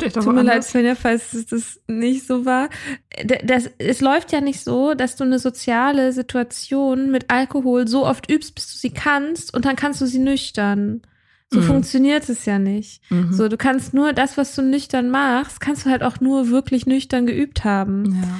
Auch 0.03 0.23
Tut 0.23 0.33
mir 0.35 0.43
leid. 0.43 0.63
Svenja, 0.63 0.95
falls 0.95 1.45
das 1.49 1.79
nicht 1.87 2.25
so 2.27 2.45
war. 2.45 2.69
Das, 3.43 3.69
es 3.77 4.01
läuft 4.01 4.31
ja 4.31 4.41
nicht 4.41 4.61
so, 4.63 4.93
dass 4.93 5.15
du 5.15 5.23
eine 5.23 5.39
soziale 5.39 6.13
Situation 6.13 7.11
mit 7.11 7.29
Alkohol 7.29 7.87
so 7.87 8.05
oft 8.05 8.29
übst, 8.31 8.55
bis 8.55 8.71
du 8.71 8.77
sie 8.77 8.91
kannst 8.91 9.53
und 9.53 9.65
dann 9.65 9.75
kannst 9.75 10.01
du 10.01 10.05
sie 10.05 10.19
nüchtern. 10.19 11.01
So 11.51 11.61
Mhm. 11.61 11.63
funktioniert 11.63 12.29
es 12.29 12.45
ja 12.45 12.59
nicht. 12.59 13.01
Mhm. 13.09 13.33
So, 13.33 13.47
du 13.47 13.57
kannst 13.57 13.93
nur 13.95 14.13
das, 14.13 14.37
was 14.37 14.53
du 14.53 14.61
nüchtern 14.61 15.09
machst, 15.09 15.59
kannst 15.59 15.85
du 15.85 15.89
halt 15.89 16.03
auch 16.03 16.19
nur 16.19 16.49
wirklich 16.49 16.85
nüchtern 16.85 17.25
geübt 17.25 17.63
haben. 17.63 18.05
Ja. 18.21 18.39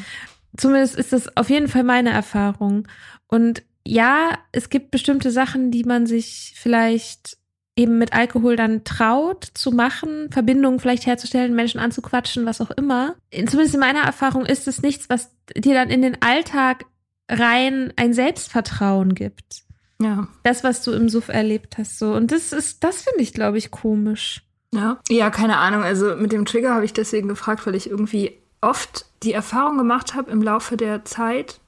Zumindest 0.58 0.96
ist 0.96 1.12
das 1.12 1.36
auf 1.36 1.50
jeden 1.50 1.68
Fall 1.68 1.84
meine 1.84 2.12
Erfahrung. 2.12 2.88
Und 3.28 3.64
ja, 3.84 4.38
es 4.52 4.70
gibt 4.70 4.92
bestimmte 4.92 5.32
Sachen, 5.32 5.72
die 5.72 5.84
man 5.86 6.06
sich 6.06 6.54
vielleicht 6.56 7.39
eben 7.80 7.98
mit 7.98 8.12
Alkohol 8.14 8.58
dann 8.58 8.84
traut 8.84 9.46
zu 9.54 9.72
machen, 9.72 10.30
Verbindungen 10.32 10.80
vielleicht 10.80 11.06
herzustellen, 11.06 11.56
Menschen 11.56 11.80
anzuquatschen, 11.80 12.46
was 12.46 12.60
auch 12.60 12.72
immer. 12.72 13.16
Zumindest 13.32 13.74
in 13.74 13.80
meiner 13.80 14.02
Erfahrung 14.02 14.46
ist 14.46 14.68
es 14.68 14.82
nichts, 14.82 15.10
was 15.10 15.32
dir 15.56 15.74
dann 15.74 15.90
in 15.90 16.02
den 16.02 16.22
Alltag 16.22 16.86
rein 17.30 17.94
ein 17.96 18.14
Selbstvertrauen 18.14 19.16
gibt. 19.16 19.64
Ja. 20.02 20.28
Das, 20.44 20.64
was 20.64 20.84
du 20.84 20.92
im 20.92 21.08
Suff 21.08 21.30
erlebt 21.30 21.78
hast, 21.78 22.00
so. 22.00 22.14
Und 22.14 22.32
das 22.32 22.52
ist, 22.52 22.84
das 22.84 23.04
finde 23.04 23.22
ich, 23.22 23.34
glaube 23.34 23.58
ich, 23.58 23.72
komisch. 23.72 24.44
Ja. 24.74 25.00
ja, 25.10 25.30
keine 25.30 25.58
Ahnung. 25.58 25.84
Also 25.84 26.16
mit 26.16 26.32
dem 26.32 26.46
Trigger 26.46 26.76
habe 26.76 26.86
ich 26.86 26.94
deswegen 26.94 27.28
gefragt, 27.28 27.66
weil 27.66 27.76
ich 27.76 27.90
irgendwie 27.90 28.38
oft 28.62 29.06
die 29.24 29.34
Erfahrung 29.34 29.78
gemacht 29.78 30.16
habe 30.16 30.32
im 30.32 30.42
Laufe 30.42 30.78
der 30.78 31.06
Zeit, 31.06 31.60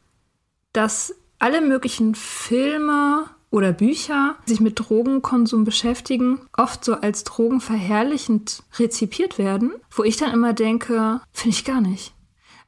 dass 0.73 1.15
alle 1.39 1.61
möglichen 1.61 2.15
Filme 2.15 3.25
oder 3.51 3.73
Bücher 3.73 4.37
die 4.47 4.51
sich 4.51 4.59
mit 4.61 4.79
Drogenkonsum 4.79 5.65
beschäftigen, 5.65 6.39
oft 6.57 6.83
so 6.83 6.95
als 6.95 7.23
drogenverherrlichend 7.25 8.63
rezipiert 8.79 9.37
werden, 9.37 9.73
wo 9.91 10.03
ich 10.03 10.17
dann 10.17 10.31
immer 10.31 10.53
denke, 10.53 11.21
finde 11.31 11.55
ich 11.55 11.65
gar 11.65 11.81
nicht. 11.81 12.13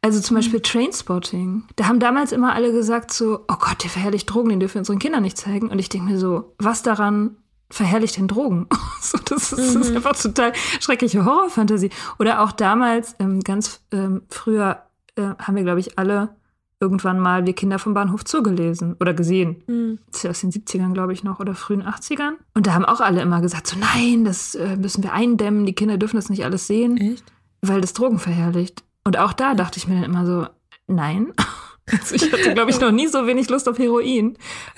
Also 0.01 0.19
zum 0.19 0.35
Beispiel 0.35 0.59
Trainspotting. 0.59 1.63
Da 1.77 1.87
haben 1.87 2.01
damals 2.01 2.33
immer 2.33 2.53
alle 2.53 2.73
gesagt 2.73 3.13
so, 3.13 3.45
oh 3.47 3.55
Gott, 3.57 3.81
der 3.83 3.89
verherrlicht 3.89 4.29
Drogen, 4.29 4.49
den 4.49 4.59
dürfen 4.59 4.75
wir 4.75 4.81
unseren 4.81 4.99
Kindern 4.99 5.23
nicht 5.23 5.37
zeigen. 5.37 5.69
Und 5.69 5.79
ich 5.79 5.87
denke 5.87 6.11
mir 6.11 6.19
so, 6.19 6.53
was 6.59 6.83
daran 6.83 7.37
verherrlicht 7.69 8.17
denn 8.17 8.27
Drogen? 8.27 8.67
so, 9.01 9.17
das, 9.19 9.53
ist, 9.53 9.75
das 9.75 9.87
ist 9.87 9.95
einfach 9.95 10.21
total 10.21 10.51
schreckliche 10.81 11.23
Horrorfantasie. 11.23 11.89
Oder 12.19 12.41
auch 12.41 12.51
damals, 12.51 13.15
ähm, 13.19 13.39
ganz 13.39 13.79
ähm, 13.93 14.23
früher, 14.29 14.83
äh, 15.15 15.21
haben 15.39 15.55
wir, 15.55 15.63
glaube 15.63 15.79
ich, 15.79 15.97
alle 15.97 16.35
irgendwann 16.83 17.17
mal 17.17 17.45
Wir 17.45 17.53
Kinder 17.53 17.79
vom 17.79 17.93
Bahnhof 17.93 18.25
zugelesen 18.25 18.97
oder 18.99 19.13
gesehen. 19.13 19.63
Mhm. 19.67 19.99
Das 20.07 20.17
ist 20.17 20.23
ja 20.23 20.29
aus 20.31 20.41
den 20.41 20.51
70ern, 20.51 20.93
glaube 20.93 21.13
ich, 21.13 21.23
noch 21.23 21.39
oder 21.39 21.55
frühen 21.55 21.81
80ern. 21.81 22.33
Und 22.53 22.67
da 22.67 22.73
haben 22.73 22.83
auch 22.83 22.99
alle 22.99 23.21
immer 23.21 23.39
gesagt, 23.39 23.67
so 23.67 23.77
nein, 23.79 24.25
das 24.25 24.53
äh, 24.55 24.75
müssen 24.75 25.01
wir 25.01 25.13
eindämmen, 25.13 25.65
die 25.65 25.73
Kinder 25.73 25.97
dürfen 25.97 26.17
das 26.17 26.29
nicht 26.29 26.43
alles 26.43 26.67
sehen. 26.67 26.97
Echt? 26.97 27.23
Weil 27.61 27.79
das 27.79 27.93
Drogen 27.93 28.19
verherrlicht. 28.19 28.83
Und 29.05 29.17
auch 29.17 29.31
da 29.31 29.55
dachte 29.55 29.77
ich 29.77 29.87
mir 29.87 29.95
dann 29.95 30.03
immer 30.03 30.25
so, 30.25 30.47
nein. 30.87 31.33
Also 31.91 32.15
ich 32.15 32.31
hatte, 32.31 32.53
glaube 32.53 32.71
ich, 32.71 32.79
noch 32.79 32.93
nie 32.93 33.07
so 33.07 33.27
wenig 33.27 33.49
Lust 33.49 33.67
auf 33.67 33.77
Heroin 33.77 34.37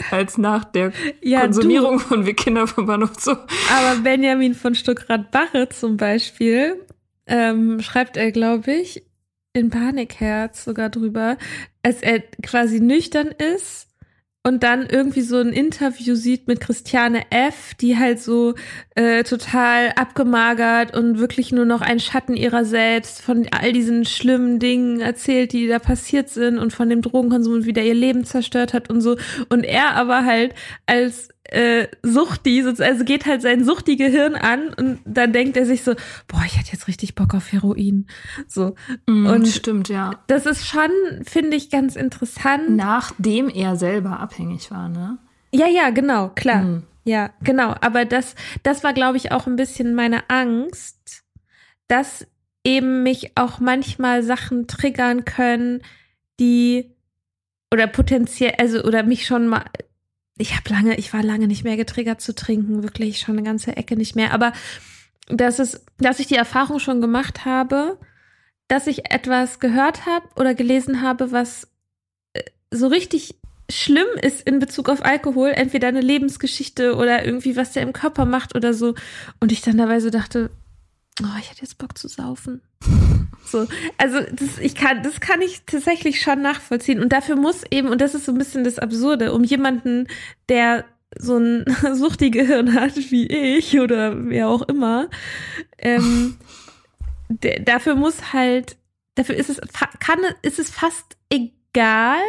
als 0.09 0.39
nach 0.39 0.65
der 0.65 0.91
ja, 1.21 1.41
Konsumierung 1.41 1.99
du. 1.99 2.03
von 2.03 2.25
Wir 2.25 2.33
Kinder 2.33 2.65
vom 2.65 2.87
Bahnhof 2.87 3.11
Zoo. 3.19 3.35
Aber 3.71 3.99
Benjamin 4.01 4.55
von 4.55 4.73
Stuckrad-Barre 4.73 5.69
zum 5.69 5.97
Beispiel 5.97 6.83
ähm, 7.27 7.79
schreibt 7.79 8.17
er, 8.17 8.31
glaube 8.31 8.71
ich, 8.71 9.03
in 9.55 9.69
Panikherz 9.69 10.65
sogar 10.65 10.89
drüber, 10.89 11.37
als 11.85 12.01
er 12.01 12.19
quasi 12.41 12.79
nüchtern 12.79 13.27
ist 13.27 13.87
und 14.41 14.63
dann 14.63 14.87
irgendwie 14.87 15.21
so 15.21 15.37
ein 15.37 15.53
Interview 15.53 16.15
sieht 16.15 16.47
mit 16.47 16.59
Christiane 16.59 17.21
F., 17.29 17.75
die 17.75 17.95
halt 17.95 18.19
so 18.19 18.55
äh, 18.95 19.23
total 19.23 19.91
abgemagert 19.95 20.97
und 20.97 21.19
wirklich 21.19 21.51
nur 21.51 21.65
noch 21.65 21.81
ein 21.81 21.99
Schatten 21.99 22.35
ihrer 22.35 22.65
selbst 22.65 23.21
von 23.21 23.47
all 23.51 23.71
diesen 23.71 24.03
schlimmen 24.03 24.57
Dingen 24.57 24.99
erzählt, 24.99 25.53
die 25.53 25.67
da 25.67 25.77
passiert 25.77 26.29
sind 26.29 26.57
und 26.57 26.73
von 26.73 26.89
dem 26.89 27.03
Drogenkonsum 27.03 27.53
und 27.53 27.65
wie 27.67 27.73
der 27.73 27.85
ihr 27.85 27.93
Leben 27.93 28.25
zerstört 28.25 28.73
hat 28.73 28.89
und 28.89 29.01
so. 29.01 29.15
Und 29.49 29.63
er 29.63 29.95
aber 29.95 30.25
halt 30.25 30.55
als 30.87 31.29
äh, 31.49 31.87
Suchti, 32.01 32.63
also 32.63 33.03
geht 33.03 33.25
halt 33.25 33.41
sein 33.41 33.63
Suchti-Gehirn 33.63 34.35
an 34.35 34.73
und 34.73 34.99
dann 35.05 35.31
denkt 35.33 35.57
er 35.57 35.65
sich 35.65 35.83
so, 35.83 35.93
boah, 36.27 36.43
ich 36.45 36.57
hätte 36.57 36.71
jetzt 36.71 36.87
richtig 36.87 37.15
Bock 37.15 37.33
auf 37.33 37.51
Heroin. 37.51 38.07
So. 38.47 38.75
Mm, 39.05 39.27
und 39.27 39.47
stimmt, 39.47 39.89
ja. 39.89 40.11
Das 40.27 40.45
ist 40.45 40.65
schon, 40.65 40.89
finde 41.23 41.55
ich, 41.55 41.69
ganz 41.69 41.95
interessant. 41.95 42.69
Nachdem 42.69 43.49
er 43.49 43.75
selber 43.75 44.19
abhängig 44.19 44.71
war, 44.71 44.89
ne? 44.89 45.17
Ja, 45.53 45.67
ja, 45.67 45.91
genau, 45.91 46.29
klar. 46.29 46.63
Mm. 46.63 46.83
Ja, 47.03 47.29
genau. 47.43 47.75
Aber 47.81 48.05
das, 48.05 48.35
das 48.63 48.83
war, 48.83 48.93
glaube 48.93 49.17
ich, 49.17 49.31
auch 49.31 49.45
ein 49.45 49.55
bisschen 49.55 49.93
meine 49.93 50.29
Angst, 50.29 51.23
dass 51.87 52.25
eben 52.63 53.03
mich 53.03 53.37
auch 53.37 53.59
manchmal 53.59 54.23
Sachen 54.23 54.67
triggern 54.67 55.23
können, 55.23 55.83
die 56.39 56.95
oder 57.71 57.87
potenziell, 57.87 58.53
also 58.57 58.83
oder 58.83 59.03
mich 59.03 59.25
schon 59.25 59.47
mal 59.47 59.65
ich 60.37 60.55
habe 60.55 60.69
lange, 60.69 60.97
ich 60.97 61.13
war 61.13 61.23
lange 61.23 61.47
nicht 61.47 61.63
mehr 61.63 61.77
getriggert 61.77 62.21
zu 62.21 62.35
trinken, 62.35 62.83
wirklich 62.83 63.19
schon 63.19 63.37
eine 63.37 63.45
ganze 63.45 63.77
Ecke 63.77 63.95
nicht 63.95 64.15
mehr. 64.15 64.33
Aber 64.33 64.51
dass 65.27 65.59
es, 65.59 65.85
dass 65.97 66.19
ich 66.19 66.27
die 66.27 66.35
Erfahrung 66.35 66.79
schon 66.79 67.01
gemacht 67.01 67.45
habe, 67.45 67.97
dass 68.67 68.87
ich 68.87 69.11
etwas 69.11 69.59
gehört 69.59 70.05
habe 70.05 70.27
oder 70.35 70.53
gelesen 70.53 71.01
habe, 71.01 71.31
was 71.31 71.67
äh, 72.33 72.43
so 72.71 72.87
richtig 72.87 73.35
schlimm 73.69 74.07
ist 74.21 74.41
in 74.41 74.59
Bezug 74.59 74.89
auf 74.89 75.03
Alkohol, 75.03 75.49
entweder 75.49 75.87
eine 75.87 76.01
Lebensgeschichte 76.01 76.95
oder 76.95 77.25
irgendwie 77.25 77.55
was 77.55 77.71
der 77.71 77.83
im 77.83 77.93
Körper 77.93 78.25
macht 78.25 78.55
oder 78.55 78.73
so. 78.73 78.93
Und 79.39 79.51
ich 79.51 79.61
dann 79.61 79.77
dabei 79.77 79.99
so 79.99 80.09
dachte, 80.09 80.51
oh, 81.23 81.39
ich 81.39 81.49
hätte 81.49 81.61
jetzt 81.61 81.77
Bock 81.77 81.97
zu 81.97 82.07
saufen. 82.07 82.61
So, 83.47 83.67
also 83.97 84.21
das, 84.21 84.57
ich 84.59 84.73
kann, 84.73 85.03
das 85.03 85.19
kann 85.19 85.39
ich 85.39 85.61
tatsächlich 85.65 86.19
schon 86.19 86.41
nachvollziehen. 86.41 86.99
Und 86.99 87.13
dafür 87.13 87.35
muss 87.35 87.63
eben, 87.69 87.89
und 87.89 88.01
das 88.01 88.15
ist 88.15 88.25
so 88.25 88.31
ein 88.31 88.39
bisschen 88.39 88.63
das 88.63 88.79
Absurde, 88.79 89.33
um 89.33 89.43
jemanden, 89.43 90.07
der 90.49 90.83
so 91.17 91.37
ein 91.37 91.65
Suchti-Gehirn 91.93 92.73
hat 92.73 92.95
wie 93.11 93.27
ich 93.27 93.79
oder 93.79 94.29
wer 94.29 94.49
auch 94.49 94.63
immer, 94.63 95.09
ähm, 95.77 96.37
dafür 97.63 97.95
muss 97.95 98.33
halt, 98.33 98.77
dafür 99.15 99.35
ist 99.35 99.49
es, 99.49 99.61
kann, 99.99 100.19
ist 100.41 100.59
es 100.59 100.69
fast 100.69 101.17
egal, 101.29 102.23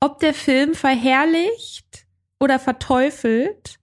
ob 0.00 0.20
der 0.20 0.34
Film 0.34 0.74
verherrlicht 0.74 2.06
oder 2.40 2.58
verteufelt, 2.58 3.78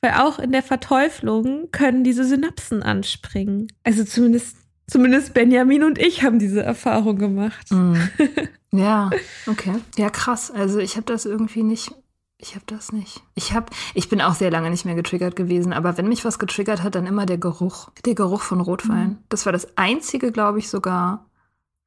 weil 0.00 0.12
auch 0.12 0.38
in 0.38 0.52
der 0.52 0.62
Verteuflung 0.62 1.70
können 1.72 2.04
diese 2.04 2.24
Synapsen 2.24 2.82
anspringen. 2.82 3.68
Also 3.82 4.04
zumindest 4.04 4.56
Zumindest 4.86 5.34
Benjamin 5.34 5.84
und 5.84 5.98
ich 5.98 6.22
haben 6.22 6.38
diese 6.38 6.62
Erfahrung 6.62 7.18
gemacht. 7.18 7.70
Mm. 7.70 7.96
Ja, 8.74 9.10
okay. 9.46 9.74
Ja, 9.96 10.10
krass. 10.10 10.50
Also 10.50 10.80
ich 10.80 10.96
habe 10.96 11.06
das 11.06 11.26
irgendwie 11.26 11.62
nicht. 11.62 11.94
Ich 12.38 12.56
habe 12.56 12.64
das 12.66 12.92
nicht. 12.92 13.22
Ich 13.36 13.52
habe, 13.52 13.66
ich 13.94 14.08
bin 14.08 14.20
auch 14.20 14.34
sehr 14.34 14.50
lange 14.50 14.68
nicht 14.68 14.84
mehr 14.84 14.96
getriggert 14.96 15.36
gewesen, 15.36 15.72
aber 15.72 15.96
wenn 15.96 16.08
mich 16.08 16.24
was 16.24 16.40
getriggert 16.40 16.82
hat, 16.82 16.96
dann 16.96 17.06
immer 17.06 17.24
der 17.24 17.38
Geruch, 17.38 17.90
der 18.04 18.16
Geruch 18.16 18.42
von 18.42 18.60
Rotwein. 18.60 19.08
Mhm. 19.08 19.18
Das 19.28 19.46
war 19.46 19.52
das 19.52 19.78
einzige, 19.78 20.32
glaube 20.32 20.58
ich, 20.58 20.68
sogar, 20.68 21.26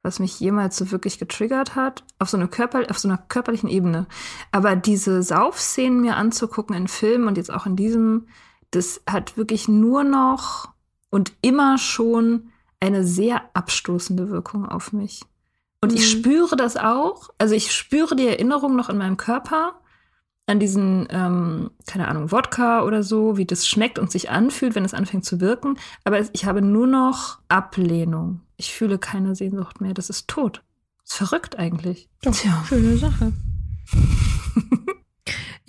was 0.02 0.18
mich 0.18 0.40
jemals 0.40 0.78
so 0.78 0.90
wirklich 0.90 1.18
getriggert 1.18 1.76
hat, 1.76 2.04
auf 2.18 2.30
so, 2.30 2.38
eine 2.38 2.48
Körper, 2.48 2.86
auf 2.88 2.98
so 2.98 3.08
einer 3.08 3.18
körperlichen 3.18 3.68
Ebene. 3.68 4.06
Aber 4.50 4.74
diese 4.74 5.22
Saufszenen 5.22 6.00
mir 6.00 6.16
anzugucken 6.16 6.74
in 6.74 6.88
Filmen 6.88 7.28
und 7.28 7.36
jetzt 7.36 7.52
auch 7.52 7.66
in 7.66 7.76
diesem, 7.76 8.28
das 8.70 9.02
hat 9.06 9.36
wirklich 9.36 9.68
nur 9.68 10.04
noch 10.04 10.70
und 11.10 11.34
immer 11.42 11.76
schon 11.76 12.47
eine 12.80 13.04
sehr 13.04 13.42
abstoßende 13.54 14.30
Wirkung 14.30 14.66
auf 14.66 14.92
mich. 14.92 15.22
Und 15.80 15.92
mhm. 15.92 15.98
ich 15.98 16.10
spüre 16.10 16.56
das 16.56 16.76
auch. 16.76 17.30
Also 17.38 17.54
ich 17.54 17.72
spüre 17.72 18.16
die 18.16 18.26
Erinnerung 18.26 18.76
noch 18.76 18.88
in 18.88 18.98
meinem 18.98 19.16
Körper 19.16 19.80
an 20.46 20.58
diesen, 20.58 21.06
ähm, 21.10 21.70
keine 21.86 22.08
Ahnung, 22.08 22.32
Wodka 22.32 22.82
oder 22.82 23.02
so, 23.02 23.36
wie 23.36 23.44
das 23.44 23.68
schmeckt 23.68 23.98
und 23.98 24.10
sich 24.10 24.30
anfühlt, 24.30 24.74
wenn 24.74 24.84
es 24.84 24.94
anfängt 24.94 25.24
zu 25.24 25.40
wirken. 25.40 25.78
Aber 26.04 26.18
ich 26.32 26.46
habe 26.46 26.62
nur 26.62 26.86
noch 26.86 27.38
Ablehnung. 27.48 28.40
Ich 28.56 28.72
fühle 28.72 28.98
keine 28.98 29.34
Sehnsucht 29.34 29.80
mehr. 29.80 29.92
Das 29.92 30.08
ist 30.08 30.26
tot. 30.26 30.62
Das 31.02 31.12
ist 31.12 31.16
verrückt 31.18 31.58
eigentlich. 31.58 32.08
Doch, 32.22 32.32
Tja. 32.32 32.64
schöne 32.66 32.96
Sache. 32.96 33.32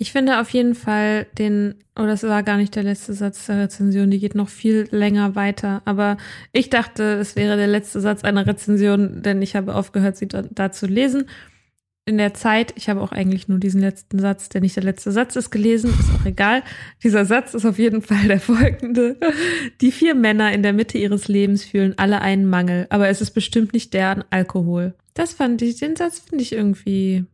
Ich 0.02 0.12
finde 0.12 0.40
auf 0.40 0.48
jeden 0.48 0.74
Fall 0.74 1.26
den, 1.36 1.74
oh, 1.94 2.04
das 2.06 2.22
war 2.22 2.42
gar 2.42 2.56
nicht 2.56 2.74
der 2.74 2.84
letzte 2.84 3.12
Satz 3.12 3.44
der 3.44 3.58
Rezension, 3.58 4.10
die 4.10 4.18
geht 4.18 4.34
noch 4.34 4.48
viel 4.48 4.88
länger 4.90 5.34
weiter. 5.34 5.82
Aber 5.84 6.16
ich 6.52 6.70
dachte, 6.70 7.02
es 7.20 7.36
wäre 7.36 7.58
der 7.58 7.66
letzte 7.66 8.00
Satz 8.00 8.24
einer 8.24 8.46
Rezension, 8.46 9.20
denn 9.20 9.42
ich 9.42 9.56
habe 9.56 9.74
aufgehört, 9.74 10.16
sie 10.16 10.26
da, 10.26 10.40
da 10.40 10.72
zu 10.72 10.86
lesen. 10.86 11.28
In 12.06 12.16
der 12.16 12.32
Zeit, 12.32 12.72
ich 12.76 12.88
habe 12.88 13.02
auch 13.02 13.12
eigentlich 13.12 13.48
nur 13.48 13.58
diesen 13.58 13.82
letzten 13.82 14.18
Satz, 14.18 14.48
der 14.48 14.62
nicht 14.62 14.74
der 14.74 14.84
letzte 14.84 15.12
Satz 15.12 15.36
ist, 15.36 15.50
gelesen, 15.50 15.90
ist 15.90 16.18
auch 16.18 16.24
egal. 16.24 16.62
Dieser 17.04 17.26
Satz 17.26 17.52
ist 17.52 17.66
auf 17.66 17.78
jeden 17.78 18.00
Fall 18.00 18.26
der 18.26 18.40
folgende. 18.40 19.18
Die 19.82 19.92
vier 19.92 20.14
Männer 20.14 20.50
in 20.54 20.62
der 20.62 20.72
Mitte 20.72 20.96
ihres 20.96 21.28
Lebens 21.28 21.62
fühlen 21.62 21.92
alle 21.98 22.22
einen 22.22 22.46
Mangel, 22.46 22.86
aber 22.88 23.10
es 23.10 23.20
ist 23.20 23.32
bestimmt 23.32 23.74
nicht 23.74 23.92
deren 23.92 24.24
Alkohol. 24.30 24.94
Das 25.12 25.34
fand 25.34 25.60
ich, 25.60 25.76
den 25.76 25.94
Satz 25.94 26.20
finde 26.20 26.42
ich 26.42 26.54
irgendwie 26.54 27.26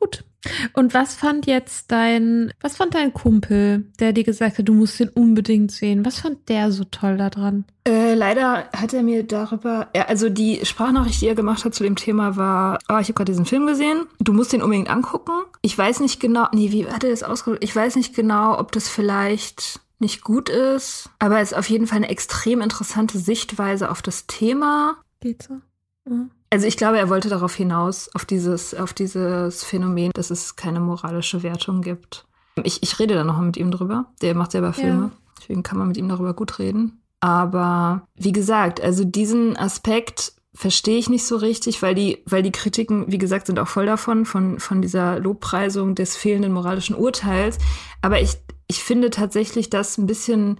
gut. 0.00 0.24
Und 0.72 0.94
was 0.94 1.14
fand 1.14 1.46
jetzt 1.46 1.90
dein, 1.90 2.52
was 2.60 2.76
fand 2.76 2.94
dein 2.94 3.12
Kumpel, 3.12 3.86
der 3.98 4.12
dir 4.12 4.24
gesagt 4.24 4.58
hat, 4.58 4.68
du 4.68 4.74
musst 4.74 5.00
den 5.00 5.08
unbedingt 5.08 5.72
sehen? 5.72 6.04
Was 6.04 6.20
fand 6.20 6.48
der 6.48 6.72
so 6.72 6.84
toll 6.84 7.16
daran? 7.16 7.64
Äh, 7.86 8.14
leider 8.14 8.68
hat 8.72 8.92
er 8.92 9.02
mir 9.02 9.22
darüber, 9.22 9.88
ja, 9.94 10.06
also 10.06 10.28
die 10.28 10.64
Sprachnachricht, 10.64 11.20
die 11.20 11.28
er 11.28 11.34
gemacht 11.34 11.64
hat 11.64 11.74
zu 11.74 11.84
dem 11.84 11.96
Thema 11.96 12.36
war, 12.36 12.78
oh, 12.88 12.98
ich 12.98 13.08
habe 13.08 13.14
gerade 13.14 13.32
diesen 13.32 13.46
Film 13.46 13.66
gesehen, 13.66 14.06
du 14.18 14.32
musst 14.32 14.52
den 14.52 14.62
unbedingt 14.62 14.90
angucken. 14.90 15.32
Ich 15.62 15.76
weiß 15.76 16.00
nicht 16.00 16.18
genau, 16.18 16.48
nee, 16.52 16.72
wie 16.72 16.86
hat 16.86 17.04
er 17.04 17.10
das 17.10 17.22
ausgedrückt? 17.22 17.62
Ich 17.62 17.74
weiß 17.74 17.96
nicht 17.96 18.14
genau, 18.14 18.58
ob 18.58 18.72
das 18.72 18.88
vielleicht 18.88 19.80
nicht 19.98 20.22
gut 20.22 20.48
ist, 20.48 21.10
aber 21.18 21.40
es 21.40 21.52
ist 21.52 21.58
auf 21.58 21.70
jeden 21.70 21.86
Fall 21.86 21.98
eine 21.98 22.08
extrem 22.08 22.60
interessante 22.60 23.18
Sichtweise 23.18 23.90
auf 23.90 24.02
das 24.02 24.26
Thema. 24.26 24.96
Geht 25.20 25.44
so. 25.44 25.60
Mhm. 26.04 26.30
Also 26.50 26.66
ich 26.66 26.76
glaube, 26.76 26.98
er 26.98 27.08
wollte 27.08 27.28
darauf 27.28 27.54
hinaus, 27.54 28.08
auf 28.14 28.24
dieses, 28.24 28.74
auf 28.74 28.92
dieses 28.92 29.64
Phänomen, 29.64 30.12
dass 30.14 30.30
es 30.30 30.56
keine 30.56 30.80
moralische 30.80 31.42
Wertung 31.42 31.82
gibt. 31.82 32.26
Ich, 32.62 32.82
ich 32.82 32.98
rede 32.98 33.14
da 33.14 33.24
noch 33.24 33.38
mit 33.40 33.56
ihm 33.56 33.70
drüber. 33.70 34.06
Der 34.22 34.34
macht 34.34 34.52
selber 34.52 34.72
Filme. 34.72 35.10
Ja. 35.10 35.10
Deswegen 35.40 35.62
kann 35.62 35.78
man 35.78 35.88
mit 35.88 35.96
ihm 35.96 36.08
darüber 36.08 36.34
gut 36.34 36.58
reden. 36.58 37.02
Aber 37.20 38.06
wie 38.14 38.32
gesagt, 38.32 38.80
also 38.80 39.04
diesen 39.04 39.56
Aspekt 39.56 40.32
verstehe 40.54 40.98
ich 40.98 41.10
nicht 41.10 41.26
so 41.26 41.36
richtig, 41.36 41.82
weil 41.82 41.94
die, 41.94 42.22
weil 42.24 42.42
die 42.42 42.52
Kritiken, 42.52 43.10
wie 43.12 43.18
gesagt, 43.18 43.46
sind 43.46 43.58
auch 43.58 43.68
voll 43.68 43.86
davon, 43.86 44.24
von, 44.24 44.58
von 44.58 44.80
dieser 44.80 45.18
Lobpreisung 45.18 45.94
des 45.94 46.16
fehlenden 46.16 46.52
moralischen 46.52 46.96
Urteils. 46.96 47.58
Aber 48.00 48.20
ich, 48.20 48.38
ich 48.66 48.82
finde 48.82 49.10
tatsächlich 49.10 49.68
das 49.68 49.98
ein 49.98 50.06
bisschen 50.06 50.58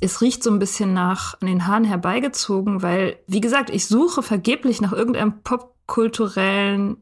es 0.00 0.20
riecht 0.20 0.42
so 0.42 0.50
ein 0.50 0.58
bisschen 0.58 0.92
nach 0.92 1.40
an 1.40 1.46
den 1.46 1.66
Haaren 1.66 1.84
herbeigezogen, 1.84 2.82
weil, 2.82 3.18
wie 3.26 3.40
gesagt, 3.40 3.70
ich 3.70 3.86
suche 3.86 4.22
vergeblich 4.22 4.80
nach 4.80 4.92
irgendeinem 4.92 5.42
popkulturellen, 5.42 6.96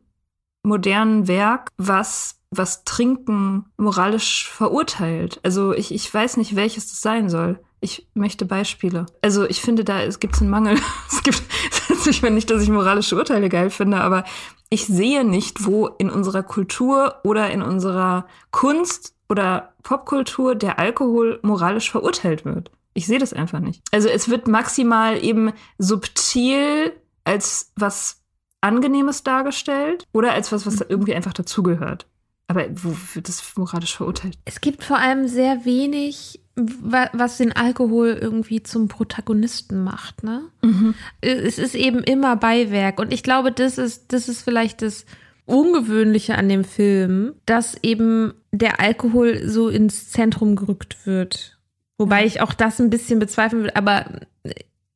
modernen 0.62 1.28
Werk, 1.28 1.70
was, 1.76 2.40
was 2.50 2.84
Trinken 2.84 3.66
moralisch 3.76 4.48
verurteilt. 4.48 5.40
Also 5.42 5.72
ich, 5.72 5.92
ich 5.92 6.12
weiß 6.12 6.36
nicht, 6.36 6.56
welches 6.56 6.88
das 6.88 7.00
sein 7.00 7.28
soll. 7.28 7.60
Ich 7.80 8.08
möchte 8.14 8.44
Beispiele. 8.44 9.06
Also 9.22 9.44
ich 9.44 9.60
finde, 9.60 9.84
da 9.84 10.02
es 10.02 10.18
gibt 10.18 10.40
einen 10.40 10.50
Mangel. 10.50 10.78
es 11.10 11.22
gibt, 11.22 11.42
ich 12.06 12.22
meine 12.22 12.34
nicht, 12.34 12.50
dass 12.50 12.62
ich 12.62 12.70
moralische 12.70 13.16
Urteile 13.16 13.48
geil 13.48 13.70
finde, 13.70 14.00
aber 14.00 14.24
ich 14.70 14.86
sehe 14.86 15.24
nicht, 15.24 15.64
wo 15.64 15.86
in 15.86 16.10
unserer 16.10 16.42
Kultur 16.42 17.16
oder 17.24 17.50
in 17.50 17.62
unserer 17.62 18.26
Kunst 18.50 19.14
oder 19.28 19.74
Popkultur 19.82 20.54
der 20.54 20.78
Alkohol 20.78 21.38
moralisch 21.42 21.90
verurteilt 21.90 22.44
wird. 22.44 22.70
Ich 22.94 23.06
sehe 23.06 23.18
das 23.18 23.32
einfach 23.32 23.60
nicht. 23.60 23.82
Also 23.92 24.08
es 24.08 24.28
wird 24.28 24.48
maximal 24.48 25.22
eben 25.22 25.52
subtil 25.78 26.92
als 27.24 27.72
was 27.76 28.22
Angenehmes 28.60 29.22
dargestellt 29.22 30.06
oder 30.12 30.32
als 30.32 30.50
was, 30.50 30.66
was 30.66 30.80
irgendwie 30.80 31.14
einfach 31.14 31.32
dazugehört. 31.32 32.06
Aber 32.48 32.64
wo 32.70 32.96
wird 33.14 33.28
das 33.28 33.56
moralisch 33.56 33.94
verurteilt? 33.94 34.38
Es 34.46 34.62
gibt 34.62 34.82
vor 34.82 34.98
allem 34.98 35.28
sehr 35.28 35.66
wenig, 35.66 36.40
was 36.56 37.36
den 37.36 37.52
Alkohol 37.52 38.18
irgendwie 38.20 38.62
zum 38.62 38.88
Protagonisten 38.88 39.84
macht. 39.84 40.24
Ne? 40.24 40.44
Mhm. 40.62 40.94
Es 41.20 41.58
ist 41.58 41.74
eben 41.74 42.02
immer 42.02 42.36
Beiwerk. 42.36 42.98
Und 42.98 43.12
ich 43.12 43.22
glaube, 43.22 43.52
das 43.52 43.76
ist, 43.76 44.12
das 44.14 44.28
ist 44.28 44.42
vielleicht 44.42 44.80
das 44.80 45.04
Ungewöhnliche 45.48 46.36
an 46.36 46.48
dem 46.48 46.62
Film, 46.62 47.34
dass 47.46 47.76
eben 47.82 48.34
der 48.52 48.80
Alkohol 48.80 49.48
so 49.48 49.68
ins 49.68 50.10
Zentrum 50.10 50.56
gerückt 50.56 51.06
wird. 51.06 51.58
Wobei 51.96 52.26
ich 52.26 52.40
auch 52.40 52.52
das 52.52 52.80
ein 52.80 52.90
bisschen 52.90 53.18
bezweifeln 53.18 53.64
will, 53.64 53.72
aber 53.74 54.04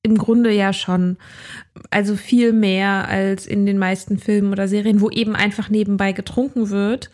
im 0.03 0.19
Grunde 0.19 0.53
ja 0.53 0.73
schon. 0.73 1.17
Also 1.91 2.17
viel 2.17 2.53
mehr 2.53 3.09
als 3.09 3.47
in 3.47 3.67
den 3.67 3.79
meisten 3.79 4.19
Filmen 4.19 4.53
oder 4.53 4.69
Serien, 4.69 5.01
wo 5.01 5.09
eben 5.11 5.35
einfach 5.35 5.71
nebenbei 5.71 6.13
getrunken 6.13 6.71
wird 6.71 7.11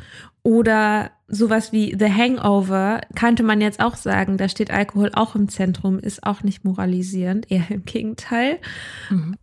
oder 0.48 1.10
sowas 1.28 1.72
wie 1.72 1.94
The 1.94 2.10
Hangover 2.10 3.02
könnte 3.14 3.42
man 3.42 3.60
jetzt 3.60 3.80
auch 3.80 3.96
sagen, 3.96 4.38
da 4.38 4.48
steht 4.48 4.70
Alkohol 4.70 5.10
auch 5.12 5.34
im 5.34 5.50
Zentrum, 5.50 5.98
ist 5.98 6.24
auch 6.24 6.42
nicht 6.42 6.64
moralisierend, 6.64 7.50
eher 7.50 7.70
im 7.70 7.84
Gegenteil. 7.84 8.58
Mhm. 9.10 9.36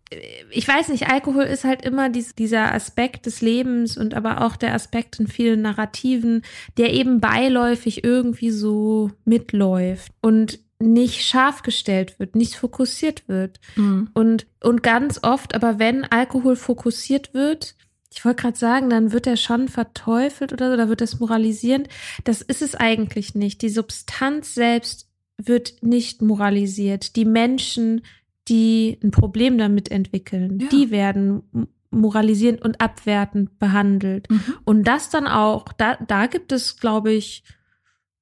Ich 0.50 0.68
weiß 0.68 0.90
nicht, 0.90 1.08
Alkohol 1.08 1.44
ist 1.44 1.64
halt 1.64 1.86
immer 1.86 2.10
dies, 2.10 2.34
dieser 2.34 2.74
Aspekt 2.74 3.28
des 3.28 3.42
Lebens 3.42 3.98
und 3.98 4.16
aber 4.16 4.42
auch 4.42 4.56
der 4.56 4.74
Aspekt 4.74 5.20
in 5.20 5.28
vielen 5.28 5.62
Narrativen, 5.62 6.42
der 6.78 6.92
eben 6.92 7.20
beiläufig 7.20 8.04
irgendwie 8.04 8.50
so 8.50 9.12
mitläuft 9.26 10.12
und 10.22 10.58
nicht 10.80 11.22
scharf 11.24 11.62
gestellt 11.62 12.18
wird, 12.18 12.36
nicht 12.36 12.56
fokussiert 12.56 13.28
wird. 13.28 13.60
Mhm. 13.76 14.10
Und, 14.16 14.48
und 14.60 14.82
ganz 14.82 15.20
oft, 15.22 15.54
aber 15.54 15.78
wenn 15.78 16.04
Alkohol 16.04 16.56
fokussiert 16.56 17.36
wird, 17.36 17.76
ich 18.16 18.24
wollte 18.24 18.44
gerade 18.44 18.58
sagen, 18.58 18.90
dann 18.90 19.12
wird 19.12 19.28
er 19.28 19.36
schon 19.36 19.68
verteufelt 19.68 20.54
oder 20.54 20.72
so, 20.72 20.78
da 20.78 20.88
wird 20.88 21.02
das 21.02 21.20
moralisierend. 21.20 21.90
Das 22.24 22.42
ist 22.42 22.62
es 22.62 22.74
eigentlich 22.74 23.36
nicht. 23.36 23.62
Die 23.62 23.70
Substanz 23.70 24.56
selbst 24.56 25.10
wird 25.38 25.84
nicht 25.84 26.22
moralisiert. 26.22 27.18
Die 27.18 27.26
Menschen, 27.26 28.06
die 28.48 28.98
ein 29.04 29.12
Problem 29.12 29.58
damit 29.58 29.92
entwickeln, 29.92 30.60
ja. 30.62 30.68
die 30.70 30.92
werden 30.92 31.44
moralisierend 31.92 32.62
und 32.62 32.80
abwertend 32.80 33.60
behandelt. 33.60 34.30
Mhm. 34.30 34.44
Und 34.64 34.84
das 34.86 35.10
dann 35.10 35.28
auch, 35.28 35.74
da, 35.74 35.98
da 36.08 36.28
gibt 36.28 36.54
es, 36.54 36.78
glaube 36.78 37.12
ich, 37.12 37.44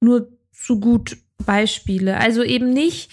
nur 0.02 0.30
zu 0.52 0.80
gut 0.80 1.18
Beispiele. 1.46 2.18
Also 2.18 2.42
eben 2.42 2.72
nicht 2.72 3.12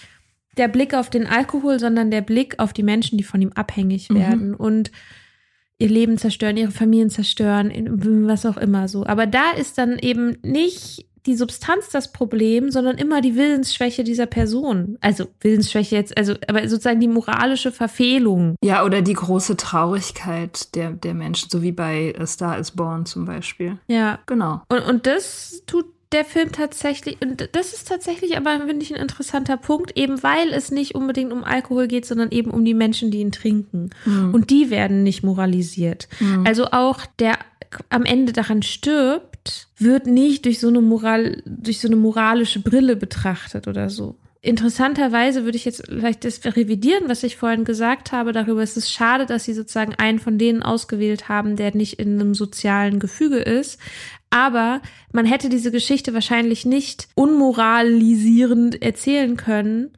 der 0.57 0.67
Blick 0.67 0.95
auf 0.95 1.11
den 1.11 1.27
Alkohol, 1.27 1.79
sondern 1.79 2.09
der 2.09 2.21
Blick 2.21 2.57
auf 2.57 2.73
die 2.73 2.83
Menschen, 2.83 3.19
die 3.19 3.23
von 3.23 3.41
ihm 3.41 3.51
abhängig 3.53 4.09
mhm. 4.09 4.15
werden. 4.15 4.47
Mhm. 4.49 4.55
Und 4.55 4.91
ihr 5.81 5.89
Leben 5.89 6.17
zerstören, 6.17 6.57
ihre 6.57 6.71
Familien 6.71 7.09
zerstören, 7.09 7.71
was 8.27 8.45
auch 8.45 8.57
immer 8.57 8.87
so. 8.87 9.05
Aber 9.05 9.25
da 9.25 9.51
ist 9.51 9.77
dann 9.77 9.97
eben 9.97 10.37
nicht 10.43 11.05
die 11.25 11.35
Substanz 11.35 11.89
das 11.89 12.11
Problem, 12.11 12.71
sondern 12.71 12.97
immer 12.97 13.21
die 13.21 13.35
Willensschwäche 13.35 14.03
dieser 14.03 14.25
Person. 14.25 14.97
Also 15.01 15.25
Willensschwäche 15.39 15.95
jetzt, 15.95 16.17
also 16.17 16.33
aber 16.47 16.67
sozusagen 16.67 16.99
die 16.99 17.07
moralische 17.07 17.71
Verfehlung. 17.71 18.55
Ja, 18.63 18.83
oder 18.83 19.01
die 19.01 19.13
große 19.13 19.55
Traurigkeit 19.57 20.73
der, 20.75 20.91
der 20.91 21.13
Menschen, 21.13 21.49
so 21.51 21.61
wie 21.61 21.71
bei 21.71 22.15
A 22.17 22.25
Star 22.25 22.57
is 22.57 22.71
Born 22.71 23.05
zum 23.05 23.25
Beispiel. 23.25 23.77
Ja. 23.87 24.19
Genau. 24.25 24.61
Und, 24.69 24.79
und 24.87 25.05
das 25.05 25.63
tut 25.67 25.85
der 26.11 26.25
Film 26.25 26.51
tatsächlich, 26.51 27.17
und 27.21 27.49
das 27.53 27.73
ist 27.73 27.87
tatsächlich 27.87 28.37
aber, 28.37 28.59
finde 28.65 28.83
ich, 28.83 28.93
ein 28.93 29.01
interessanter 29.01 29.57
Punkt, 29.57 29.97
eben 29.97 30.21
weil 30.23 30.53
es 30.53 30.71
nicht 30.71 30.95
unbedingt 30.95 31.31
um 31.31 31.43
Alkohol 31.43 31.87
geht, 31.87 32.05
sondern 32.05 32.31
eben 32.31 32.51
um 32.51 32.65
die 32.65 32.73
Menschen, 32.73 33.11
die 33.11 33.19
ihn 33.19 33.31
trinken. 33.31 33.91
Mhm. 34.05 34.33
Und 34.33 34.49
die 34.49 34.69
werden 34.69 35.03
nicht 35.03 35.23
moralisiert. 35.23 36.07
Mhm. 36.19 36.45
Also 36.45 36.65
auch 36.67 37.05
der 37.19 37.37
am 37.89 38.03
Ende 38.03 38.33
daran 38.33 38.63
stirbt, 38.63 39.67
wird 39.77 40.05
nicht 40.05 40.45
durch 40.45 40.59
so 40.59 40.67
eine 40.67 40.81
Moral, 40.81 41.41
durch 41.45 41.79
so 41.79 41.87
eine 41.87 41.95
moralische 41.95 42.59
Brille 42.59 42.95
betrachtet 42.95 43.67
oder 43.67 43.89
so. 43.89 44.17
Interessanterweise 44.43 45.43
würde 45.45 45.55
ich 45.55 45.65
jetzt 45.65 45.83
vielleicht 45.85 46.25
das 46.25 46.43
revidieren, 46.43 47.03
was 47.07 47.21
ich 47.21 47.37
vorhin 47.37 47.63
gesagt 47.63 48.11
habe 48.11 48.31
darüber. 48.31 48.63
Es 48.63 48.75
ist 48.75 48.91
schade, 48.91 49.27
dass 49.27 49.43
sie 49.43 49.53
sozusagen 49.53 49.93
einen 49.95 50.17
von 50.17 50.39
denen 50.39 50.63
ausgewählt 50.63 51.29
haben, 51.29 51.55
der 51.55 51.75
nicht 51.75 51.99
in 51.99 52.19
einem 52.19 52.33
sozialen 52.33 52.99
Gefüge 52.99 53.37
ist. 53.37 53.79
Aber 54.31 54.81
man 55.11 55.25
hätte 55.25 55.49
diese 55.49 55.71
Geschichte 55.71 56.13
wahrscheinlich 56.13 56.65
nicht 56.65 57.09
unmoralisierend 57.15 58.81
erzählen 58.81 59.37
können, 59.37 59.91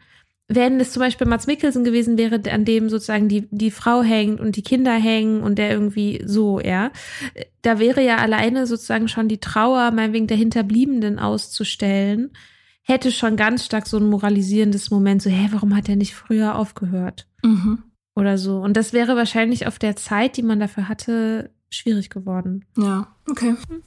wenn 0.48 0.80
es 0.80 0.92
zum 0.92 1.00
Beispiel 1.00 1.28
Mats 1.28 1.48
Mikkelsen 1.48 1.84
gewesen 1.84 2.18
wäre, 2.18 2.42
an 2.52 2.66
dem 2.66 2.90
sozusagen 2.90 3.30
die, 3.30 3.48
die 3.52 3.72
Frau 3.72 4.04
hängt 4.04 4.40
und 4.40 4.56
die 4.56 4.62
Kinder 4.62 4.94
hängen 4.94 5.42
und 5.42 5.58
der 5.58 5.72
irgendwie 5.72 6.22
so, 6.26 6.60
ja. 6.60 6.92
Da 7.62 7.80
wäre 7.80 8.04
ja 8.04 8.18
alleine 8.18 8.68
sozusagen 8.68 9.08
schon 9.08 9.30
die 9.30 9.40
Trauer, 9.40 9.92
meinetwegen 9.92 10.28
der 10.28 10.38
Hinterbliebenen 10.38 11.20
auszustellen, 11.20 12.32
hätte 12.82 13.12
schon 13.12 13.38
ganz 13.38 13.66
stark 13.66 13.88
so 13.88 13.98
ein 13.98 14.10
moralisierendes 14.10 14.92
Moment, 14.92 15.22
so, 15.22 15.30
hä, 15.30 15.50
warum 15.52 15.76
hat 15.76 15.88
er 15.88 15.96
nicht 15.96 16.16
früher 16.16 16.56
aufgehört? 16.56 17.28
Mhm. 17.44 17.84
Oder 18.16 18.38
so. 18.38 18.58
Und 18.60 18.76
das 18.78 18.94
wäre 18.94 19.16
wahrscheinlich 19.16 19.66
auf 19.66 19.80
der 19.80 19.96
Zeit, 19.96 20.38
die 20.38 20.44
man 20.44 20.60
dafür 20.60 20.90
hatte, 20.90 21.52
schwierig 21.70 22.10
geworden. 22.10 22.66
Ja, 22.78 23.08
okay. 23.30 23.56
Hm. 23.70 23.82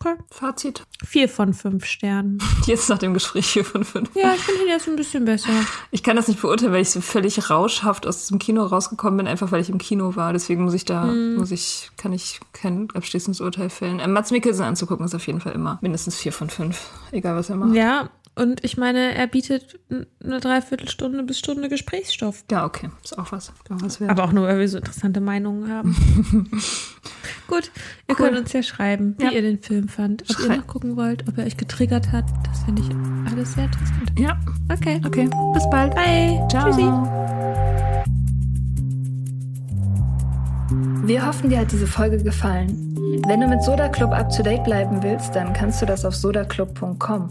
Okay. 0.00 0.14
Fazit. 0.30 0.82
Vier 1.04 1.28
von 1.28 1.54
fünf 1.54 1.84
Sternen. 1.84 2.38
Jetzt 2.66 2.88
nach 2.88 2.98
dem 2.98 3.14
Gespräch 3.14 3.46
vier 3.46 3.64
von 3.64 3.84
fünf. 3.84 4.10
Ja, 4.14 4.34
ich 4.34 4.42
finde 4.42 4.62
ihn 4.62 4.68
jetzt 4.68 4.88
ein 4.88 4.96
bisschen 4.96 5.24
besser. 5.24 5.52
Ich 5.90 6.02
kann 6.02 6.16
das 6.16 6.28
nicht 6.28 6.40
beurteilen, 6.40 6.72
weil 6.72 6.82
ich 6.82 6.90
so 6.90 7.00
völlig 7.00 7.50
rauschhaft 7.50 8.06
aus 8.06 8.26
dem 8.28 8.38
Kino 8.38 8.64
rausgekommen 8.64 9.18
bin, 9.18 9.26
einfach 9.26 9.52
weil 9.52 9.60
ich 9.60 9.70
im 9.70 9.78
Kino 9.78 10.16
war. 10.16 10.32
Deswegen 10.32 10.64
muss 10.64 10.74
ich 10.74 10.84
da, 10.84 11.04
mm. 11.04 11.36
muss 11.36 11.50
ich, 11.50 11.90
kann 11.96 12.12
ich 12.12 12.40
kein 12.52 12.88
abschließendes 12.94 13.40
Urteil 13.40 13.70
fällen. 13.70 14.00
Äh, 14.00 14.08
Mats 14.08 14.30
Mikkelsen 14.30 14.64
anzugucken 14.64 15.04
ist 15.06 15.14
auf 15.14 15.26
jeden 15.26 15.40
Fall 15.40 15.52
immer 15.52 15.78
mindestens 15.80 16.16
vier 16.16 16.32
von 16.32 16.50
fünf. 16.50 16.90
Egal 17.12 17.36
was 17.36 17.50
er 17.50 17.56
macht. 17.56 17.74
Ja, 17.74 18.08
und 18.36 18.64
ich 18.64 18.76
meine, 18.76 19.14
er 19.14 19.28
bietet 19.28 19.78
eine 19.90 20.40
Dreiviertelstunde 20.40 21.22
bis 21.22 21.38
Stunde 21.38 21.68
Gesprächsstoff. 21.68 22.44
Ja, 22.50 22.64
okay. 22.64 22.90
Ist 23.02 23.16
auch 23.16 23.30
was. 23.30 23.52
was 23.68 24.02
Aber 24.02 24.24
auch 24.24 24.32
nur, 24.32 24.48
weil 24.48 24.58
wir 24.58 24.68
so 24.68 24.78
interessante 24.78 25.20
Meinungen 25.20 25.70
haben. 25.70 25.94
Gut, 27.46 27.70
ihr 28.08 28.16
cool. 28.18 28.26
könnt 28.26 28.38
uns 28.38 28.52
ja 28.52 28.62
schreiben, 28.62 29.14
wie 29.18 29.24
ja. 29.24 29.30
ihr 29.30 29.42
den 29.42 29.62
Film 29.62 29.88
fand. 29.88 30.22
Ob 30.22 30.36
Schrei 30.36 30.54
ihr 30.54 30.60
noch 30.60 30.66
gucken 30.66 30.96
wollt, 30.96 31.28
ob 31.28 31.38
er 31.38 31.44
euch 31.44 31.56
getriggert 31.56 32.10
hat. 32.10 32.24
Das 32.44 32.64
finde 32.64 32.82
ich 32.82 33.30
alles 33.30 33.52
sehr 33.52 33.64
interessant. 33.64 34.18
Ja. 34.18 34.40
Okay. 34.72 35.00
Okay. 35.06 35.30
Bis 35.52 35.70
bald. 35.70 35.94
Bye. 35.94 36.44
Ciao. 36.50 36.70
Tschüssi. 36.70 36.90
Wir 41.06 41.24
hoffen, 41.24 41.50
dir 41.50 41.60
hat 41.60 41.70
diese 41.70 41.86
Folge 41.86 42.16
gefallen. 42.22 43.22
Wenn 43.26 43.40
du 43.40 43.46
mit 43.46 43.62
Soda 43.62 43.88
Club 43.88 44.12
up 44.12 44.34
to 44.34 44.42
date 44.42 44.64
bleiben 44.64 45.02
willst, 45.02 45.36
dann 45.36 45.52
kannst 45.52 45.82
du 45.82 45.86
das 45.86 46.04
auf 46.04 46.16
sodaclub.com. 46.16 47.30